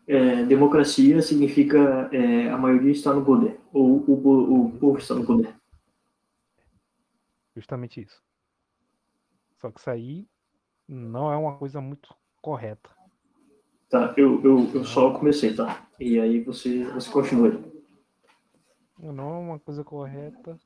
[0.06, 5.14] É, democracia significa é, a maioria está no poder, ou o, po- o povo está
[5.14, 5.54] no poder.
[7.56, 8.22] Justamente isso.
[9.60, 10.28] Só que isso aí
[10.86, 12.90] não é uma coisa muito correta.
[13.88, 15.88] Tá, eu, eu, eu só comecei, tá?
[15.98, 17.62] E aí você, você continua.
[18.98, 20.58] Não é uma coisa correta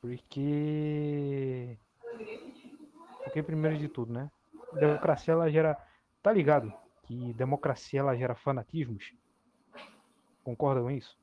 [0.00, 1.76] porque.
[3.24, 4.30] Porque, primeiro de tudo, né?
[4.78, 5.76] Democracia ela gera.
[6.22, 6.72] Tá ligado?
[7.04, 9.12] Que democracia ela gera fanatismos?
[10.44, 11.18] Concorda com isso?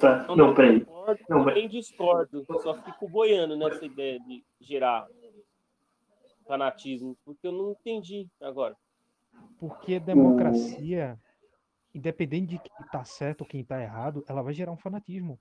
[0.00, 0.80] Tá, Eu não, peraí.
[0.84, 2.44] concordo, Não, mas- também discordo.
[2.60, 5.06] Só fico boiando nessa ideia de gerar
[6.46, 8.76] fanatismo, porque eu não entendi agora.
[9.58, 11.18] Porque democracia,
[11.94, 15.38] independente de quem tá certo ou quem tá errado, ela vai gerar um fanatismo.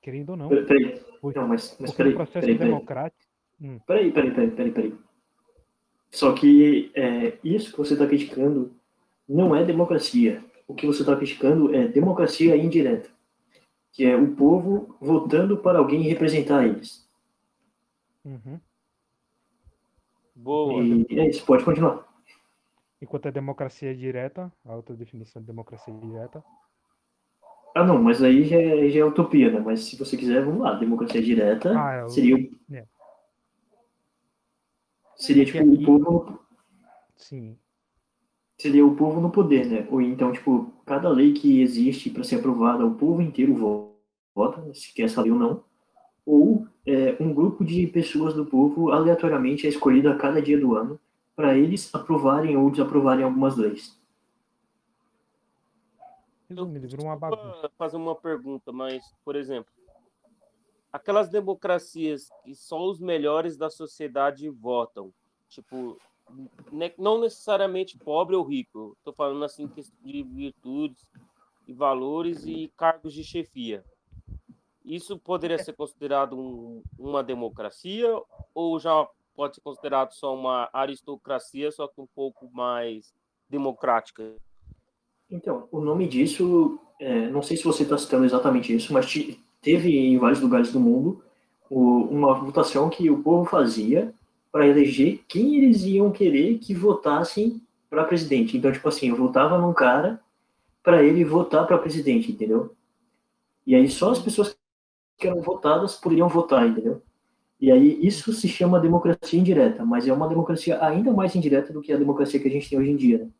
[0.00, 0.48] Querendo ou não.
[0.48, 1.02] Peraí, peraí.
[1.34, 2.72] Não, mas, mas peraí, processo peraí, peraí.
[2.72, 3.30] democrático.
[3.86, 4.94] Peraí, peraí, peraí, peraí, peraí.
[6.10, 8.74] Só que é, isso que você está criticando
[9.28, 10.44] não é democracia.
[10.66, 13.10] O que você está criticando é democracia indireta,
[13.92, 17.08] que é o povo votando para alguém representar eles.
[18.24, 18.60] Uhum.
[20.34, 20.82] Boa.
[20.82, 22.08] E é isso, pode continuar.
[23.00, 26.42] Enquanto a democracia é direta, a outra definição de democracia direta.
[27.74, 29.60] Ah, não, mas aí já é, já é utopia, né?
[29.60, 30.74] Mas se você quiser, vamos lá.
[30.74, 32.36] Democracia direta Ah, é o- seria,
[32.72, 32.84] é.
[35.16, 36.40] seria tipo aqui- o povo
[37.16, 37.56] Sim.
[38.58, 39.86] seria o povo no poder, né?
[39.90, 43.94] Ou então, tipo, cada lei que existe para ser aprovada, o povo inteiro vo-
[44.34, 45.64] vota, se quer lei ou não.
[46.26, 50.74] Ou é, um grupo de pessoas do povo aleatoriamente é escolhido a cada dia do
[50.76, 50.98] ano
[51.36, 53.98] para eles aprovarem ou desaprovarem algumas leis.
[56.50, 57.70] Resumindo, virou uma bagunça.
[57.78, 59.72] Fazer uma pergunta, mas, por exemplo,
[60.92, 65.12] aquelas democracias que só os melhores da sociedade votam,
[65.48, 65.96] tipo,
[66.98, 69.68] não necessariamente pobre ou rico, estou falando assim
[70.02, 71.06] de virtudes
[71.68, 73.84] e valores e cargos de chefia.
[74.84, 78.08] Isso poderia ser considerado um- uma democracia
[78.52, 79.06] ou já
[79.36, 83.14] pode ser considerado só uma aristocracia, só que um pouco mais
[83.48, 84.36] democrática?
[85.30, 89.38] Então, o nome disso, é, não sei se você está citando exatamente isso, mas te-
[89.62, 91.22] teve em vários lugares do mundo
[91.70, 94.12] o- uma votação que o povo fazia
[94.50, 98.56] para eleger quem eles iam querer que votassem para presidente.
[98.56, 100.20] Então, tipo assim, eu votava num cara
[100.82, 102.74] para ele votar para presidente, entendeu?
[103.66, 104.56] E aí só as pessoas
[105.18, 107.02] que eram votadas poderiam votar, entendeu?
[107.60, 111.82] E aí isso se chama democracia indireta, mas é uma democracia ainda mais indireta do
[111.82, 113.18] que a democracia que a gente tem hoje em dia.
[113.20, 113.30] né?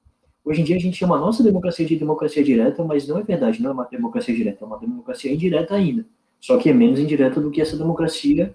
[0.44, 3.22] Hoje em dia a gente chama a nossa democracia de democracia direta, mas não é
[3.22, 6.04] verdade, não é uma democracia direta, é uma democracia indireta ainda.
[6.40, 8.52] Só que é menos indireta do que essa democracia,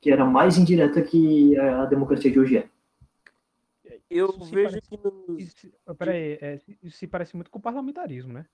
[0.00, 2.68] que era mais indireta que a democracia de hoje é.
[4.08, 7.50] Eu Isso vejo parece- que nos, Isso, se- ah, peraí, é, isso se parece muito
[7.50, 8.46] com o parlamentarismo, né?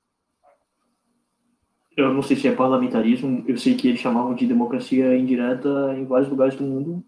[1.97, 6.05] Eu não sei se é parlamentarismo, eu sei que eles chamavam de democracia indireta em
[6.07, 7.05] vários lugares do mundo.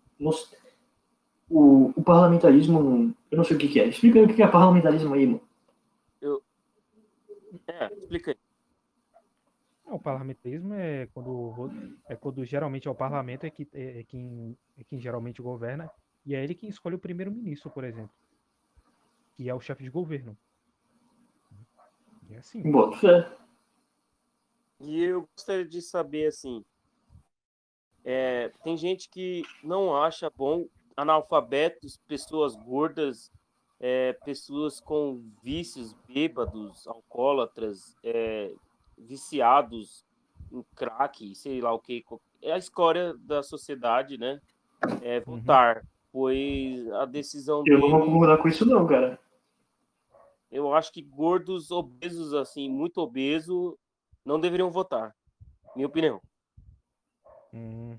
[1.49, 3.87] O, o parlamentarismo, eu não sei o que, que é.
[3.89, 5.41] Explica aí o que que é parlamentarismo aí, mano.
[7.67, 8.39] É, explica aí.
[9.85, 11.71] O parlamentarismo é quando,
[12.09, 15.91] é quando geralmente é o parlamento é, que, é, é quem, é quem geralmente governa,
[16.25, 18.15] e é ele quem escolhe o primeiro-ministro, por exemplo,
[19.37, 20.37] que é o chefe de governo.
[22.29, 22.63] E é assim.
[22.71, 23.37] Boto fé.
[24.81, 26.65] E eu gostaria de saber assim,
[28.05, 30.67] é, tem gente que não acha bom
[30.97, 33.31] analfabetos, pessoas gordas,
[33.85, 38.55] é, pessoas com vícios, bêbados, alcoólatras, é,
[38.97, 40.07] viciados
[40.53, 42.05] em crack, sei lá o que.
[42.41, 44.41] É a escória da sociedade, né?
[45.03, 45.85] É votar.
[46.13, 49.19] Pois a decisão Eu não vou dele- concordar com isso, não, cara.
[50.51, 53.77] eu acho que gordos obesos, assim, muito obeso,
[54.25, 55.13] não deveriam votar.
[55.75, 56.21] Minha opinião.
[57.53, 57.99] Hum.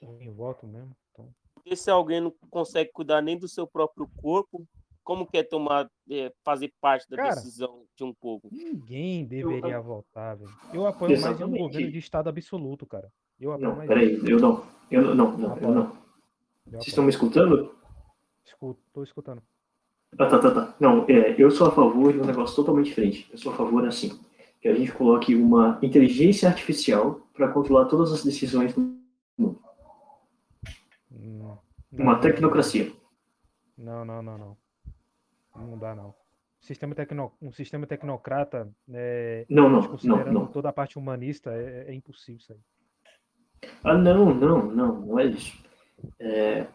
[0.00, 0.96] Eu voto mesmo.
[1.12, 1.28] Então.
[1.54, 4.66] Porque se alguém não consegue cuidar nem do seu próprio corpo,
[5.02, 8.48] como quer tomar, é, fazer parte da Cara, decisão de um povo?
[8.50, 10.50] Ninguém deveria votar, velho.
[10.72, 11.62] Eu apoio mais um Exatamente.
[11.62, 13.10] governo de estado absoluto, cara.
[13.40, 14.64] Eu apoio Não, mais peraí, eu não.
[14.90, 16.00] Eu não, não, eu não.
[16.66, 17.74] Eu Vocês estão me escutando?
[18.44, 19.42] Escuto, tô escutando.
[20.18, 20.74] Ah, tá, tá, tá.
[20.78, 23.28] Não, é, eu sou a favor de um negócio totalmente diferente.
[23.32, 24.18] Eu sou a favor, assim,
[24.60, 28.99] que a gente coloque uma inteligência artificial para controlar todas as decisões do.
[31.10, 31.56] Hum,
[31.92, 32.92] Uma não, tecnocracia.
[33.76, 34.56] Não, não, não, não.
[35.56, 36.14] Não dá, não.
[36.60, 37.32] Sistema tecno...
[37.40, 40.46] Um sistema tecnocrata, é, Não, não, não, não.
[40.46, 42.60] toda a parte humanista, é, é impossível isso aí.
[43.82, 45.58] Ah, não, não, não, não é isso.
[46.18, 46.66] É,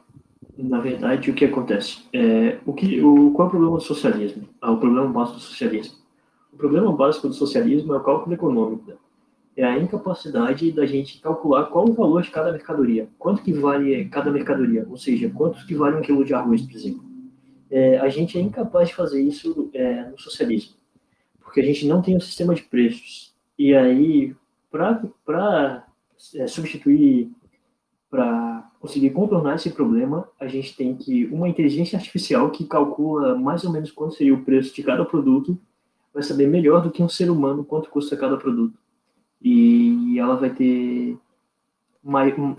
[0.57, 2.07] na verdade, o que acontece?
[2.13, 4.47] É, o que, o, qual é o problema do socialismo?
[4.61, 5.97] Ah, o problema básico do socialismo.
[6.51, 8.93] O problema básico do socialismo é o cálculo econômico.
[9.55, 13.07] É a incapacidade da gente calcular qual o valor de cada mercadoria.
[13.17, 14.85] Quanto que vale cada mercadoria?
[14.89, 17.03] Ou seja, quanto que vale um quilo de arroz, por exemplo.
[17.71, 20.75] É, a gente é incapaz de fazer isso é, no socialismo.
[21.41, 23.33] Porque a gente não tem um sistema de preços.
[23.57, 24.35] E aí,
[24.69, 25.87] para
[26.35, 27.31] é, substituir,
[28.09, 33.63] para conseguir contornar esse problema, a gente tem que uma inteligência artificial que calcula mais
[33.63, 35.57] ou menos quanto seria o preço de cada produto,
[36.13, 38.77] vai saber melhor do que um ser humano quanto custa cada produto.
[39.47, 41.15] E ela vai ter
[42.03, 42.55] um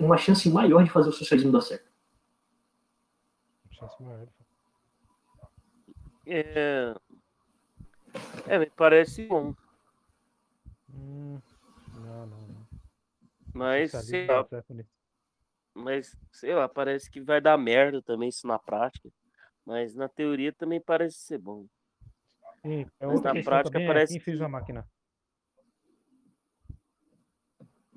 [0.00, 1.88] uma chance maior de fazer o socialismo dar certo.
[3.70, 4.28] Chance maior.
[6.26, 6.94] É,
[8.46, 9.54] é me parece bom,
[10.94, 11.40] Hum,
[11.94, 12.66] não, não, não.
[13.54, 14.90] mas sei lá, nisso.
[15.74, 19.08] mas sei lá, parece que vai dar merda também isso na prática.
[19.64, 21.66] Mas na teoria também parece ser bom.
[22.62, 24.86] Sim, é Mas na prática também é parece quem fez a máquina.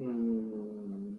[0.02, 1.18] Hum,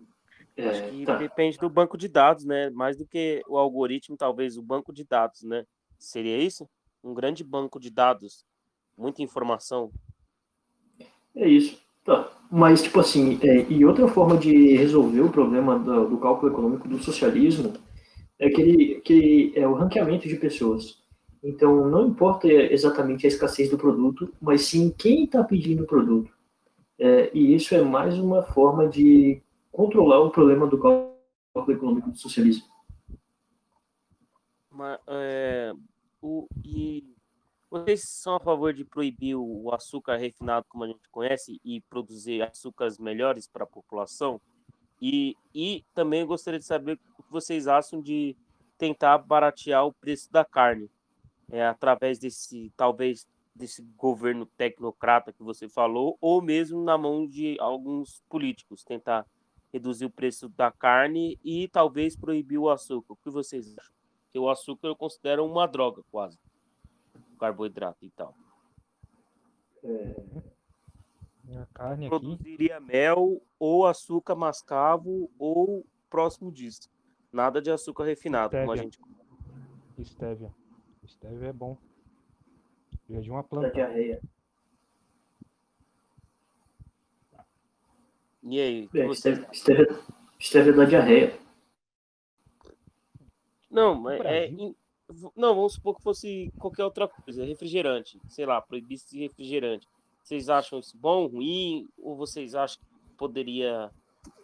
[0.58, 1.16] Acho é, que tá.
[1.18, 2.68] depende do banco de dados, né?
[2.70, 5.64] Mais do que o algoritmo, talvez o banco de dados, né?
[5.98, 6.68] Seria isso?
[7.02, 8.44] Um grande banco de dados,
[8.96, 9.90] muita informação.
[11.36, 11.78] É isso.
[12.04, 12.30] Tá.
[12.50, 16.88] Mas, tipo assim, é, e outra forma de resolver o problema do, do cálculo econômico
[16.88, 17.72] do socialismo
[18.38, 21.02] é que ele, que ele- é o ranqueamento de pessoas.
[21.42, 26.30] Então, não importa exatamente a escassez do produto, mas sim quem está pedindo o produto.
[26.98, 32.16] É, e isso é mais uma forma de controlar o problema do cálculo econômico do
[32.16, 32.66] socialismo.
[34.70, 35.72] Mas, é,
[36.20, 37.04] o, e
[37.72, 42.42] vocês são a favor de proibir o, açúcar refinado, como a gente conhece, e produzir
[42.42, 44.38] açúcares melhores para a população?
[45.00, 48.36] E, e também gostaria de saber o que vocês acham de
[48.76, 50.90] tentar baratear o preço da carne,
[51.50, 57.56] é, através desse, talvez, desse governo tecnocrata que você falou, ou mesmo na mão de
[57.60, 59.26] alguns políticos, tentar
[59.72, 63.12] reduzir o preço da carne e talvez proibir o açúcar.
[63.12, 63.94] O que vocês acham?
[64.24, 66.38] Porque o açúcar eu considero uma droga, quase.
[67.34, 68.34] O carboidrato e tal.
[71.60, 76.88] A carne aqui, Produziria mel ou açúcar mascavo ou próximo disso.
[77.30, 78.98] Nada de açúcar refinado, como a gente.
[80.02, 80.54] stevia.
[81.06, 81.76] Stevia é bom.
[83.10, 83.70] É de uma Da planta.
[83.70, 84.20] diarreia.
[88.42, 90.00] E aí, É, vocês stevia, stevia,
[90.40, 91.38] stevia da diarreia.
[93.70, 94.50] Não, mas é.
[95.36, 99.86] Não, vamos supor que fosse qualquer outra coisa, refrigerante, sei lá, proibisse refrigerante.
[100.22, 103.90] Vocês acham isso bom, ruim, ou vocês acham que poderia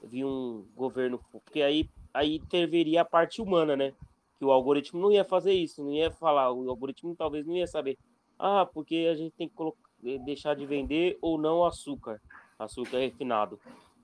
[0.04, 3.94] vir um governo, porque aí aí interviria a parte humana, né?
[4.38, 7.66] Que o algoritmo não ia fazer isso, não ia falar, o algoritmo talvez não ia
[7.66, 7.98] saber.
[8.38, 12.20] Ah, porque a gente tem que colocar, eh, deixar de vender ou não açúcar,
[12.58, 13.58] açúcar refinado.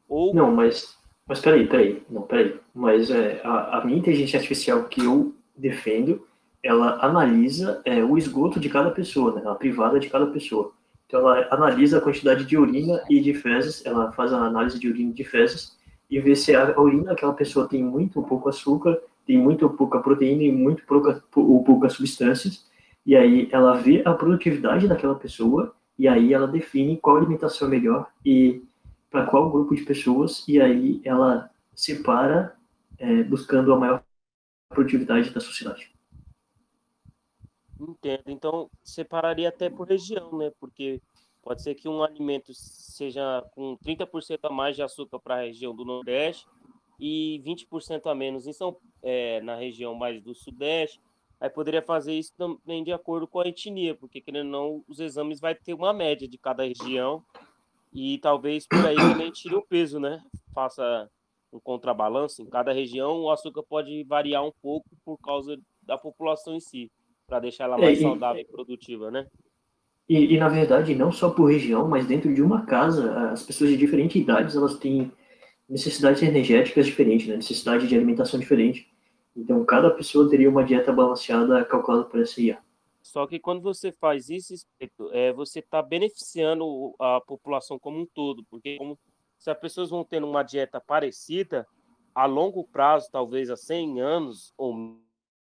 [0.09, 2.59] Ou Não, mas, mas peraí, peraí, não, peraí.
[2.75, 6.27] Mas é, a, a minha inteligência artificial que eu defendo,
[6.63, 10.73] ela analisa é, o esgoto de cada pessoa, né, a privada de cada pessoa.
[11.07, 14.89] Então ela analisa a quantidade de urina e de fezes, ela faz a análise de
[14.89, 15.79] urina e de fezes
[16.11, 19.71] e vê se a urina daquela pessoa tem muito ou pouco açúcar, tem muito ou
[19.71, 22.67] pouca proteína e muito pouca, ou poucas substâncias.
[23.05, 27.71] E aí ela vê a produtividade daquela pessoa e aí ela define qual alimentação é
[27.71, 28.63] melhor e
[29.11, 32.57] para qual grupo de pessoas e aí ela separa
[32.99, 34.03] é, buscando a maior
[34.69, 35.93] produtividade da sociedade.
[37.79, 38.25] Entendo.
[38.29, 40.51] Então, separaria até por região, né?
[40.59, 41.01] Porque
[41.45, 45.77] Pode ser que um alimento seja com 30% a mais de açúcar para a região
[45.77, 46.47] do Nordeste
[46.99, 50.99] e 20% a menos em São, é, na região mais do Sudeste.
[51.45, 54.99] Aí poderia fazer isso também de acordo com a etnia, porque querendo ou não, os
[54.99, 57.23] exames vai ter uma média de cada região
[57.93, 60.23] e talvez por aí também tire o peso, né?
[60.55, 61.07] Faça
[61.53, 62.41] um contrabalanço.
[62.41, 66.91] Em cada região, o açúcar pode variar um pouco por causa da população em si,
[67.27, 69.27] para deixar ela mais é, saudável e produtiva, né?
[70.09, 73.69] E, e, na verdade, não só por região, mas dentro de uma casa, as pessoas
[73.69, 75.13] de diferentes idades, elas têm
[75.69, 77.37] necessidades energéticas diferentes, né?
[77.37, 78.94] necessidade de alimentação diferente.
[79.37, 82.59] Então, cada pessoa teria uma dieta balanceada calculada por essa IA.
[83.03, 84.55] Só que quando você faz isso,
[85.13, 88.99] é, você está beneficiando a população como um todo, porque como,
[89.39, 91.67] se as pessoas vão tendo uma dieta parecida,
[92.15, 94.97] a longo prazo, talvez a 100 anos ou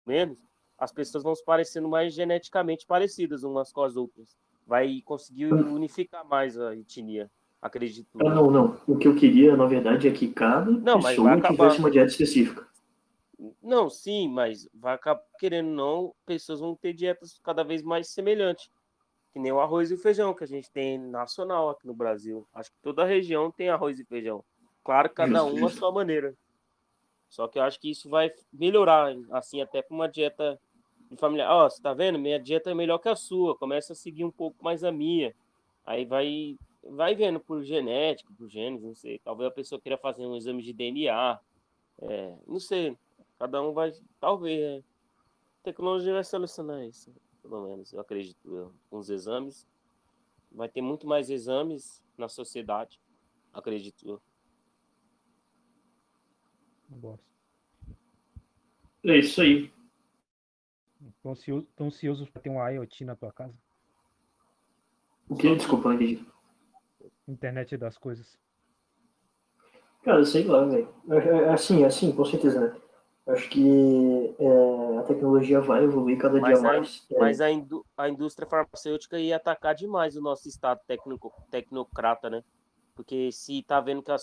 [0.05, 0.39] menos,
[0.77, 4.37] as pessoas vão se parecendo mais geneticamente parecidas umas com as outras
[4.69, 7.27] vai conseguir unificar mais a etnia,
[7.59, 8.07] acredito.
[8.19, 8.77] Ah, não, não.
[8.87, 12.67] O que eu queria, na verdade, é que cada não, pessoa tivesse uma dieta específica.
[13.61, 18.69] Não, sim, mas vai acabar querendo não, pessoas vão ter dietas cada vez mais semelhantes.
[19.31, 22.47] Que nem o arroz e o feijão que a gente tem nacional aqui no Brasil.
[22.53, 24.43] Acho que toda região tem arroz e feijão.
[24.83, 26.35] Claro, cada um a sua maneira.
[27.29, 30.59] Só que eu acho que isso vai melhorar, assim, até com uma dieta
[31.09, 32.19] de familiar, ó, oh, você tá vendo?
[32.19, 35.33] Minha dieta é melhor que a sua, começa a seguir um pouco mais a minha.
[35.85, 39.19] Aí vai vai vendo por genética, por genes, não sei.
[39.19, 41.39] Talvez a pessoa queira fazer um exame de DNA.
[42.01, 42.97] É, não sei.
[43.39, 43.93] Cada um vai.
[44.19, 44.59] Talvez.
[44.59, 44.77] É.
[45.61, 48.55] A tecnologia vai solucionar isso, pelo menos, eu acredito.
[48.55, 49.67] Eu, com os exames.
[50.51, 52.99] Vai ter muito mais exames na sociedade,
[53.53, 54.21] acredito eu.
[59.03, 59.71] É isso aí.
[61.07, 63.53] Estão ansioso, tão ansioso para ter um IoT na tua casa?
[65.29, 65.55] O que?
[65.55, 66.25] Desculpa, entendi.
[67.27, 68.37] Internet das coisas.
[70.03, 70.93] Cara, sei lá, velho.
[71.09, 72.81] É, é, assim, assim, com certeza, né?
[73.29, 77.05] Acho que é, a tecnologia vai evoluir cada mas dia a, mais.
[77.11, 77.19] É.
[77.19, 82.43] Mas a, indú a indústria farmacêutica ia atacar demais o nosso estado técnico, tecnocrata, né?
[82.95, 84.17] Porque se tá vendo que a,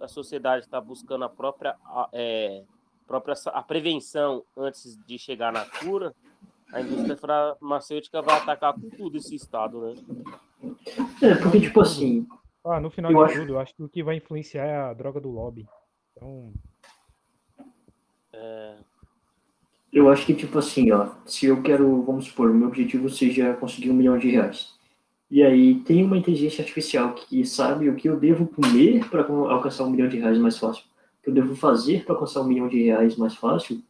[0.00, 1.76] a sociedade está buscando a própria
[2.12, 2.64] é,
[3.06, 6.12] própria a prevenção antes de chegar na cura,
[6.72, 9.94] a indústria farmacêutica vai atacar com tudo esse estado, né?
[11.22, 12.26] É, porque, tipo assim.
[12.64, 13.40] Ah, no final de acho...
[13.40, 15.66] tudo, eu acho que o que vai influenciar é a droga do lobby.
[16.12, 16.52] Então.
[18.40, 18.74] É...
[19.92, 23.54] Eu acho que, tipo assim, ó, se eu quero, vamos supor, o meu objetivo seja
[23.54, 24.74] conseguir um milhão de reais.
[25.30, 29.84] E aí tem uma inteligência artificial que sabe o que eu devo comer para alcançar
[29.84, 30.84] um milhão de reais mais fácil
[31.22, 33.82] que eu devo fazer para alcançar um milhão de reais mais fácil,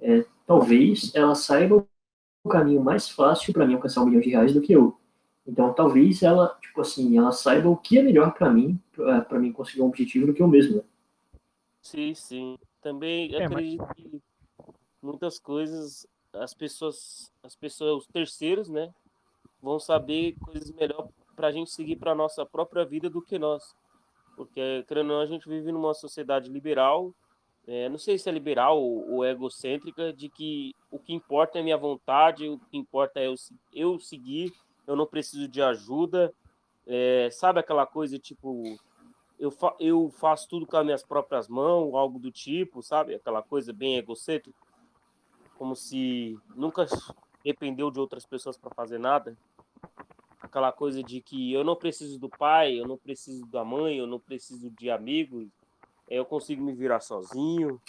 [0.00, 1.86] é, talvez ela saiba
[2.42, 4.96] o caminho mais fácil para mim alcançar um milhão de reais do que eu.
[5.46, 9.52] Então, talvez ela, tipo assim, ela saiba o que é melhor para mim, para mim
[9.52, 10.76] conseguir um objetivo do que eu mesmo.
[10.76, 10.82] Né?
[11.82, 12.58] Sim, sim.
[12.84, 13.96] Também é, acredito mas...
[13.96, 14.22] que
[15.02, 18.92] muitas coisas as pessoas, as pessoas, os terceiros, né,
[19.62, 23.74] vão saber coisas melhor para a gente seguir para nossa própria vida do que nós.
[24.36, 27.14] Porque, querendo ou não, a gente vive numa sociedade liberal,
[27.66, 31.62] é, não sei se é liberal ou, ou egocêntrica, de que o que importa é
[31.62, 33.34] minha vontade, o que importa é eu,
[33.72, 34.52] eu seguir,
[34.86, 36.32] eu não preciso de ajuda.
[36.86, 38.62] É, sabe aquela coisa tipo,
[39.38, 43.14] eu, fa eu faço tudo com as minhas próprias mãos, algo do tipo, sabe?
[43.14, 44.58] Aquela coisa bem egocêntrica,
[45.56, 46.86] como se nunca
[47.44, 49.36] dependeu de outras pessoas para fazer nada.
[50.40, 54.06] Aquela coisa de que eu não preciso do pai, eu não preciso da mãe, eu
[54.06, 55.48] não preciso de amigos,
[56.08, 57.80] eu consigo me virar sozinho,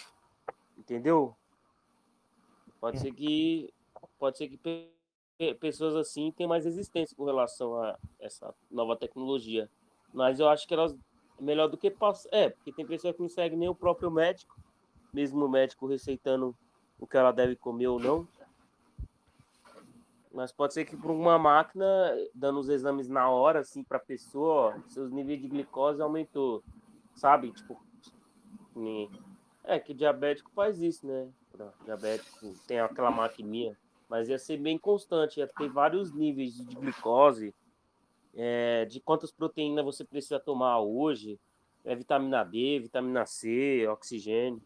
[0.76, 1.36] entendeu?
[2.80, 3.72] Pode ser que
[4.18, 4.58] pode ser que
[5.60, 9.70] pessoas assim tenham mais resistência com relação a essa nova tecnologia,
[10.12, 10.96] mas eu acho que elas
[11.40, 14.56] melhor do que passar, é, porque tem pessoas que não seguem nem o próprio médico,
[15.12, 16.54] mesmo o médico receitando
[16.98, 18.26] o que ela deve comer ou não.
[20.32, 21.86] Mas pode ser que por uma máquina,
[22.34, 26.62] dando os exames na hora, assim, para a pessoa, ó, seus níveis de glicose aumentou,
[27.14, 27.52] sabe?
[27.52, 27.80] Tipo,
[29.64, 31.28] é que diabético faz isso, né?
[31.84, 33.76] Diabético tem aquela maquininha,
[34.08, 37.54] mas ia ser bem constante, ia ter vários níveis de glicose,
[38.36, 41.40] é, de quantas proteínas você precisa tomar hoje,
[41.84, 44.62] é, vitamina D, vitamina C, oxigênio.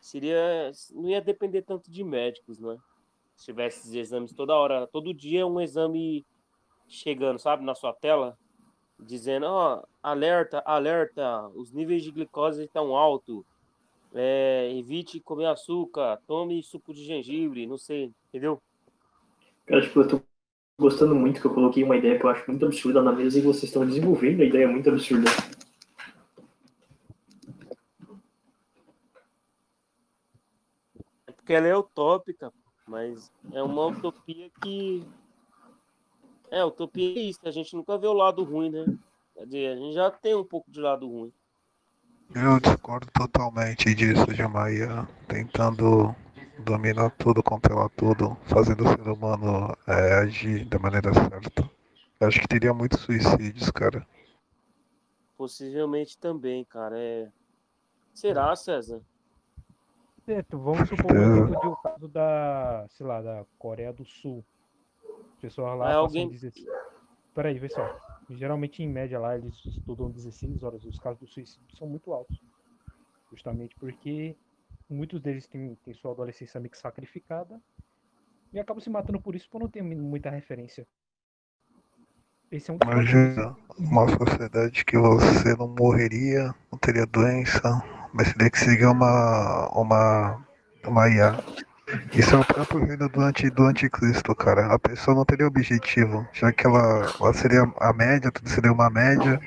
[0.00, 2.78] Seria, não ia depender tanto de médicos, não é?
[3.36, 6.24] se tivesse esses exames toda hora, todo dia um exame
[6.88, 8.38] chegando, sabe, na sua tela,
[8.98, 13.44] dizendo, ó, oh, alerta, alerta, os níveis de glicose estão altos,
[14.14, 18.62] é, evite comer açúcar, tome suco de gengibre, não sei, entendeu?
[19.66, 20.22] Cara, tipo, eu tô
[20.78, 23.42] gostando muito que eu coloquei uma ideia que eu acho muito absurda na mesa e
[23.42, 25.30] vocês estão desenvolvendo a ideia muito absurda.
[31.26, 32.52] É porque ela é utópica,
[32.86, 35.06] mas é uma utopia que.
[36.50, 38.84] É, utopia é isso, a gente nunca vê o lado ruim, né?
[39.34, 41.32] Quer dizer, a gente já tem um pouco de lado ruim.
[42.34, 46.14] Eu discordo totalmente disso, Maia tentando
[46.60, 51.70] dominar tudo, controlar tudo, fazendo o ser humano é, agir da maneira certa.
[52.20, 54.06] Eu acho que teria muitos suicídios, cara.
[55.36, 56.98] Possivelmente também, cara.
[56.98, 57.28] É...
[58.12, 59.00] Será, César?
[60.24, 64.44] Certo, vamos supor de o caso da, sei lá, da Coreia do Sul.
[65.04, 66.66] O pessoal lá É, passam alguém- 16...
[67.34, 67.98] Peraí, vê só.
[68.30, 70.84] Geralmente, em média, lá, eles estudam 16 horas.
[70.84, 72.40] Os casos do suicídio são muito altos.
[73.30, 74.34] Justamente porque
[74.88, 77.60] muitos deles têm, têm sua adolescência meio que sacrificada
[78.52, 80.86] e acabam se matando por isso, por não ter muita referência.
[82.50, 82.78] Esse é um.
[82.84, 87.82] Imagina uma sociedade que você não morreria, não teria doença,
[88.12, 90.46] mas teria que seguir uma, uma,
[90.86, 91.36] uma IA.
[92.12, 94.72] Isso é o próprio reino do, anti, do anticristo, cara.
[94.72, 98.88] A pessoa não teria objetivo, já que ela, ela seria a média, tudo seria uma
[98.88, 99.40] média.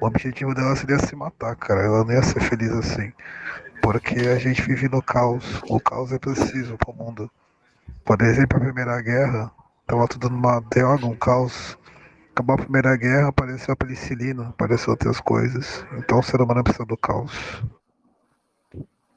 [0.00, 1.80] O objetivo dela seria se matar, cara.
[1.82, 3.12] Ela não ia ser feliz assim.
[3.90, 5.62] Porque a gente vive no caos.
[5.66, 7.30] O caos é preciso pro mundo.
[8.04, 9.50] Por exemplo, a Primeira Guerra,
[9.86, 11.78] tava tudo numa droga, um caos.
[12.32, 15.86] Acabou a Primeira Guerra, apareceu a penicilina, apareceu outras coisas.
[15.96, 17.32] Então o ser humano precisa do caos.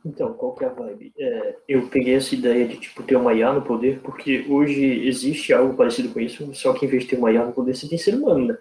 [0.06, 1.12] Então, qual que é a vibe?
[1.20, 5.52] É, eu peguei essa ideia de tipo ter uma IA no poder, porque hoje existe
[5.52, 7.90] algo parecido com isso, só que em vez de ter uma IA no poder, você
[7.90, 8.58] tem ser humano, né?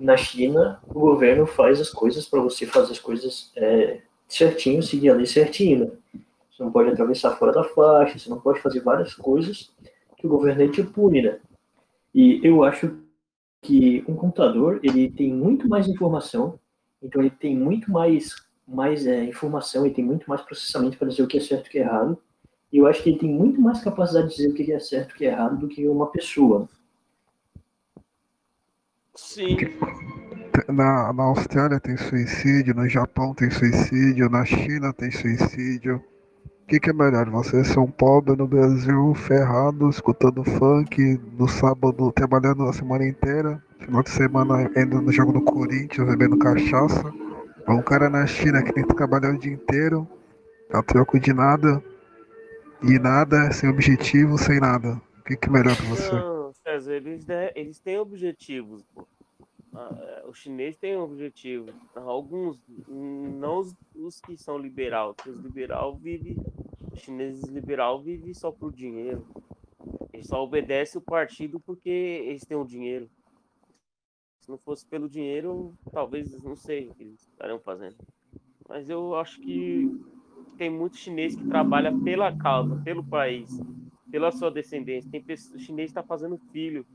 [0.00, 5.10] Na China, o governo faz as coisas para você fazer as coisas é, certinho, seguir
[5.10, 5.86] a lei certinho.
[5.86, 5.90] Né?
[6.50, 9.72] Você não pode atravessar fora da faixa, você não pode fazer várias coisas
[10.16, 11.38] que o governo te pune, né?
[12.14, 12.98] E eu acho
[13.60, 16.58] que um computador, ele tem muito mais informação,
[17.02, 21.22] então ele tem muito mais mais é, informação, ele tem muito mais processamento para dizer
[21.22, 22.18] o que é certo e o que é errado.
[22.72, 25.10] E eu acho que ele tem muito mais capacidade de dizer o que é certo
[25.10, 26.68] e o que é errado do que uma pessoa.
[29.14, 29.56] Sim.
[30.68, 35.96] Na, na Austrália tem suicídio, no Japão tem suicídio, na China tem suicídio.
[36.62, 37.28] O que, que é melhor?
[37.30, 43.62] Você ser um pobre no Brasil, ferrado, escutando funk, no sábado trabalhando a semana inteira,
[43.78, 47.12] final de semana indo no jogo do Corinthians, bebendo cachaça.
[47.68, 50.08] Ou um cara na China que tem que trabalhar o dia inteiro,
[50.72, 51.82] a troco de nada,
[52.82, 55.00] e nada, sem objetivo, sem nada.
[55.20, 56.12] O que, que é melhor pra você?
[56.12, 59.06] Não, César, eles, eles têm objetivos, pô.
[59.78, 61.74] Ah, é, Os chineses têm objetivos.
[61.94, 62.58] Alguns,
[62.88, 66.34] hum, não os, os que são liberal, porque os liberal vivem,
[66.90, 69.26] os chineses liberal vivem só por dinheiro.
[70.14, 73.10] Eles só obedecem o partido porque eles têm o dinheiro.
[74.40, 77.96] Se não fosse pelo dinheiro, talvez, não sei o que eles estariam fazendo.
[78.66, 79.90] Mas eu acho que
[80.56, 83.60] tem muito chinês que trabalha pela causa, pelo país,
[84.10, 85.10] pela sua descendência.
[85.10, 86.86] Tem pessoas, o chinês está fazendo filho,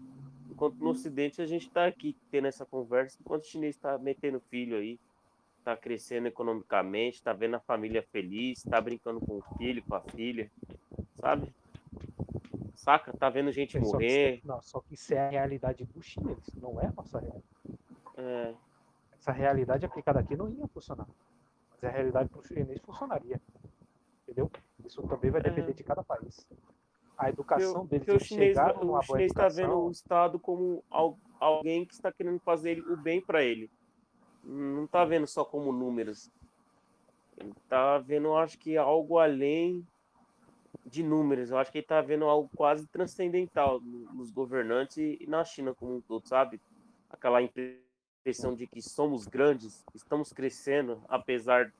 [0.62, 4.40] enquanto no Ocidente a gente está aqui tendo essa conversa, enquanto o chinês está metendo
[4.40, 5.00] filho aí,
[5.58, 10.02] está crescendo economicamente, está vendo a família feliz, está brincando com o filho, com a
[10.02, 10.52] filha,
[11.20, 11.52] sabe?
[12.76, 13.12] Saca?
[13.18, 14.36] Tá vendo gente É, só que morrer.
[14.36, 17.46] isso- não, só que isso é a realidade dos chineses, não é a nossa realidade.
[18.18, 18.54] É,
[19.14, 21.08] Essa realidade aplicada aqui não ia funcionar.
[21.72, 23.40] Mas a realidade para o chinês funcionaria.
[24.24, 24.50] Entendeu?
[24.84, 26.48] Isso também vai depender de cada país.
[27.22, 29.88] A educação deles, porque o eles chinês, chegaram o numa boa chinês está vendo educação,
[29.88, 33.70] o Estado como al- alguém que está querendo fazer o bem para ele.
[34.44, 36.30] Não está vendo só como números.
[37.38, 39.86] Ele está vendo, acho que algo além
[40.86, 41.52] de números.
[41.52, 45.44] Eu acho que ele está vendo algo quase transcendental no- nos governantes e, e na
[45.46, 46.60] China como um todo, sabe?
[47.10, 51.72] Aquela impressão de que somos grandes, estamos crescendo, apesar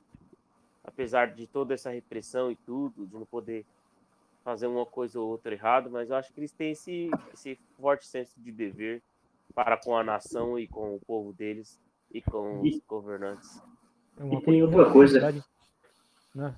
[0.84, 3.64] apesar de toda essa repressão e tudo, de não poder
[4.42, 8.06] fazer uma coisa ou outra errado, mas eu acho que eles têm esse, esse forte
[8.06, 9.02] senso de dever
[9.54, 11.78] para com a nação e com o povo deles
[12.12, 13.62] e com os governantes.
[14.16, 14.92] É uma E tem outra coisa.
[15.20, 15.44] curiosidade,
[16.34, 16.54] né?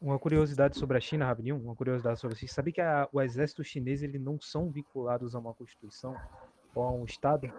[0.00, 2.54] Uma curiosidade sobre a China, rapidinho, uma curiosidade sobre isso.
[2.54, 6.14] Sabe que a- o exército chinês ele não são vinculados a uma constituição
[6.74, 7.50] ou a um estado,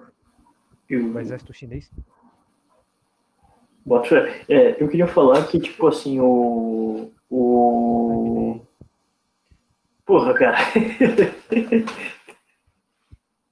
[0.89, 1.91] Eu, o exército chinês?
[3.85, 4.45] boto fé.
[4.47, 7.11] É, eu queria falar que, tipo assim, o.
[7.29, 8.61] O.
[10.07, 10.57] Porra, cara.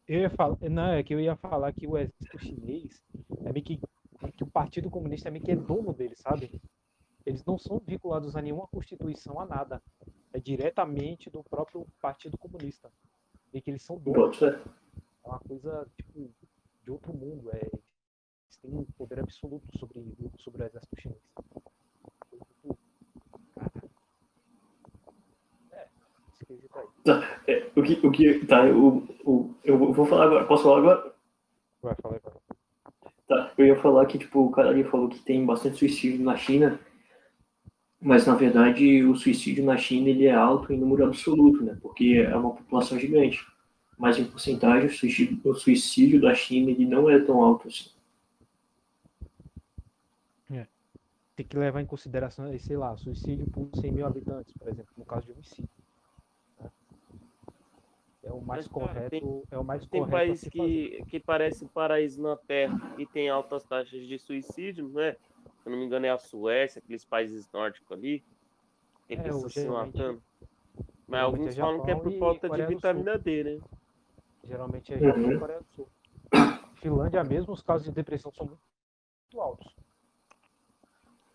[0.07, 3.03] Eu ia falar, não, é que eu ia falar que o exército chinês
[3.45, 3.79] é meio que,
[4.37, 6.61] que o Partido Comunista é meio que é dono dele, sabe?
[7.25, 9.81] Eles não são vinculados a nenhuma constituição, a nada.
[10.33, 12.91] É diretamente do próprio Partido Comunista.
[13.51, 14.41] vê que eles são donos.
[14.43, 16.31] É uma coisa, tipo,
[16.83, 17.49] de outro mundo.
[17.51, 20.03] É, eles têm um poder absoluto sobre,
[20.39, 21.21] sobre o exército chinês.
[22.29, 22.77] Tipo,
[25.71, 25.87] É,
[26.53, 27.23] aí.
[27.47, 31.13] É, o que, o que, tá, o, o, eu vou falar agora, posso falar agora?
[31.81, 32.33] Vai, fala vai.
[33.27, 36.35] Tá, eu ia falar que, tipo, o cara ali falou que tem bastante suicídio na
[36.37, 36.79] China,
[37.99, 42.25] mas, na verdade, o suicídio na China, ele é alto em número absoluto, né, porque
[42.27, 43.45] é uma população gigante.
[43.97, 47.95] Mas, em porcentagem, o suicídio, o suicídio da China, ele não é tão alto assim.
[51.35, 55.03] Tem que levar em consideração, sei lá, suicídio por 100 mil habitantes, por exemplo, no
[55.05, 55.69] caso de homicídio.
[58.25, 58.31] Né?
[58.31, 60.49] É o mais Mas, cara, correto, tem- é o mais Tem correto país fazer.
[60.51, 65.13] que, que parece um paraíso na Terra e tem altas taxas de suicídio, não é?
[65.13, 68.23] Se eu não me engano, é a Suécia, aqueles países nórdicos ali.
[69.07, 70.23] Tem É, pessoas se geralmente- matando.
[71.07, 73.59] Mas geralmente alguns é falam que é por falta de vitamina D, né?
[74.43, 75.87] Geralmente é Japão e Coreia do Sul.
[76.75, 79.75] Finlândia mesmo, os casos de depressão são muito altos.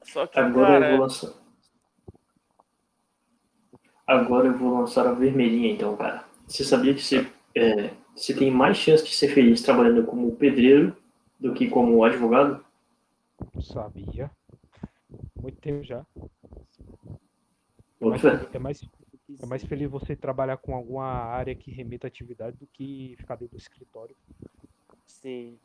[0.02, 1.32] Só que, Agora eu cara, vou lançar.
[4.06, 6.24] Agora eu vou lançar a vermelhinha, então, cara.
[6.50, 7.24] Você sabia que você,
[7.54, 10.96] é, você tem mais chance de ser feliz trabalhando como pedreiro
[11.38, 12.64] do que como advogado?
[13.60, 14.28] Sabia.
[15.40, 16.04] Muito tempo já.
[18.00, 18.48] Mas fé.
[18.52, 18.80] é mais,
[19.40, 23.36] é mais feliz você trabalhar com alguma área que remeta à atividade do que ficar
[23.36, 24.16] dentro do escritório.
[25.06, 25.56] sim.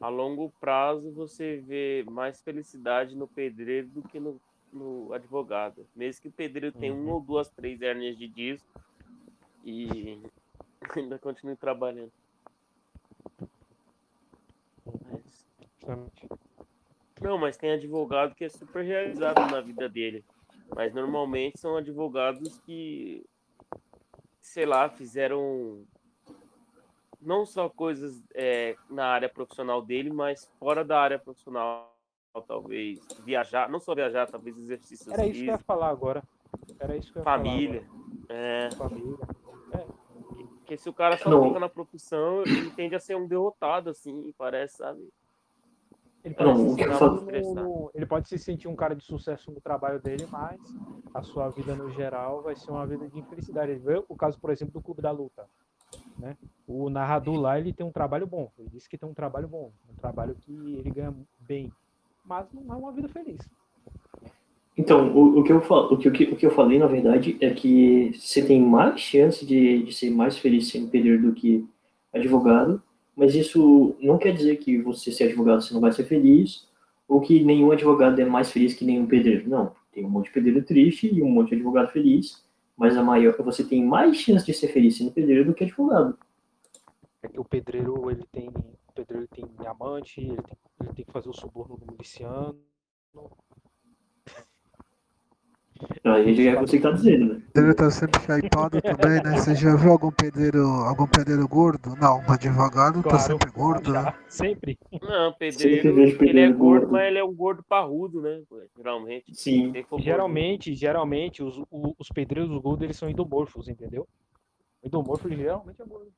[0.00, 4.40] A longo prazo você vê mais felicidade no pedreiro do que no,
[4.72, 5.86] no advogado.
[5.94, 7.04] Mesmo que o pedreiro tenha Uhum.
[7.04, 8.68] uma ou duas, três hérnias de disco
[9.64, 10.20] e
[10.96, 12.12] ainda continue trabalhando.
[15.10, 16.28] Mas- Justamente.
[17.20, 20.24] Não, mas tem advogado que é super realizado na vida dele.
[20.74, 23.24] Mas normalmente são advogados que,
[24.40, 25.84] sei lá, fizeram
[27.20, 31.94] não só coisas é, na área profissional dele, mas fora da área profissional,
[32.48, 36.22] talvez viajar, não só viajar, talvez exercícios Era isso que eu ia falar agora.
[36.80, 37.86] Era isso que eu ia família.
[38.28, 39.00] É, falar agora.
[39.00, 39.41] Família.
[40.72, 41.44] Porque se o cara só Não.
[41.48, 45.06] fica na profissão, ele tende a ser um derrotado, assim, parece, sabe?
[46.24, 49.60] Ele Não, pode, o se no- ele pode se sentir um cara de sucesso no
[49.60, 50.58] trabalho dele, mas
[51.12, 53.72] a sua vida no geral vai ser uma vida de infelicidade.
[53.72, 55.46] Ele vê o caso, por exemplo, do Clube da Luta.
[56.16, 56.36] Né?
[56.66, 58.50] O narrador lá ele tem um trabalho bom.
[58.58, 61.70] Ele disse que tem um trabalho bom, um trabalho que ele ganha bem,
[62.24, 63.40] mas não é uma vida feliz.
[64.76, 67.36] Então, o, o, que eu falo, o, que, o que- que eu falei, na verdade,
[67.40, 71.66] é que você tem mais chance de, de ser mais feliz sendo pedreiro do que
[72.12, 72.82] advogado,
[73.14, 76.66] mas isso não quer dizer que você ser advogado você não vai ser feliz,
[77.06, 79.48] ou que nenhum advogado é mais feliz que nenhum pedreiro.
[79.48, 82.42] Não, tem um monte de pedreiro triste e um monte de advogado feliz,
[82.76, 86.16] mas a maior, você tem mais chance de ser feliz sendo pedreiro do que advogado.
[87.22, 91.28] É que o pedreiro ele tem, o pedreiro tem ele tem, ele tem que fazer
[91.28, 92.58] o suborno do miliciano.
[96.04, 97.42] Aí é você que tá dizendo, né?
[97.52, 99.36] Pedreiro tá sempre hypado também, né?
[99.36, 101.94] Você já viu algum pedreiro, algum pedreiro gordo?
[101.96, 104.02] Não, um advogado tá Claro, sempre gordo, né?
[104.02, 104.78] Já, sempre.
[105.02, 106.92] Não, Sempre pedreiro, ele é pedreiro gordo, gordo.
[106.92, 108.40] mas ele é um gordo parrudo, né?
[108.76, 109.34] Geralmente.
[109.34, 109.72] Sim.
[109.72, 114.06] For gordo- Geralmente, geralmente, os, os pedreiros gordos eles são endomorfos, entendeu?
[114.82, 116.08] O endomorfo geralmente é gordo.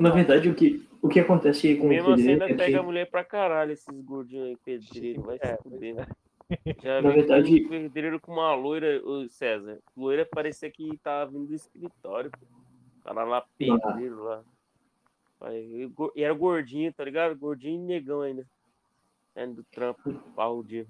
[0.00, 2.76] Na verdade, o que, o que acontece com o Mesmo assim, pedreiro ainda é pega
[2.78, 5.20] a que, mulher pra caralho, esses gordinhos aí, pedreiro.
[5.22, 5.94] Vai É, se fuder.
[5.94, 6.06] né?
[6.82, 9.78] Já Na verdade- um pedreiro com uma loira, o César.
[9.96, 12.30] Loira parecia que tava vindo do escritório.
[12.30, 12.46] pô.
[13.04, 14.42] Cara lá, pedreiro lá.
[16.14, 17.36] E era gordinho, tá ligado?
[17.36, 18.46] Gordinho e negão ainda.
[19.34, 20.86] Saindo do trampo, parrudinho.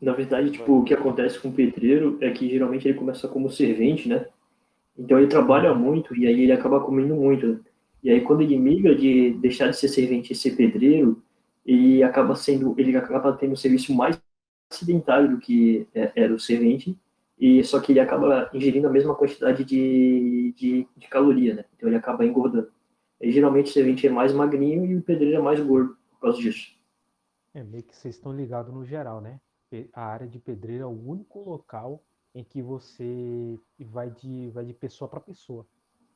[0.00, 3.50] Na verdade, tipo, o que acontece com o pedreiro é que geralmente ele começa como
[3.50, 4.26] servente, né?
[4.98, 7.46] Então ele trabalha muito e aí ele acaba comendo muito.
[7.46, 7.60] né?
[8.02, 11.22] E aí quando ele migra de deixar de ser servente e ser pedreiro,
[11.64, 14.20] ele acaba sendo, ele acaba tendo um serviço mais
[14.70, 16.96] acidentário do que é- era o servente,
[17.38, 21.64] e só que ele acaba ingerindo a mesma quantidade de, de, de caloria, né?
[21.74, 22.70] Então ele acaba engordando.
[23.20, 26.38] E geralmente o servente é mais magrinho e o pedreiro é mais gordo por causa
[26.38, 26.74] disso.
[27.54, 29.40] É meio que vocês estão ligados no geral, né?
[29.92, 32.02] A área de pedreiro é o único local
[32.34, 35.66] em que você vai de, vai de pessoa para pessoa.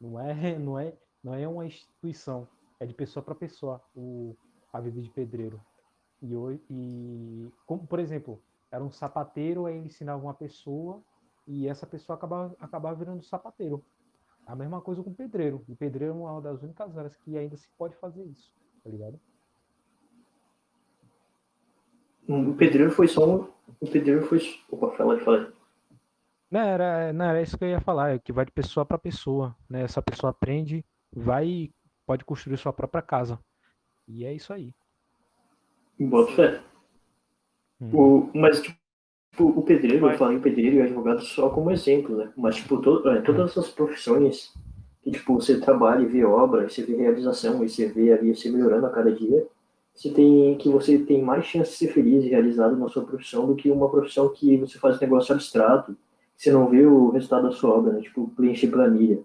[0.01, 2.47] Não é, não é, não é uma instituição,
[2.79, 4.37] é de pessoa para pessoa o,
[4.73, 5.61] a vida de pedreiro.
[6.25, 8.41] E, e como por exemplo,
[8.71, 11.03] era um sapateiro, aí ele ensinava uma pessoa
[11.47, 13.85] e essa pessoa acabava, acabava virando sapateiro.
[14.47, 15.63] A mesma coisa com o pedreiro.
[15.69, 19.21] E pedreiro é uma das únicas áreas que ainda se pode fazer isso, tá ligado?
[22.27, 23.49] O pedreiro foi só um.
[23.81, 24.41] O pedreiro foi.
[24.71, 25.53] Opa, fala fala.
[26.51, 28.97] Não, era, não, era isso que eu ia falar, é que vai de pessoa para
[28.97, 29.83] pessoa, né?
[29.83, 31.75] Essa pessoa aprende, vai e
[32.07, 33.39] pode construir sua própria casa.
[34.07, 34.73] E é isso aí.
[35.99, 36.61] Boto fé.
[37.81, 37.91] Hum.
[37.93, 38.79] O, mas, tipo,
[39.39, 42.33] o pedreiro, eu falei pedreiro e advogado só como exemplo, né?
[42.37, 44.53] Mas, tipo, to, é, todas essas profissões
[45.03, 48.51] que, tipo, você trabalha e vê obra, você vê realização e você vê ali você
[48.51, 49.47] melhorando a cada dia,
[49.95, 53.47] você tem que você tem mais chance de ser feliz e realizado na sua profissão
[53.47, 55.97] do que uma profissão que você faz negócio abstrato,
[56.37, 58.01] você não vê o resultado da sua obra, né?
[58.01, 59.21] Tipo, preencher planilha.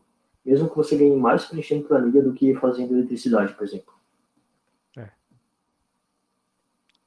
[0.46, 3.94] Mesmo que você ganhe mais preenchendo planilha do que fazendo eletricidade, por exemplo.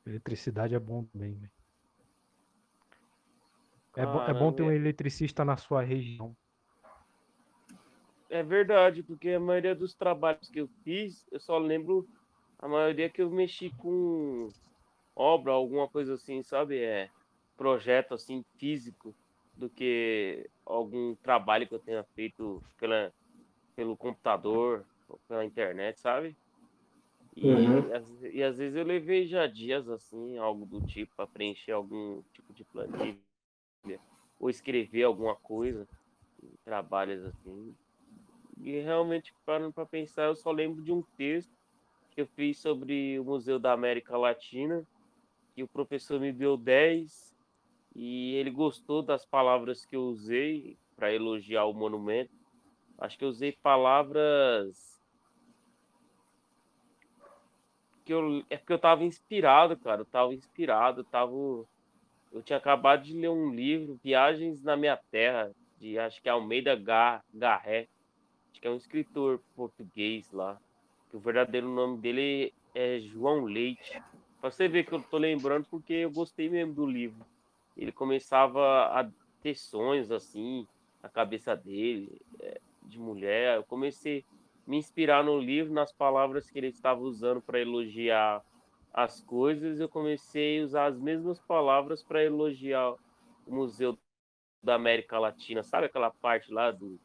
[0.05, 1.53] Eletricidade é bom também, velho.
[3.95, 4.75] É, bom, é bom ter um Caramba.
[4.75, 6.35] eletricista na sua região.
[8.31, 12.09] É verdade, porque a maioria dos trabalhos que eu fiz, eu só lembro
[12.59, 14.49] a maioria que eu mexi com
[15.15, 16.79] obra, alguma coisa assim, sabe?
[16.79, 17.11] É
[17.57, 19.15] projeto assim físico
[19.57, 23.13] do que algum trabalho que eu tenha feito pela,
[23.77, 26.35] pelo computador, ou pela internet, sabe?
[27.37, 27.95] E, Uhum.
[27.95, 32.23] às, e às vezes eu levei já dias assim, algo do tipo, para preencher algum
[32.33, 33.19] tipo de planilha,
[34.39, 35.89] ou escrever alguma coisa,
[36.65, 37.75] trabalhos assim.
[38.59, 41.53] E realmente, parando para pensar, eu só lembro de um texto
[42.11, 44.87] que eu fiz sobre o Museu da América Latina,
[45.55, 47.35] que o professor me deu 10
[47.95, 52.33] e ele gostou das palavras que eu usei para elogiar o monumento.
[52.99, 54.92] Acho que eu usei palavras
[58.05, 60.01] que eu é porque eu estava inspirado, cara.
[60.03, 61.33] Eu estava inspirado, eu tava
[62.33, 66.33] eu tinha acabado de ler um livro, Viagens na Minha Terra, de acho que é
[66.33, 67.89] Almeida Gar- Garré,
[68.53, 70.59] acho que é um escritor português lá,
[71.11, 74.01] que o verdadeiro nome dele é João Leite.
[74.41, 77.25] Pra você ver que eu tô lembrando porque eu gostei mesmo do livro.
[77.77, 79.09] Ele começava a
[79.43, 80.67] ter sonhos assim,
[81.03, 82.11] na cabeça dele,
[82.41, 83.57] é, de mulher.
[83.57, 84.32] Eu comecei a
[84.67, 88.43] me inspirar no livro, nas palavras que ele estava usando para elogiar
[88.93, 92.93] as coisas, eu comecei a usar as mesmas palavras para elogiar
[93.47, 93.99] o Museu
[94.63, 95.63] da América Latina.
[95.63, 97.01] Sabe aquela parte lá do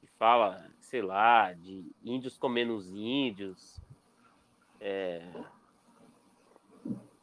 [0.00, 3.80] que fala, sei lá, de índios comendo os índios?
[4.80, 5.22] É,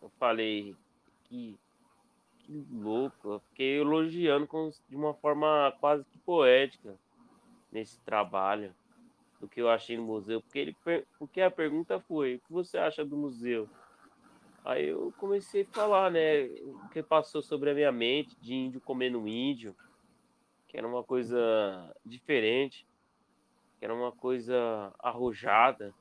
[0.02, 0.76] eu falei
[1.26, 1.58] que,
[2.40, 6.98] que louco, eu fiquei elogiando com- de uma forma quase que poética
[7.72, 8.74] nesse trabalho
[9.44, 10.78] do que eu achei no museu, porque, ele,
[11.20, 13.68] porque a pergunta foi, o que você acha do museu?
[14.64, 18.80] Aí eu comecei a falar, né, o que passou sobre a minha mente de índio
[18.80, 19.76] comendo índio,
[20.70, 22.88] que era uma coisa diferente,
[23.78, 25.94] que era uma coisa arrojada,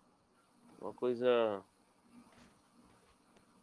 [0.80, 1.60] uma coisa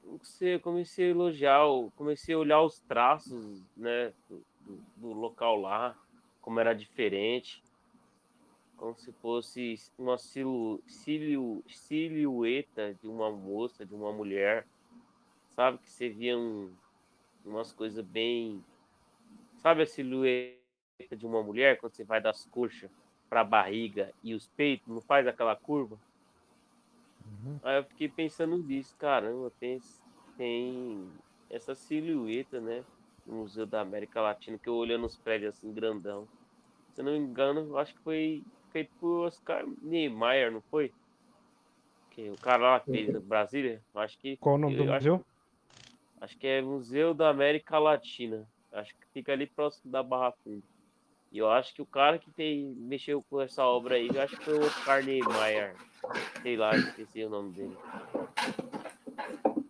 [0.04, 1.62] não sei, eu comecei a elogiar,
[1.96, 5.98] comecei a olhar os traços, né, do, do- do local lá,
[6.42, 7.64] como era diferente,
[8.80, 14.66] como se fosse uma silu, silu, silhueta de uma moça, de uma mulher,
[15.54, 16.72] sabe, que você via um,
[17.46, 18.64] umas coisas bem,
[19.58, 20.58] sabe a silhueta
[21.12, 22.90] de uma mulher quando você vai das coxas
[23.30, 26.00] para a barriga e os peitos, não faz aquela curva?
[27.26, 27.60] Uhum.
[27.62, 29.82] Aí eu fiquei pensando nisso, caramba, tem,
[30.38, 31.06] tem
[31.50, 32.84] essa silhueta, né?
[33.28, 36.28] No Museu da América Latina, que eu olhando os prédios assim, grandão.
[36.94, 40.92] Se eu não me engano, eu acho que foi feito por Oscar Niemeyer, não foi?
[42.12, 44.38] Que o cara lá que fez em Brasília, eu acho que.
[44.38, 45.26] Qual o nome do acho- museu?
[46.22, 48.46] Acho que é Museu da América Latina.
[48.74, 50.62] Acho que fica ali próximo da Barra Funda.
[51.32, 54.36] E eu acho que o cara que tem, mexeu com essa obra aí, eu acho
[54.36, 55.76] que foi o Oscar Niemeyer.
[56.42, 57.78] Sei lá, esqueci o nome dele.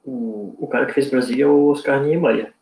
[0.06, 2.54] O, o cara que fez Brasília é o Oscar Niemeyer.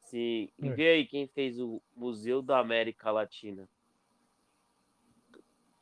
[0.00, 0.70] Sim, e É.
[0.70, 3.68] vê aí quem fez o Museu da América Latina.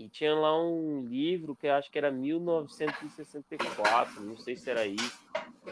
[0.00, 4.86] E tinha lá um livro que eu acho que era 1964, não sei se era
[4.86, 5.20] isso.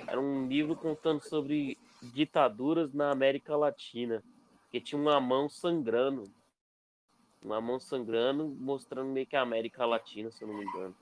[0.07, 4.23] Era um livro contando sobre ditaduras na América Latina.
[4.71, 6.25] Que tinha uma mão sangrando.
[7.43, 10.95] Uma mão sangrando, mostrando meio que a América Latina, se eu não me engano.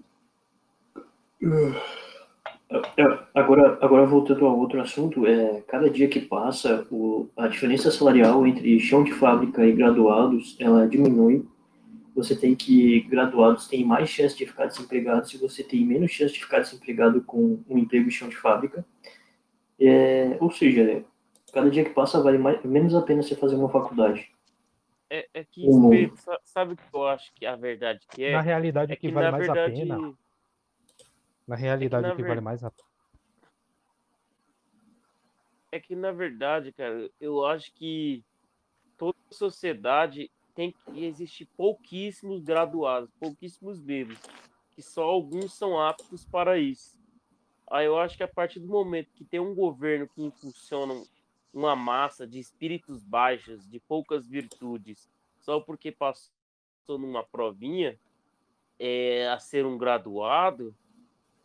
[2.96, 7.90] É, Agora, agora voltando a outro assunto, é, cada dia que passa, o, a diferença
[7.90, 11.44] salarial entre chão de fábrica e graduados, ela diminui.
[12.16, 16.32] Você tem que, graduados têm mais chance de ficar desempregados e você tem menos chance
[16.32, 18.84] de ficar desempregado com um emprego em chão de fábrica.
[19.78, 21.04] É, ou seja, é,
[21.52, 24.34] cada dia que passa vale mais, menos a pena você fazer uma faculdade.
[25.10, 25.60] É, é que,
[26.16, 28.32] sa- sabe o que eu acho que a verdade que é?
[28.32, 30.14] Na realidade, É o que que, vale na mais verdade, a pena.
[31.46, 32.72] Na realidade, na o que ver- vale mais a
[35.70, 38.24] É que, na verdade, cara, eu acho que
[38.96, 44.18] toda sociedade tem que existir pouquíssimos graduados, pouquíssimos deles,
[44.72, 46.98] que só alguns são aptos para isso.
[47.70, 50.94] Aí eu acho que a partir do momento que tem um governo que impulsiona
[51.52, 56.24] uma massa de espíritos baixos, de poucas virtudes, só porque passou
[56.98, 57.98] numa provinha
[58.78, 60.74] é, a ser um graduado,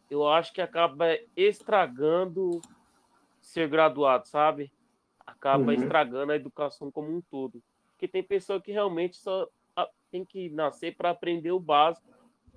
[0.09, 1.05] eu acho que acaba
[1.35, 2.61] estragando
[3.41, 4.71] ser graduado, sabe?
[5.25, 5.73] Acaba uhum.
[5.73, 7.61] estragando a educação como um todo.
[8.01, 9.47] Porque tem pessoa que realmente só
[10.09, 12.03] tem que nascer para aprender o básico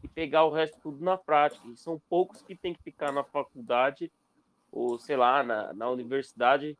[0.02, 1.68] e pegar o resto tudo na prática.
[1.68, 4.10] E são poucos que tem que ficar na faculdade
[4.72, 6.78] ou, sei lá, na, na universidade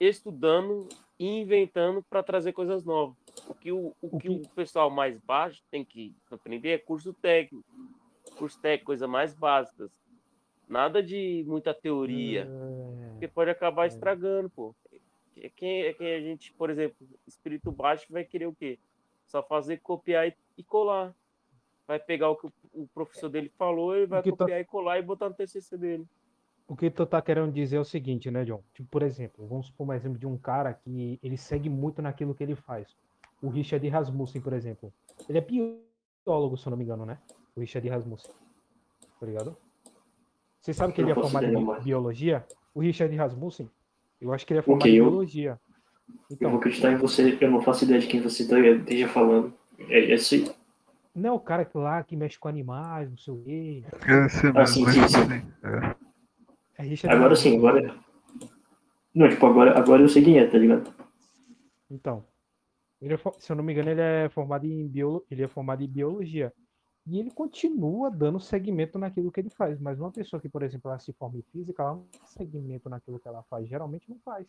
[0.00, 3.14] estudando e inventando para trazer coisas novas.
[3.46, 7.68] O que o, o que o pessoal mais baixo tem que aprender é curso técnico.
[8.38, 9.90] Curso técnico, coisa mais básicas.
[10.66, 12.48] Nada de muita teoria.
[12.48, 13.10] É...
[13.10, 13.88] Porque pode acabar é.
[13.88, 14.74] estragando, pô.
[15.56, 18.78] Quem, quem a gente, por exemplo, espírito baixo vai querer o quê?
[19.26, 21.14] Só fazer copiar e, e colar
[21.88, 24.60] vai pegar o que o professor dele falou e vai copiar tá...
[24.60, 26.06] e colar e botar no TCC dele.
[26.68, 28.62] O que tu tá querendo dizer é o seguinte, né, John?
[28.74, 32.34] Tipo, por exemplo, vamos supor um exemplo de um cara que ele segue muito naquilo
[32.34, 32.94] que ele faz.
[33.40, 34.92] O Richard Rasmussen, por exemplo.
[35.26, 37.18] Ele é biólogo, se eu não me engano, né?
[37.56, 38.30] O Richard Rasmussen.
[39.18, 39.56] Tá ligado?
[40.60, 42.46] Você sabe que ele é formado em biologia?
[42.74, 43.70] O Richard Rasmussen?
[44.20, 45.58] Eu acho que ele é formado okay, em biologia.
[46.30, 49.08] Então, eu vou acreditar em você, eu não faço ideia de quem você tá, esteja
[49.08, 49.52] falando.
[49.88, 50.54] É, é isso
[51.18, 53.84] não é o cara que lá que mexe com animais, não sei o quê.
[54.06, 55.52] É, sim, ah, sim, sim, sim.
[56.78, 57.08] É.
[57.08, 57.94] É agora sim, agora.
[59.12, 60.94] Não, tipo, agora, agora eu sei quem é, tá ligado?
[61.90, 62.24] Então.
[63.00, 65.24] Ele é, se eu não me engano, ele é formado em biolo...
[65.30, 66.52] ele é formado em biologia.
[67.10, 69.80] E ele continua dando segmento naquilo que ele faz.
[69.80, 72.90] Mas uma pessoa que, por exemplo, ela se forma em física, ela não dá segmento
[72.90, 73.66] naquilo que ela faz.
[73.66, 74.46] Geralmente não faz.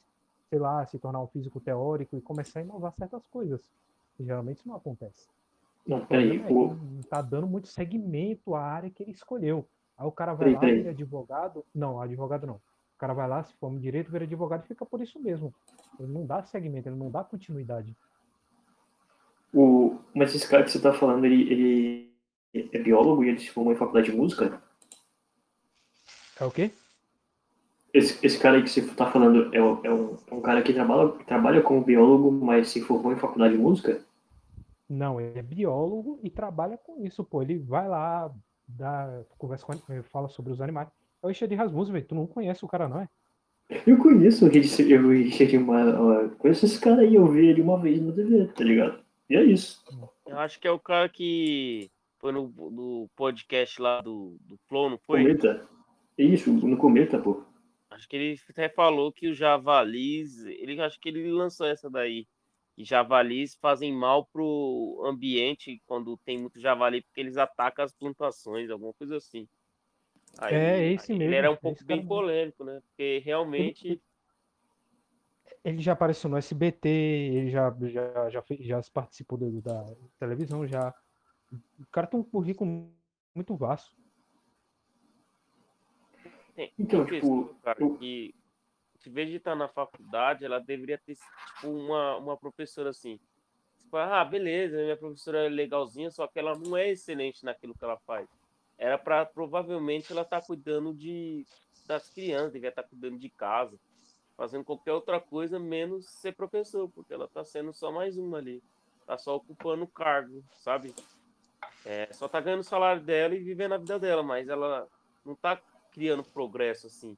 [0.50, 3.62] Sei lá, se tornar um físico teórico e começar a inovar certas coisas.
[4.20, 5.30] geralmente isso não acontece.
[5.88, 6.42] Não, peraí.
[6.42, 6.76] É o...
[7.10, 9.66] Tá dando muito segmento à área que ele escolheu.
[9.98, 11.66] Aí o cara vai peraí, lá, vira advogado.
[11.74, 12.56] Não, advogado não.
[12.56, 15.54] O cara vai lá, se forma direito, vira advogado e fica por isso mesmo.
[15.98, 17.96] Ele não dá segmento, ele não dá continuidade.
[19.54, 19.98] O...
[20.14, 22.09] Mas esse cara que você tá falando, ele, ele
[22.54, 24.62] é biólogo e ele se formou em faculdade de música?
[26.40, 26.72] É o quê?
[27.94, 30.62] Esse, esse cara aí que você tá falando é, um, é um, é um cara
[30.62, 34.04] que trabalha, trabalha como biólogo, mas se formou em faculdade de música?
[34.88, 37.42] Não, ele é biólogo e trabalha com isso, pô.
[37.42, 38.32] Ele vai lá,
[38.68, 40.88] dá, conversa com ele, fala sobre os animais.
[41.22, 42.06] É o Richard Rasmussen, velho.
[42.06, 43.10] Tu não conhece o cara, não é?
[43.86, 47.80] Eu conheço o Richard, eu, Richard uma, conheço esse cara aí, eu vi ele uma
[47.80, 49.00] vez no TV, tá ligado?
[49.30, 49.84] E é isso.
[50.26, 54.90] Eu acho que é o cara que foi no, no podcast lá do, do Flow,
[54.90, 55.22] não foi?
[55.24, 55.68] Cometa.
[56.18, 57.44] É isso, no Cometa, pô.
[57.90, 62.28] Acho que ele até falou que o Javalis, ele acho que ele lançou essa daí
[62.80, 67.94] que javalis fazem mal para o ambiente quando tem muito javali, porque eles atacam as
[67.94, 69.50] plantações, alguma coisa assim.
[70.38, 71.26] Aí, é, esse mesmo.
[71.26, 72.80] Ele era um pouco bem polêmico, né?
[72.88, 74.02] Porque realmente.
[75.62, 79.84] Ele, já apareceu no SBT, ele já, já, já, já participou do, da
[80.18, 80.96] televisão, já.
[81.52, 82.92] O cara tem um currículo
[83.34, 83.96] muito vasto.
[86.56, 87.98] Tem, então, tem tipo, cara, eu...
[87.98, 88.36] que
[89.08, 93.20] em vez de estar na faculdade, ela deveria ter tipo, uma, uma professora assim.
[93.80, 97.84] Tipo, ah, beleza, minha professora é legalzinha, só que ela não é excelente naquilo que
[97.84, 98.28] ela faz.
[98.78, 101.46] Era para provavelmente ela estar tá cuidando de
[101.88, 103.80] das crianças, devia estar tá cuidando de casa,
[104.38, 108.62] fazendo qualquer outra coisa menos ser professor, porque ela está sendo só mais uma ali.
[109.08, 110.94] Tá só ocupando o cargo, sabe?
[111.86, 114.88] É, só tá ganhando o salário dela e vivendo a vida dela, mas ela
[115.26, 115.60] não tá
[115.92, 117.18] criando progresso assim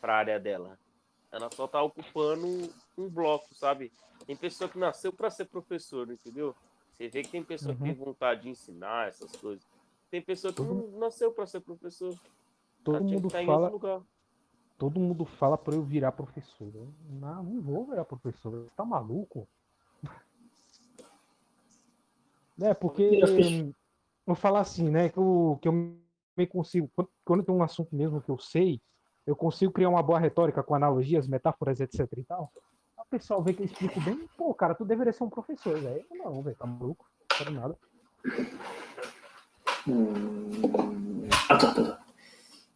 [0.00, 0.78] para a área dela.
[1.30, 2.46] Ela só tá ocupando
[2.98, 3.90] um bloco, sabe?
[4.26, 6.54] Tem pessoa que nasceu para ser professor, entendeu?
[6.92, 7.78] Você vê que tem pessoa uhum.
[7.78, 8.04] que tem uhum.
[8.04, 9.66] vontade de ensinar essas coisas.
[10.10, 12.14] Tem pessoa que não nasceu para ser professor.
[12.84, 14.04] Todo mundo tá fala.
[14.76, 16.70] Todo mundo fala para eu virar professor.
[17.08, 18.50] não, não vou virar professor.
[18.50, 19.48] Você tá maluco?
[22.60, 23.20] É, porque
[24.26, 25.08] vou falar assim, né?
[25.08, 26.90] Que eu, que eu me consigo.
[27.24, 28.80] Quando tem um assunto mesmo que eu sei,
[29.26, 32.52] eu consigo criar uma boa retórica com analogias, metáforas, etc e tal.
[32.98, 36.04] O pessoal vê que eu explico bem, pô, cara, tu deveria ser um professor, velho.
[36.10, 37.78] Não, velho, tá maluco, não quero nada.
[39.86, 41.28] Hum...
[41.48, 42.04] Ah, tá, tá, tá.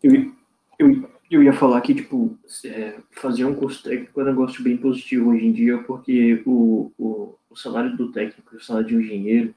[0.02, 0.32] Eu,
[0.78, 4.76] eu, eu ia falar que, tipo, é, fazer um curso técnico é um negócio bem
[4.76, 9.00] positivo hoje em dia, porque o, o, o salário do técnico, o salário de um
[9.00, 9.54] engenheiro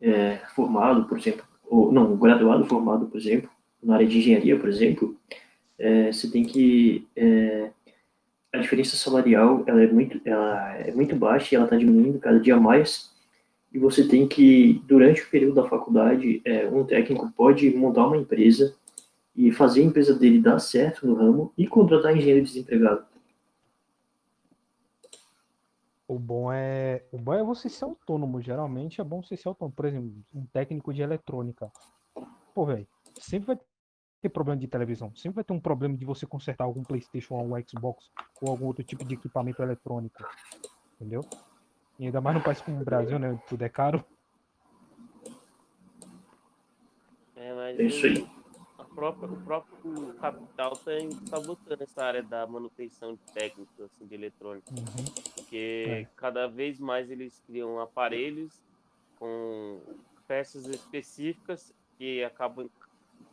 [0.00, 3.50] é, formado, por exemplo, ou não, graduado formado, por exemplo,
[3.82, 5.16] na área de engenharia, por exemplo,
[5.78, 7.06] é, você tem que.
[7.14, 7.70] É,
[8.52, 12.40] a diferença salarial ela é muito, ela é muito baixa e ela está diminuindo cada
[12.40, 13.14] dia mais.
[13.72, 18.16] E você tem que, durante o período da faculdade, é, um técnico pode montar uma
[18.16, 18.74] empresa
[19.36, 23.04] e fazer a empresa dele dar certo no ramo e contratar engenheiro desempregado.
[26.08, 28.40] O bom é, o bom é você ser autônomo.
[28.40, 29.74] Geralmente é bom você ser autônomo.
[29.74, 31.70] Por exemplo, um técnico de eletrônica.
[32.54, 32.86] Pô, velho,
[33.18, 33.60] sempre vai
[34.22, 35.14] ter problema de televisão.
[35.16, 38.10] Sempre vai ter um problema de você consertar algum PlayStation ou um Xbox
[38.40, 40.24] ou algum outro tipo de equipamento eletrônico.
[40.94, 41.22] Entendeu?
[41.98, 43.40] E ainda mais no país como o Brasil, né?
[43.48, 44.04] Tudo é caro.
[47.34, 48.26] É, mas isso aí.
[48.78, 54.14] a própria, o próprio capital está botando essa área da manutenção de técnicos assim, de
[54.14, 54.70] eletrônica.
[54.70, 55.35] Uhum.
[55.48, 56.10] Porque É.
[56.16, 58.62] cada vez mais eles criam aparelhos
[59.16, 59.86] com
[60.26, 62.68] peças específicas que acabam,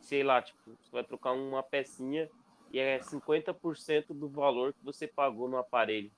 [0.00, 2.30] sei lá, tipo, você vai trocar uma pecinha
[2.70, 6.12] e é 50% do valor que você pagou no aparelho.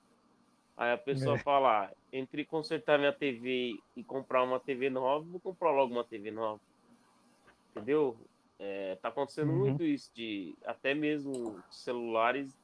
[0.77, 1.43] Aí a pessoa É.
[1.43, 6.07] fala, ah, entre consertar minha TV e comprar uma TV nova, vou comprar logo uma
[6.07, 6.61] TV nova.
[7.75, 8.29] Entendeu?
[8.59, 9.53] É, tá acontecendo Uhum.
[9.53, 12.57] muito isso de até mesmo celulares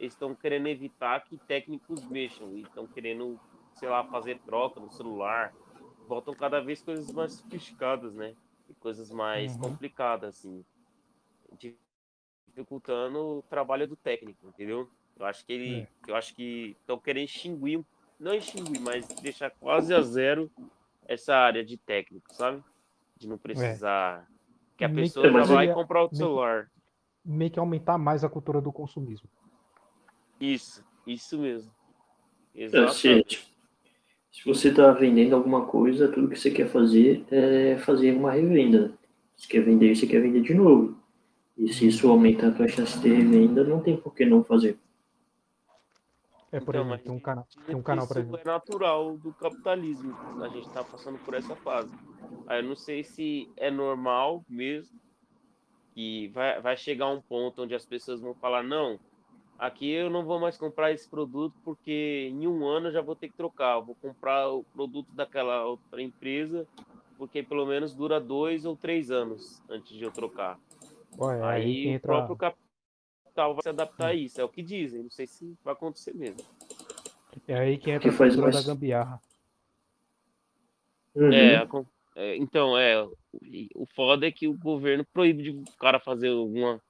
[0.00, 3.38] eles estão querendo evitar que técnicos mexam e estão querendo,
[3.74, 5.54] sei lá, fazer troca no celular.
[6.08, 8.34] Voltam cada vez coisas mais sofisticadas, né?
[8.68, 9.60] E coisas mais Uhum.
[9.60, 10.64] complicadas, assim.
[12.48, 14.88] Dificultando o trabalho do técnico, entendeu?
[15.18, 15.80] Eu acho que ele.
[15.82, 15.88] É.
[16.08, 17.84] Eu acho que estão querendo extinguir,
[18.18, 20.50] não extinguir, mas deixar quase a zero
[21.06, 22.62] essa área de técnico, sabe?
[23.16, 24.26] De não precisar.
[24.76, 26.70] Que a pessoa já vai seria- comprar outro celular.
[27.24, 29.28] Meio que aumentar mais a cultura do consumismo.
[30.40, 31.70] Isso, isso mesmo.
[32.54, 33.38] É, Exatamente.
[33.38, 38.32] se, se você está vendendo alguma coisa, tudo que você quer fazer é fazer uma
[38.32, 38.98] revenda.
[39.36, 40.98] Se quer vender, você quer vender de novo.
[41.56, 44.78] E se isso aumenta a tua chance de revenda, não tem por que não fazer.
[46.52, 49.16] É, por Então, exemplo, tem um, cana dizem tem um canal, por isso é natural
[49.18, 50.16] do capitalismo.
[50.42, 51.92] A gente está passando por essa fase.
[52.46, 54.98] Aí eu não sei se é normal mesmo
[55.94, 58.98] que vai, vai chegar um ponto onde as pessoas vão falar não,
[59.60, 63.14] aqui eu não vou mais comprar esse produto porque em um ano eu já vou
[63.14, 63.76] ter que trocar.
[63.76, 66.66] Eu vou comprar o produto daquela outra empresa
[67.18, 70.58] porque pelo menos dura dois ou três anos antes de eu trocar.
[71.18, 72.00] Ó, é aí, Aí que o entra.
[72.12, 74.40] próprio capital vai se adaptar a isso.
[74.40, 75.02] É o que dizem.
[75.02, 76.40] Não sei se vai acontecer mesmo.
[77.46, 79.20] É aí que que entra a faz cultura mais- da gambiarra.
[81.14, 81.32] Uhum.
[81.32, 81.68] É,
[82.16, 83.12] é, então, é, o-
[83.74, 86.80] o foda é que o governo proíbe de o cara fazer alguma,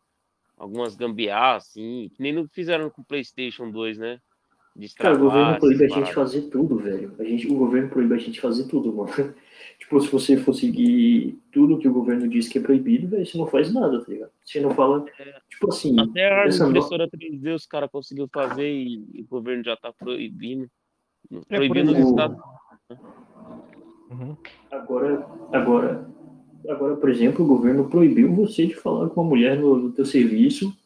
[0.60, 4.20] algumas gambiarras, assim, que nem não fizeram com o PlayStation 2, né?
[4.96, 7.14] Cara, o governo Destravar proíbe a essas gente fazer tudo, velho.
[7.18, 9.10] A gente, o governo proíbe a gente fazer tudo, mano.
[9.80, 13.36] tipo, se você for seguir tudo que o governo diz que é proibido, velho, você
[13.36, 14.30] não faz nada, tá ligado?
[14.44, 15.04] Você não fala.
[15.48, 19.64] Tipo assim, Até a no- impressora 3D os caras conseguiu fazer e, e o governo
[19.64, 20.70] já tá proibindo.
[21.48, 22.38] É, Proibindo os exemplo, estados.
[24.10, 24.36] Uhum.
[24.70, 26.10] Agora, agora,
[26.68, 30.04] agora, por exemplo, o governo proibiu você de falar com uma mulher no, no teu
[30.04, 30.76] serviço,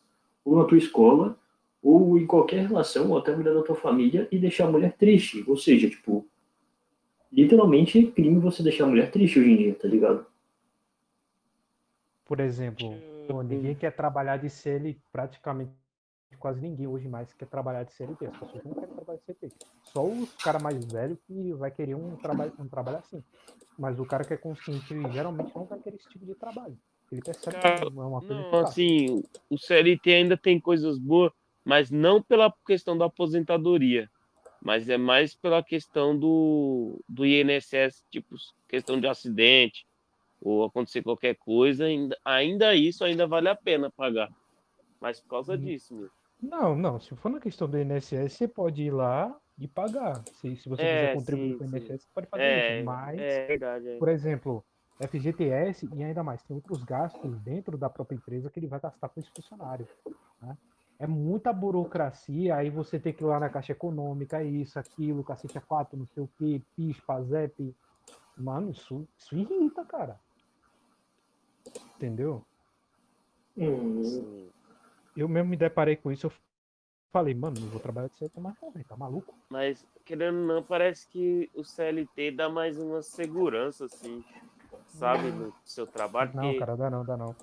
[0.45, 1.39] ou na tua escola,
[1.83, 4.97] ou em qualquer relação, ou até a mulher da tua família, e deixar a mulher
[4.97, 5.45] triste.
[5.47, 6.27] Ou seja, tipo,
[7.33, 10.27] literalmente é crime você deixar a mulher triste hoje em dia, tá ligado?
[12.25, 12.95] Por exemplo,
[13.29, 15.73] pô, ninguém quer trabalhar de CLT, praticamente
[16.39, 18.27] quase ninguém hoje mais quer trabalhar de CLT.
[18.27, 19.53] As pessoas não querem trabalhar de CLT.
[19.93, 23.23] Só os caras mais velhos que vai querer um trabalho, um trabalho assim.
[23.79, 26.79] Mas o cara que é consciente geralmente não vai querer esse tipo de trabalho.
[27.11, 31.33] Ele percebe Cara, que é uma coisa Não, assim, o CLT ainda tem coisas boas,
[31.65, 34.11] mas não pela questão da aposentadoria,
[34.61, 38.35] mas é mais pela questão do, do INSS, tipo,
[38.69, 39.87] questão de acidente,
[40.41, 44.31] ou acontecer qualquer coisa, ainda, ainda isso ainda vale a pena pagar.
[45.01, 45.65] Mas por causa Uhum.
[45.65, 46.11] disso, meu.
[46.49, 47.01] Não, não.
[47.01, 50.17] Se for na questão do INSS, você pode ir lá e pagar.
[50.41, 51.77] Se, se você É, quiser contribuir sim, com o.
[51.77, 52.85] INSS, você pode fazer É, isso.
[52.87, 53.89] Mas, é verdade.
[53.89, 53.99] é.
[53.99, 54.65] por exemplo,
[55.01, 59.09] FGTS e ainda mais, tem outros gastos dentro da própria empresa que ele vai gastar
[59.09, 59.87] com esse funcionário.
[60.41, 60.57] né?
[60.99, 65.59] É muita burocracia, aí você tem que ir lá na Caixa Econômica, isso, aquilo, cacete
[65.59, 67.75] a quatro, não sei o que, PIS, PASEP.
[68.37, 70.21] Mano, isso, isso irrita, cara.
[71.97, 72.45] Entendeu?
[73.57, 74.49] Hum.
[75.17, 76.33] Eu mesmo me deparei com isso, eu
[77.13, 79.33] falei, mano, não vou trabalhar de certo mais velho, tá maluco?
[79.49, 84.25] Mas, querendo ou não, parece que o CLT dá mais uma segurança, assim,
[84.89, 86.33] sabe, no seu trabalho.
[86.35, 87.37] Não, porque, cara, dá não, dá não.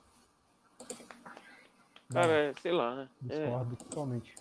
[2.12, 4.36] Cara, é, sei lá, não, é, discordo totalmente.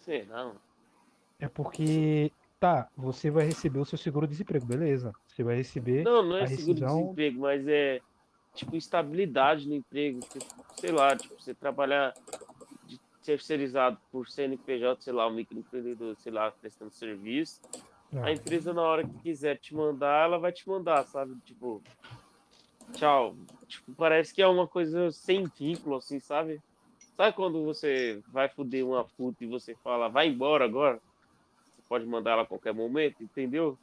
[0.00, 0.56] sei não.
[1.38, 5.12] É porque, tá, você vai receber o seu seguro-desemprego, beleza.
[5.26, 6.04] Você vai receber.
[6.04, 8.00] Não, não é seguro-desemprego, mas é,
[8.54, 10.20] tipo, estabilidade no emprego.
[10.20, 10.38] Porque,
[10.80, 12.14] sei lá, tipo, você trabalhar
[12.86, 17.60] de terceirizado por CNPJ, sei lá, o microempreendedor, sei lá, prestando serviço.
[18.12, 18.18] É.
[18.24, 21.36] A empresa, na hora que quiser te mandar, ela vai te mandar, sabe?
[21.44, 21.80] Tipo,
[22.92, 23.36] tchau.
[23.68, 26.60] Tipo, parece que é uma coisa sem vínculo, assim, sabe?
[27.16, 30.98] Sabe quando você vai foder uma puta e você fala, vai embora agora?
[31.76, 33.78] Você pode mandar ela a qualquer momento, entendeu?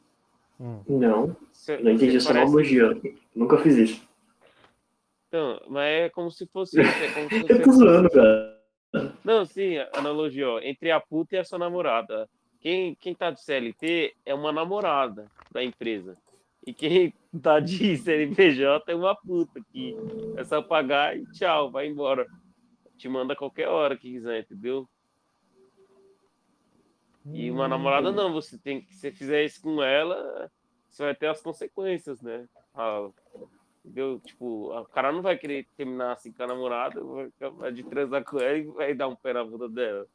[0.60, 0.82] Hum.
[0.88, 3.00] Não, Você- não entendi você essa parece- analogia.
[3.34, 4.07] Nunca fiz isso.
[5.28, 6.80] Então, mas é como se fosse.
[6.80, 8.58] É como se Eu tô zoando, cara.
[9.22, 12.28] Não, sim, analogia, ó, entre a puta e a sua namorada.
[12.60, 16.14] Quem, quem tá de CLT é uma namorada da empresa.
[16.66, 19.94] E quem tá de CNPJ é uma puta que
[20.36, 22.26] é só pagar e tchau, vai embora.
[22.96, 24.88] Te manda a qualquer hora que quiser, entendeu?
[27.26, 30.50] E uma namorada não, você tem que, se você fizer isso com ela,
[30.88, 32.48] você vai ter as consequências, né?
[32.74, 33.08] Ah,
[33.84, 34.20] entendeu?
[34.24, 38.24] Tipo, o cara não vai querer terminar assim com a namorada, vai, vai de transar
[38.24, 40.06] com ela e vai dar um pé na bunda dela.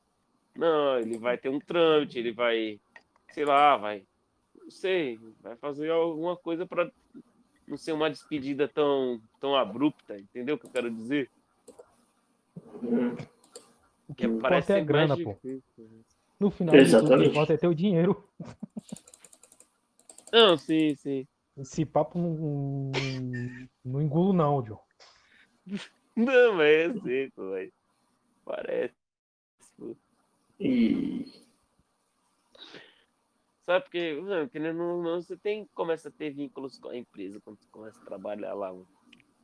[0.55, 2.79] Não, ele vai ter um trâmite, ele vai,
[3.31, 4.03] sei lá, vai,
[4.61, 6.91] não sei, vai fazer alguma coisa para
[7.67, 11.29] não ser uma despedida tão, tão abrupta, entendeu o que eu quero dizer?
[14.07, 15.33] O Que que parece importa é a ser grana, mais pô.
[15.33, 16.03] difícil.
[16.39, 17.29] No final tudo, o que Exatamente.
[17.29, 18.27] importa é ter o dinheiro.
[20.31, 21.27] Não, sim, sim.
[21.57, 22.91] Esse papo não,
[23.85, 24.81] não engulo, não, John.
[26.15, 27.71] Não, mas é assim, pô, mas
[28.45, 28.95] parece.
[29.77, 29.95] pô.
[30.59, 31.43] E
[33.63, 34.21] Sabe porque,
[34.51, 38.01] querendo ou não, você tem, começa a ter vínculos com a empresa quando você começa
[38.01, 38.73] a trabalhar lá.
[38.73, 38.87] Mano.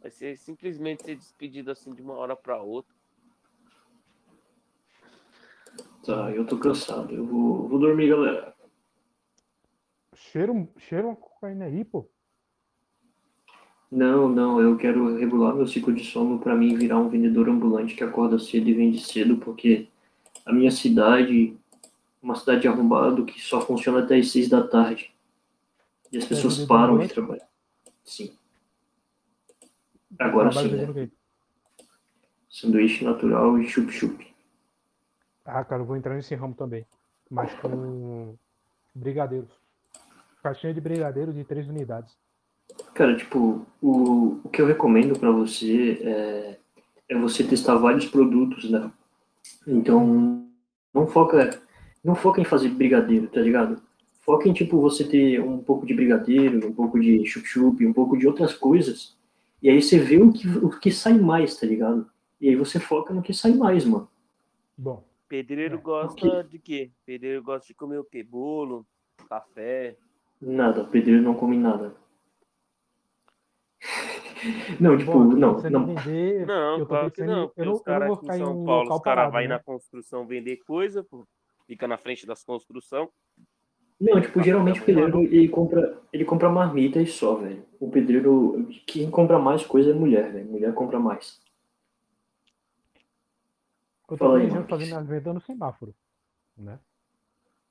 [0.02, 2.94] Vai ser simplesmente ser despedido assim de uma hora para outra.
[6.06, 7.14] tá, eu tô cansado.
[7.14, 8.54] Eu vou, vou dormir, galera.
[10.32, 12.08] Cheiro, cheiro uma cocaína aí, pô.
[13.92, 17.96] Não, não, eu quero regular meu ciclo de sono pra mim virar um vendedor ambulante
[17.96, 19.88] que acorda cedo e vende cedo, porque
[20.46, 21.58] a minha cidade,
[22.22, 25.12] uma cidade arrombada que só funciona até as seis da tarde.
[26.12, 27.50] E as pessoas vendedor param de trabalhar.
[28.04, 28.38] Sim.
[30.20, 31.10] Agora sim, né?
[32.48, 34.28] Sanduíche natural e chup-chup.
[35.44, 36.86] Ah, cara, eu vou entrar nesse ramo também.
[37.32, 38.38] Mas com
[38.94, 39.69] brigadeiros.
[40.42, 42.18] Caixinha de brigadeiro de três unidades.
[42.94, 46.60] Cara, tipo, o, o que eu recomendo pra você é,
[47.10, 48.92] é você testar vários produtos, né?
[49.68, 50.48] Então,
[50.94, 51.62] não foca,
[52.04, 53.82] não foca em fazer brigadeiro, tá ligado?
[54.22, 58.18] Foca em, tipo, você ter um pouco de brigadeiro, um pouco de chup-chup, um pouco
[58.18, 59.18] de outras coisas.
[59.62, 62.10] E aí você vê o que, o que sai mais, tá ligado?
[62.40, 64.08] E aí você foca no que sai mais, mano.
[64.78, 66.92] Bom, Pedreiro É, gosta de quê?
[67.06, 68.24] Pedreiro gosta de comer o quê?
[68.24, 68.86] Bolo,
[69.28, 69.98] café.
[70.42, 71.96] Nada, pedreiro não come nada.
[74.80, 75.86] Não, tipo, bom, não, não.
[75.96, 77.42] vender, Não, eu tô claro que pensando, não.
[77.44, 79.48] eu porque não, os caras vou aqui ficar em São Paulo, os caras vão né?
[79.50, 81.28] na construção vender coisa, pô.
[81.68, 83.10] Fica na frente das construção.
[84.00, 87.66] Não, tipo, geralmente o pedreiro ele compra, ele compra marmita e só, velho.
[87.82, 90.50] O pedreiro, quem compra mais coisa é mulher, velho.
[90.50, 91.42] Mulher compra mais.
[94.10, 94.70] Eu tô Fala aí, planejando Marcos.
[94.70, 95.94] fazer minha venda no semáforo.
[96.58, 96.80] Né?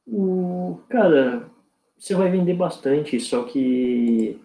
[0.07, 1.51] O, cara,
[1.99, 4.41] você vai vender bastante, só que,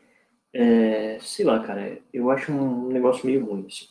[0.52, 3.86] é, sei lá, cara, eu acho um negócio meio ruim, assim.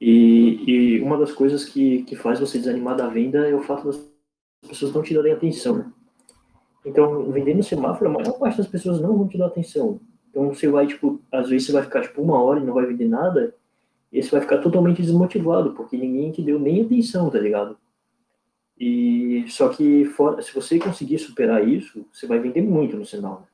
[0.00, 3.86] E, e uma das coisas que, que faz você desanimar da venda é o fato
[3.86, 4.00] das
[4.68, 5.92] pessoas não te darem atenção?
[6.84, 10.00] Então, vender no semáforo, a maior parte das pessoas não vão te dar atenção.
[10.30, 12.86] Então, você vai, tipo, às vezes você vai ficar, tipo, uma hora e não vai
[12.86, 13.54] vender nada,
[14.12, 17.76] e você vai ficar totalmente desmotivado, porque ninguém te deu nem atenção, tá ligado?
[18.78, 23.40] E só que fora, se você conseguir superar isso, você vai vender muito no sinal.
[23.40, 23.46] Né?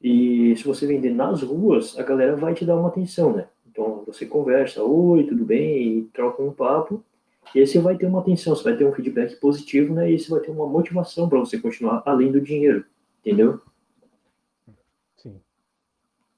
[0.00, 3.48] E se você vender nas ruas, a galera vai te dar uma atenção, né?
[3.66, 7.04] Então você conversa, oi, tudo bem, e troca um papo,
[7.54, 10.10] e aí você vai ter uma atenção, você vai ter um feedback positivo, né?
[10.10, 12.84] E você vai ter uma motivação para você continuar além do dinheiro,
[13.20, 13.60] entendeu?
[15.16, 15.40] Sim.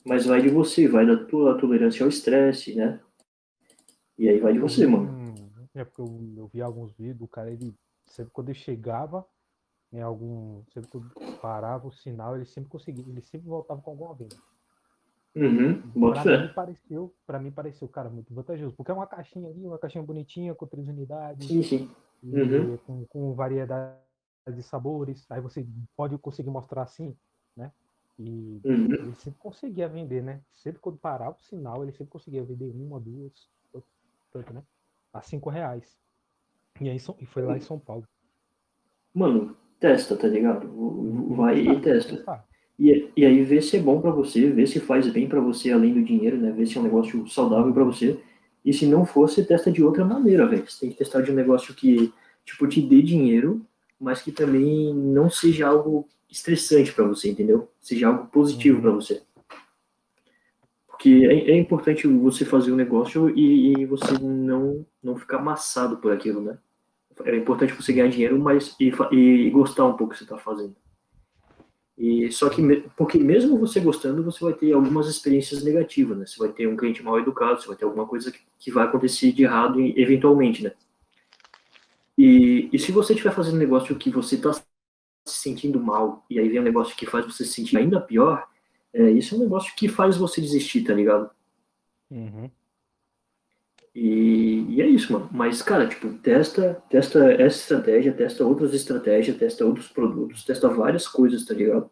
[0.05, 3.01] Mas vai de você, vai da tua tolerância ao estresse, né?
[4.19, 5.18] E aí vai de você, mano.
[5.81, 9.25] É porque eu, eu vi alguns vídeos, o cara, ele sempre quando ele chegava
[9.93, 10.65] em algum.
[10.73, 11.11] Sempre quando
[11.41, 14.37] parava o sinal, ele sempre conseguia, ele sempre voltava com alguma venda.
[15.37, 15.81] Uhum,
[16.11, 18.75] Pra mim pareceu, para mim pareceu, cara, muito vantajoso.
[18.75, 21.91] Porque é uma caixinha ali, uma caixinha bonitinha, com três unidades, Sim, sim.
[22.23, 22.77] e Uhum.
[22.79, 24.01] com, com variedade
[24.53, 25.25] de sabores.
[25.31, 25.65] Aí você
[25.97, 27.17] pode conseguir mostrar assim,
[27.57, 27.73] né?
[28.19, 28.85] E Uhum.
[29.01, 30.43] ele sempre conseguia vender, né?
[30.55, 33.49] Sempre quando parava o sinal, ele sempre conseguia vender uma, duas,
[34.33, 34.65] tanto, né?
[35.13, 35.97] A cinco reais.
[36.81, 38.05] E aí São- e foi lá em São Paulo.
[39.15, 40.69] Mano, testa, tá ligado?
[41.35, 42.23] Vai e testa.
[42.79, 45.73] E, e aí vê se é bom pra você, vê se faz bem pra você
[45.73, 46.53] além do dinheiro, né?
[46.53, 48.21] Vê se é um negócio saudável pra você.
[48.65, 50.69] E se não for, você testa de outra maneira, velho.
[50.71, 52.13] Você tem que testar de um negócio que,
[52.45, 53.65] tipo, te dê dinheiro,
[53.99, 57.69] mas que também não seja algo estressante para você, entendeu?
[57.81, 59.23] Seja algo positivo para você.
[60.99, 65.99] Porque é, é, importante você fazer um negócio e, e, você não, não ficar amassado
[65.99, 66.59] por aquilo, né?
[67.25, 70.37] É importante você ganhar dinheiro, mas e, e gostar um pouco do que você está
[70.37, 70.75] fazendo.
[71.97, 72.63] E só que
[72.97, 76.27] porque mesmo você gostando, você vai ter algumas experiências negativas, né?
[76.27, 78.85] Você vai ter um cliente mal educado, você vai ter alguma coisa que, que vai
[78.85, 80.73] acontecer de errado eventualmente, né?
[82.17, 84.65] E, e se você estiver fazendo um negócio que você está se
[85.27, 88.49] sentindo mal e aí vem um negócio que faz você se sentir ainda pior,
[88.93, 91.31] é, isso é um negócio que faz você desistir, tá ligado?
[92.11, 92.51] Uhum.
[93.95, 95.29] E, e, é isso, mano.
[95.33, 101.09] Mas, cara, tipo, testa, testa essa estratégia, testa outras estratégias, testa outros produtos, testa várias
[101.09, 101.91] coisas, tá ligado?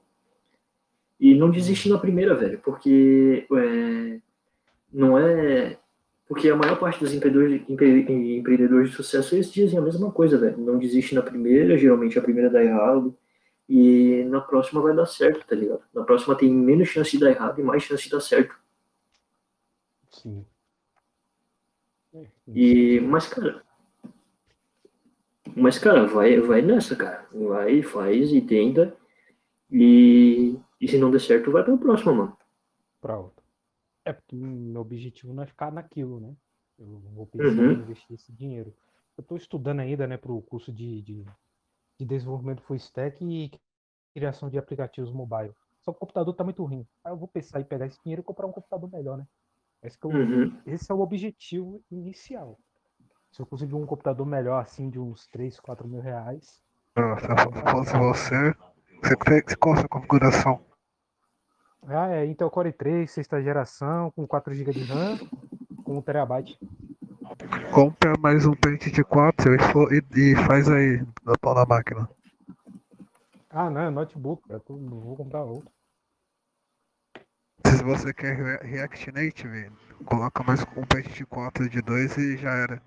[1.18, 4.20] E não desiste na primeira, velho, porque é,
[4.92, 5.78] não é.
[6.28, 8.00] Porque a maior parte dos empreendedores, empre,
[8.38, 10.58] empreendedores de sucesso, eles dizem a mesma coisa, velho.
[10.58, 13.16] Não desiste na primeira, geralmente a primeira dá errado.
[13.68, 15.82] E na próxima vai dar certo, tá ligado?
[15.92, 18.56] Na próxima tem menos chance de dar errado e mais chance de dar certo.
[20.10, 20.44] Sim.
[22.48, 23.62] E, mas, cara.
[25.54, 27.26] Mas, cara, vai, vai nessa, cara.
[27.32, 28.96] Vai, faz e tenta.
[29.70, 32.36] E, e se não der certo, vai pra próxima, mano.
[33.00, 33.44] Pra outra.
[34.04, 36.34] É porque meu objetivo não é ficar naquilo, né?
[36.78, 37.72] Eu vou pensar Uhum.
[37.72, 38.72] em investir esse dinheiro.
[39.16, 41.24] Eu tô estudando ainda, né, pro curso de, de,
[41.98, 43.50] de desenvolvimento full stack e
[44.14, 45.52] criação de aplicativos mobile.
[45.82, 46.86] Só que o computador tá muito ruim.
[47.04, 49.26] Aí eu vou pensar em pegar esse dinheiro e comprar um computador melhor, né?
[49.82, 50.60] Esse, que é o, Uhum.
[50.66, 52.58] esse é o objetivo inicial.
[53.30, 56.60] Se eu conseguir um computador melhor, assim, de uns 3, 4 mil reais,
[56.96, 58.54] Não, se eu fosse você,
[59.02, 60.60] você tem qual a sua configuração?
[61.86, 65.18] ah, é Intel Core 3, sexta geração, com 4 GB de RAM,
[65.84, 66.58] com 1 terabyte.
[67.72, 72.08] Compra mais um pente de 4 e, e- faz aí na pau na máquina.
[73.50, 75.70] Ah, não, é notebook, eu tô- vou comprar outro.
[77.66, 79.70] Se você quer Re- React Native,
[80.04, 82.82] coloca mais um pente de 4 de 2 e já era.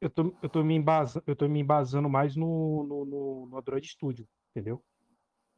[0.00, 3.58] Eu tô, eu tô, me, embasando, eu tô me embasando mais no, no, no, no
[3.58, 4.82] Android Studio, entendeu?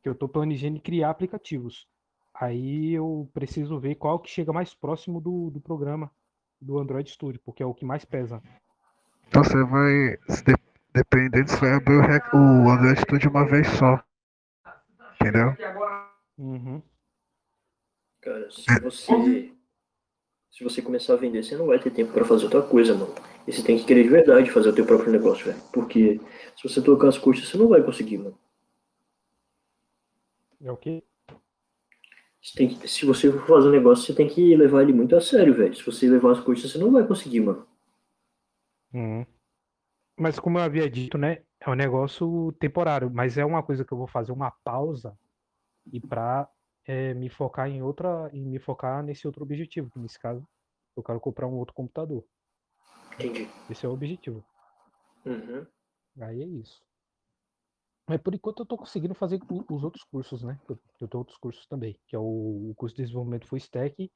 [0.03, 1.87] Que eu tô planejando criar aplicativos.
[2.35, 6.11] Aí eu preciso ver qual que chega mais próximo do, do programa
[6.61, 8.43] do Android Studio, porque é o que mais pesa.
[9.29, 10.55] Então você vai, se de-
[10.95, 11.97] dependendo, você vai abrir
[12.33, 14.03] o, o Android Studio uma vez só.
[15.21, 15.57] Entendeu?
[16.39, 16.83] Uhum.
[18.21, 19.53] Cara, se você.
[20.51, 23.15] Se você começar a vender, você não vai ter tempo pra fazer outra coisa, mano.
[23.47, 25.61] E você tem que querer de verdade fazer o teu próprio negócio, velho.
[25.73, 26.21] Porque
[26.57, 28.37] se você tocar as custas, você não vai conseguir, mano.
[30.61, 31.05] É o quê?
[32.55, 35.21] Tem que, se você for fazer um negócio, você tem que levar ele muito a
[35.21, 35.75] sério, velho.
[35.75, 37.67] Se você levar as custas, você não vai conseguir, mano.
[38.95, 39.27] Uhum.
[40.17, 41.43] Mas como eu havia dito, né?
[41.61, 45.19] É um negócio temporário, mas é uma coisa que eu vou fazer uma pausa
[45.93, 46.49] e para
[47.17, 50.47] me focar em outra, e me focar nesse outro objetivo, que nesse caso
[50.97, 52.25] eu quero comprar um outro computador.
[53.15, 53.49] Entendi.
[53.69, 54.43] Esse é o objetivo.
[55.27, 55.67] Uhum.
[56.21, 56.83] Aí é isso.
[58.09, 59.39] Mas por enquanto eu tô conseguindo fazer
[59.71, 60.59] os outros cursos, né?
[60.67, 64.11] Eu, tenho outros cursos também, que é o, curso de desenvolvimento full stack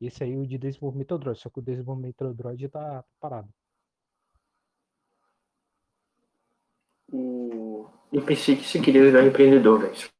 [0.00, 3.48] e esse aí o de desenvolvimento Android, só que o desenvolvimento Android tá parado.
[7.12, 7.86] O...
[8.12, 9.94] Eu pensei que você queria virar empreendedor, velho.
[9.94, 10.10] Se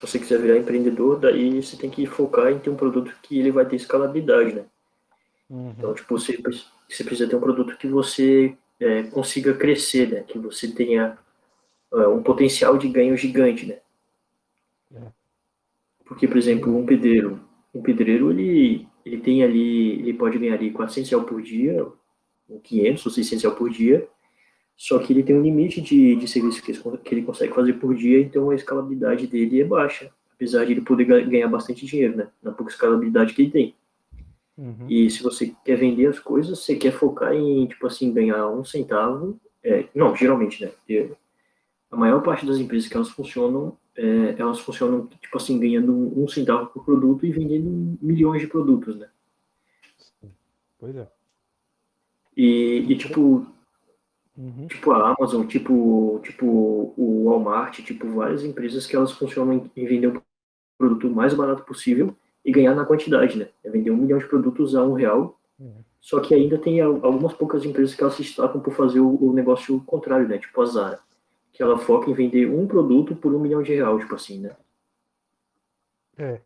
[0.00, 3.52] você quiser virar empreendedor, daí você tem que focar em ter um produto que ele
[3.52, 4.66] vai ter escalabilidade, né?
[5.48, 6.36] Então, tipo, você,
[6.88, 10.22] você precisa ter um produto que você é, consiga crescer, né?
[10.24, 11.25] Que você tenha é,
[12.08, 13.78] um potencial de ganho gigante, né?
[14.94, 15.12] É.
[16.04, 17.40] Porque, por exemplo, um pedreiro,
[17.74, 21.86] um pedreiro, ele, ele tem ali, ele pode ganhar ali 400 reais por dia,
[22.48, 24.08] ou 500 ou 600 reais por dia,
[24.76, 27.74] só que ele tem um limite de, de serviço que ele, que ele consegue fazer
[27.74, 31.86] por dia, então a escalabilidade dele é baixa, apesar de ele poder ga- ganhar bastante
[31.86, 32.28] dinheiro, né?
[32.42, 33.74] Na pouca escalabilidade que ele tem.
[34.58, 34.86] Uhum.
[34.88, 38.64] E se você quer vender as coisas, você quer focar em, tipo assim, ganhar um
[38.64, 39.38] centavo.
[39.62, 40.70] é, não, geralmente, né?
[41.90, 46.26] A maior parte das empresas que elas funcionam, é, elas funcionam, tipo assim, ganhando um
[46.28, 49.08] centavo por produto e vendendo milhões de produtos, né?
[50.78, 51.08] Pois é.
[52.36, 53.46] E, e tipo,
[54.36, 54.66] Uhum.
[54.66, 56.44] tipo a Amazon, tipo, tipo
[56.96, 60.22] o Walmart, tipo várias empresas que elas funcionam em, em vender o
[60.76, 62.14] produto mais barato possível
[62.44, 63.48] e ganhar na quantidade, né?
[63.64, 65.82] É vender um milhão de produtos a um real Uhum.
[66.02, 69.16] Só que ainda tem al- algumas poucas empresas que elas se destacam por fazer o,
[69.24, 70.36] o negócio contrário, né?
[70.36, 71.00] Tipo a Zara.
[71.56, 74.54] Que ela foca em vender um produto por um milhão de reais, tipo assim, né?
[76.18, 76.42] É.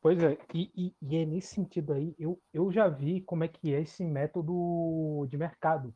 [0.00, 3.48] Pois é, e, e, e, é nesse sentido aí, eu, eu já vi como é
[3.48, 5.92] que é esse método de mercado.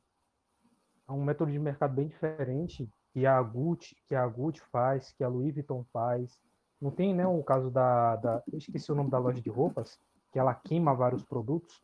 [1.08, 5.22] É um método de mercado bem diferente que a Gucci, que a Gucci faz, que
[5.22, 6.36] a Louis Vuitton faz.
[6.80, 9.96] Não tem, né, o caso da, da eu esqueci o nome da loja de roupas,
[10.32, 11.80] que ela queima vários produtos.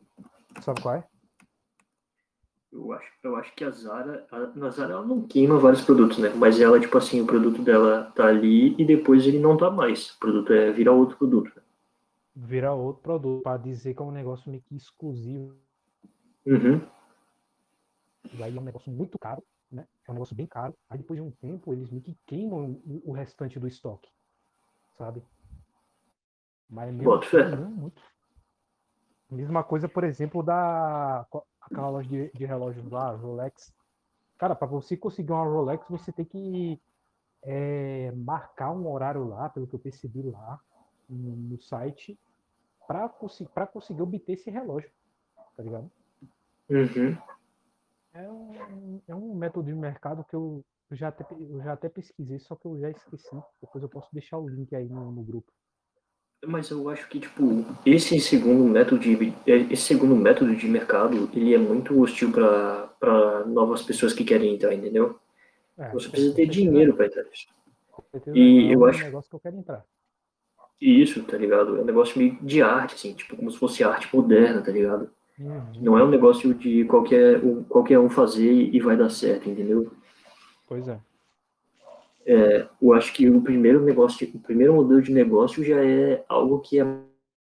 [0.61, 1.07] Sabe qual é?
[2.77, 6.19] Eu acho, eu acho que a Zara, a, a Zara ela não queima vários produtos,
[6.19, 6.29] né?
[6.29, 10.11] Mas ela, tipo assim, o produto dela tá ali e depois ele não tá mais.
[10.11, 11.51] O produto é virar outro produto.
[11.55, 11.63] Né?
[12.35, 15.55] Virar outro produto, para dizer que é um negócio meio que exclusivo.
[16.45, 16.79] Uhum.
[18.31, 19.87] E aí é um negócio muito caro, né?
[20.07, 20.75] É um negócio bem caro.
[20.87, 24.09] Aí depois de um tempo eles meio que queimam o, restante do estoque,
[24.91, 25.23] sabe?
[26.69, 28.01] Mas mesmo assim, não é muito.
[29.31, 31.25] Mesma coisa, por exemplo, da
[31.71, 33.73] aquela loja de, de relógios lá, Rolex.
[34.37, 36.79] Cara, para você conseguir uma Rolex, você tem que
[37.43, 40.59] é, marcar um horário lá, pelo que eu percebi lá
[41.09, 42.17] no, no site,
[42.87, 44.91] para conseguir, conseguir obter esse relógio.
[45.55, 45.91] Tá ligado?
[46.69, 47.17] Uhum.
[48.13, 51.89] É, um, é um método de mercado que eu, eu, já até, eu já até
[51.89, 53.41] pesquisei, só que eu já esqueci.
[53.61, 55.51] Depois eu posso deixar o link aí no, no grupo.
[56.45, 61.53] Mas eu acho que, tipo, esse segundo método de, esse segundo método de mercado, ele
[61.53, 65.19] é muito hostil para novas pessoas que querem entrar, entendeu?
[65.77, 67.47] É, Você precisa ter dinheiro para entrar nisso.
[68.33, 68.99] E eu acho...
[68.99, 69.85] É um negócio que eu quero entrar.
[70.79, 71.77] Isso, tá ligado?
[71.77, 75.09] É um negócio meio de arte, assim, tipo, como se fosse arte moderna, tá ligado?
[75.39, 75.71] Uhum.
[75.81, 79.91] Não é um negócio de qualquer, qualquer um fazer e vai dar certo, entendeu?
[80.67, 80.99] Pois é
[82.27, 86.59] é, eu acho que o primeiro negócio, o primeiro modelo de negócio já é algo
[86.59, 86.83] que é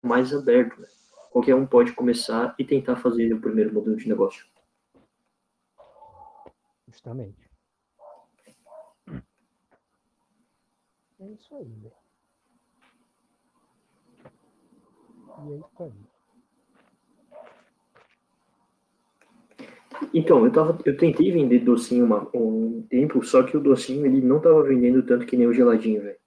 [0.02, 0.82] mais aberto.
[0.82, 0.88] Né?
[1.30, 4.44] Qualquer um pode começar e tentar fazer o primeiro modelo de negócio.
[6.88, 7.48] Justamente.
[11.20, 11.92] É isso aí, né?
[15.46, 16.11] E é isso aí.
[20.14, 24.22] Então, eu, tava, eu tentei vender docinho uma, um tempo, só que o docinho ele
[24.22, 26.18] não tava vendendo tanto que nem o geladinho, velho.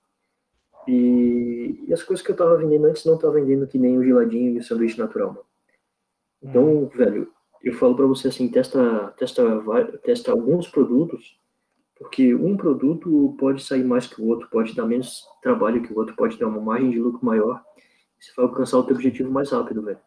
[0.86, 4.04] E, e, as coisas que eu tava vendendo antes não tava vendendo que nem o
[4.04, 5.46] geladinho e o sanduíche natural, mano.
[6.42, 6.90] Então, hum.
[6.94, 7.28] velho,
[7.62, 9.42] eu falo para você assim, testa, testa,
[10.02, 11.38] testa alguns produtos,
[11.96, 15.96] porque um produto pode sair mais que o outro, pode dar menos trabalho que o
[15.96, 17.62] outro, pode ter uma margem de lucro maior.
[18.20, 19.98] Você vai alcançar o teu objetivo mais rápido, velho.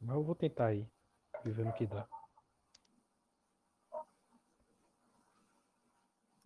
[0.00, 0.86] Mas eu vou tentar aí,
[1.44, 2.06] vendo o que dá.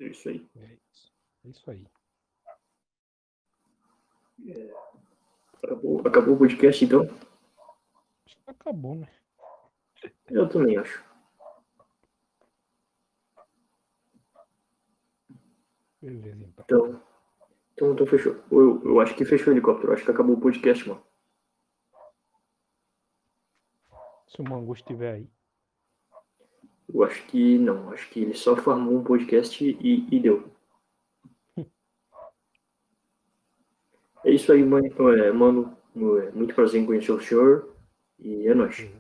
[0.00, 0.48] É isso aí.
[0.56, 1.12] É isso,
[1.44, 1.86] é isso aí.
[4.48, 4.74] É.
[5.62, 7.02] Acabou, acabou o podcast então?
[8.26, 9.08] Acho que acabou, né?
[10.28, 11.04] Eu também acho.
[16.00, 16.64] Beleza, então.
[16.64, 17.02] Então,
[17.74, 18.42] então, então fechou.
[18.50, 19.92] Eu, eu acho que fechou o helicóptero.
[19.92, 21.11] Acho que acabou o podcast, mano.
[24.32, 25.28] Se o Mango estiver aí.
[26.92, 27.90] Eu acho que não.
[27.90, 30.50] Acho que ele só formou um podcast e, e deu.
[34.24, 34.90] é isso aí, mãe.
[35.22, 35.76] É, mano.
[35.94, 37.76] É muito prazer em conhecer o senhor.
[38.18, 38.90] E é nóis.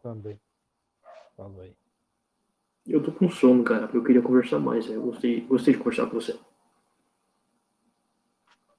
[0.00, 0.40] Também.
[1.36, 1.76] Falou aí.
[2.86, 4.88] Eu tô com sono, cara, porque eu queria conversar mais.
[4.88, 6.38] Eu gostei, gostei de conversar com você.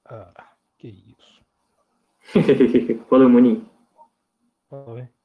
[0.06, 1.44] Ah, que isso.
[3.10, 3.68] Valeu, maninho.
[4.70, 5.17] Falou, hein?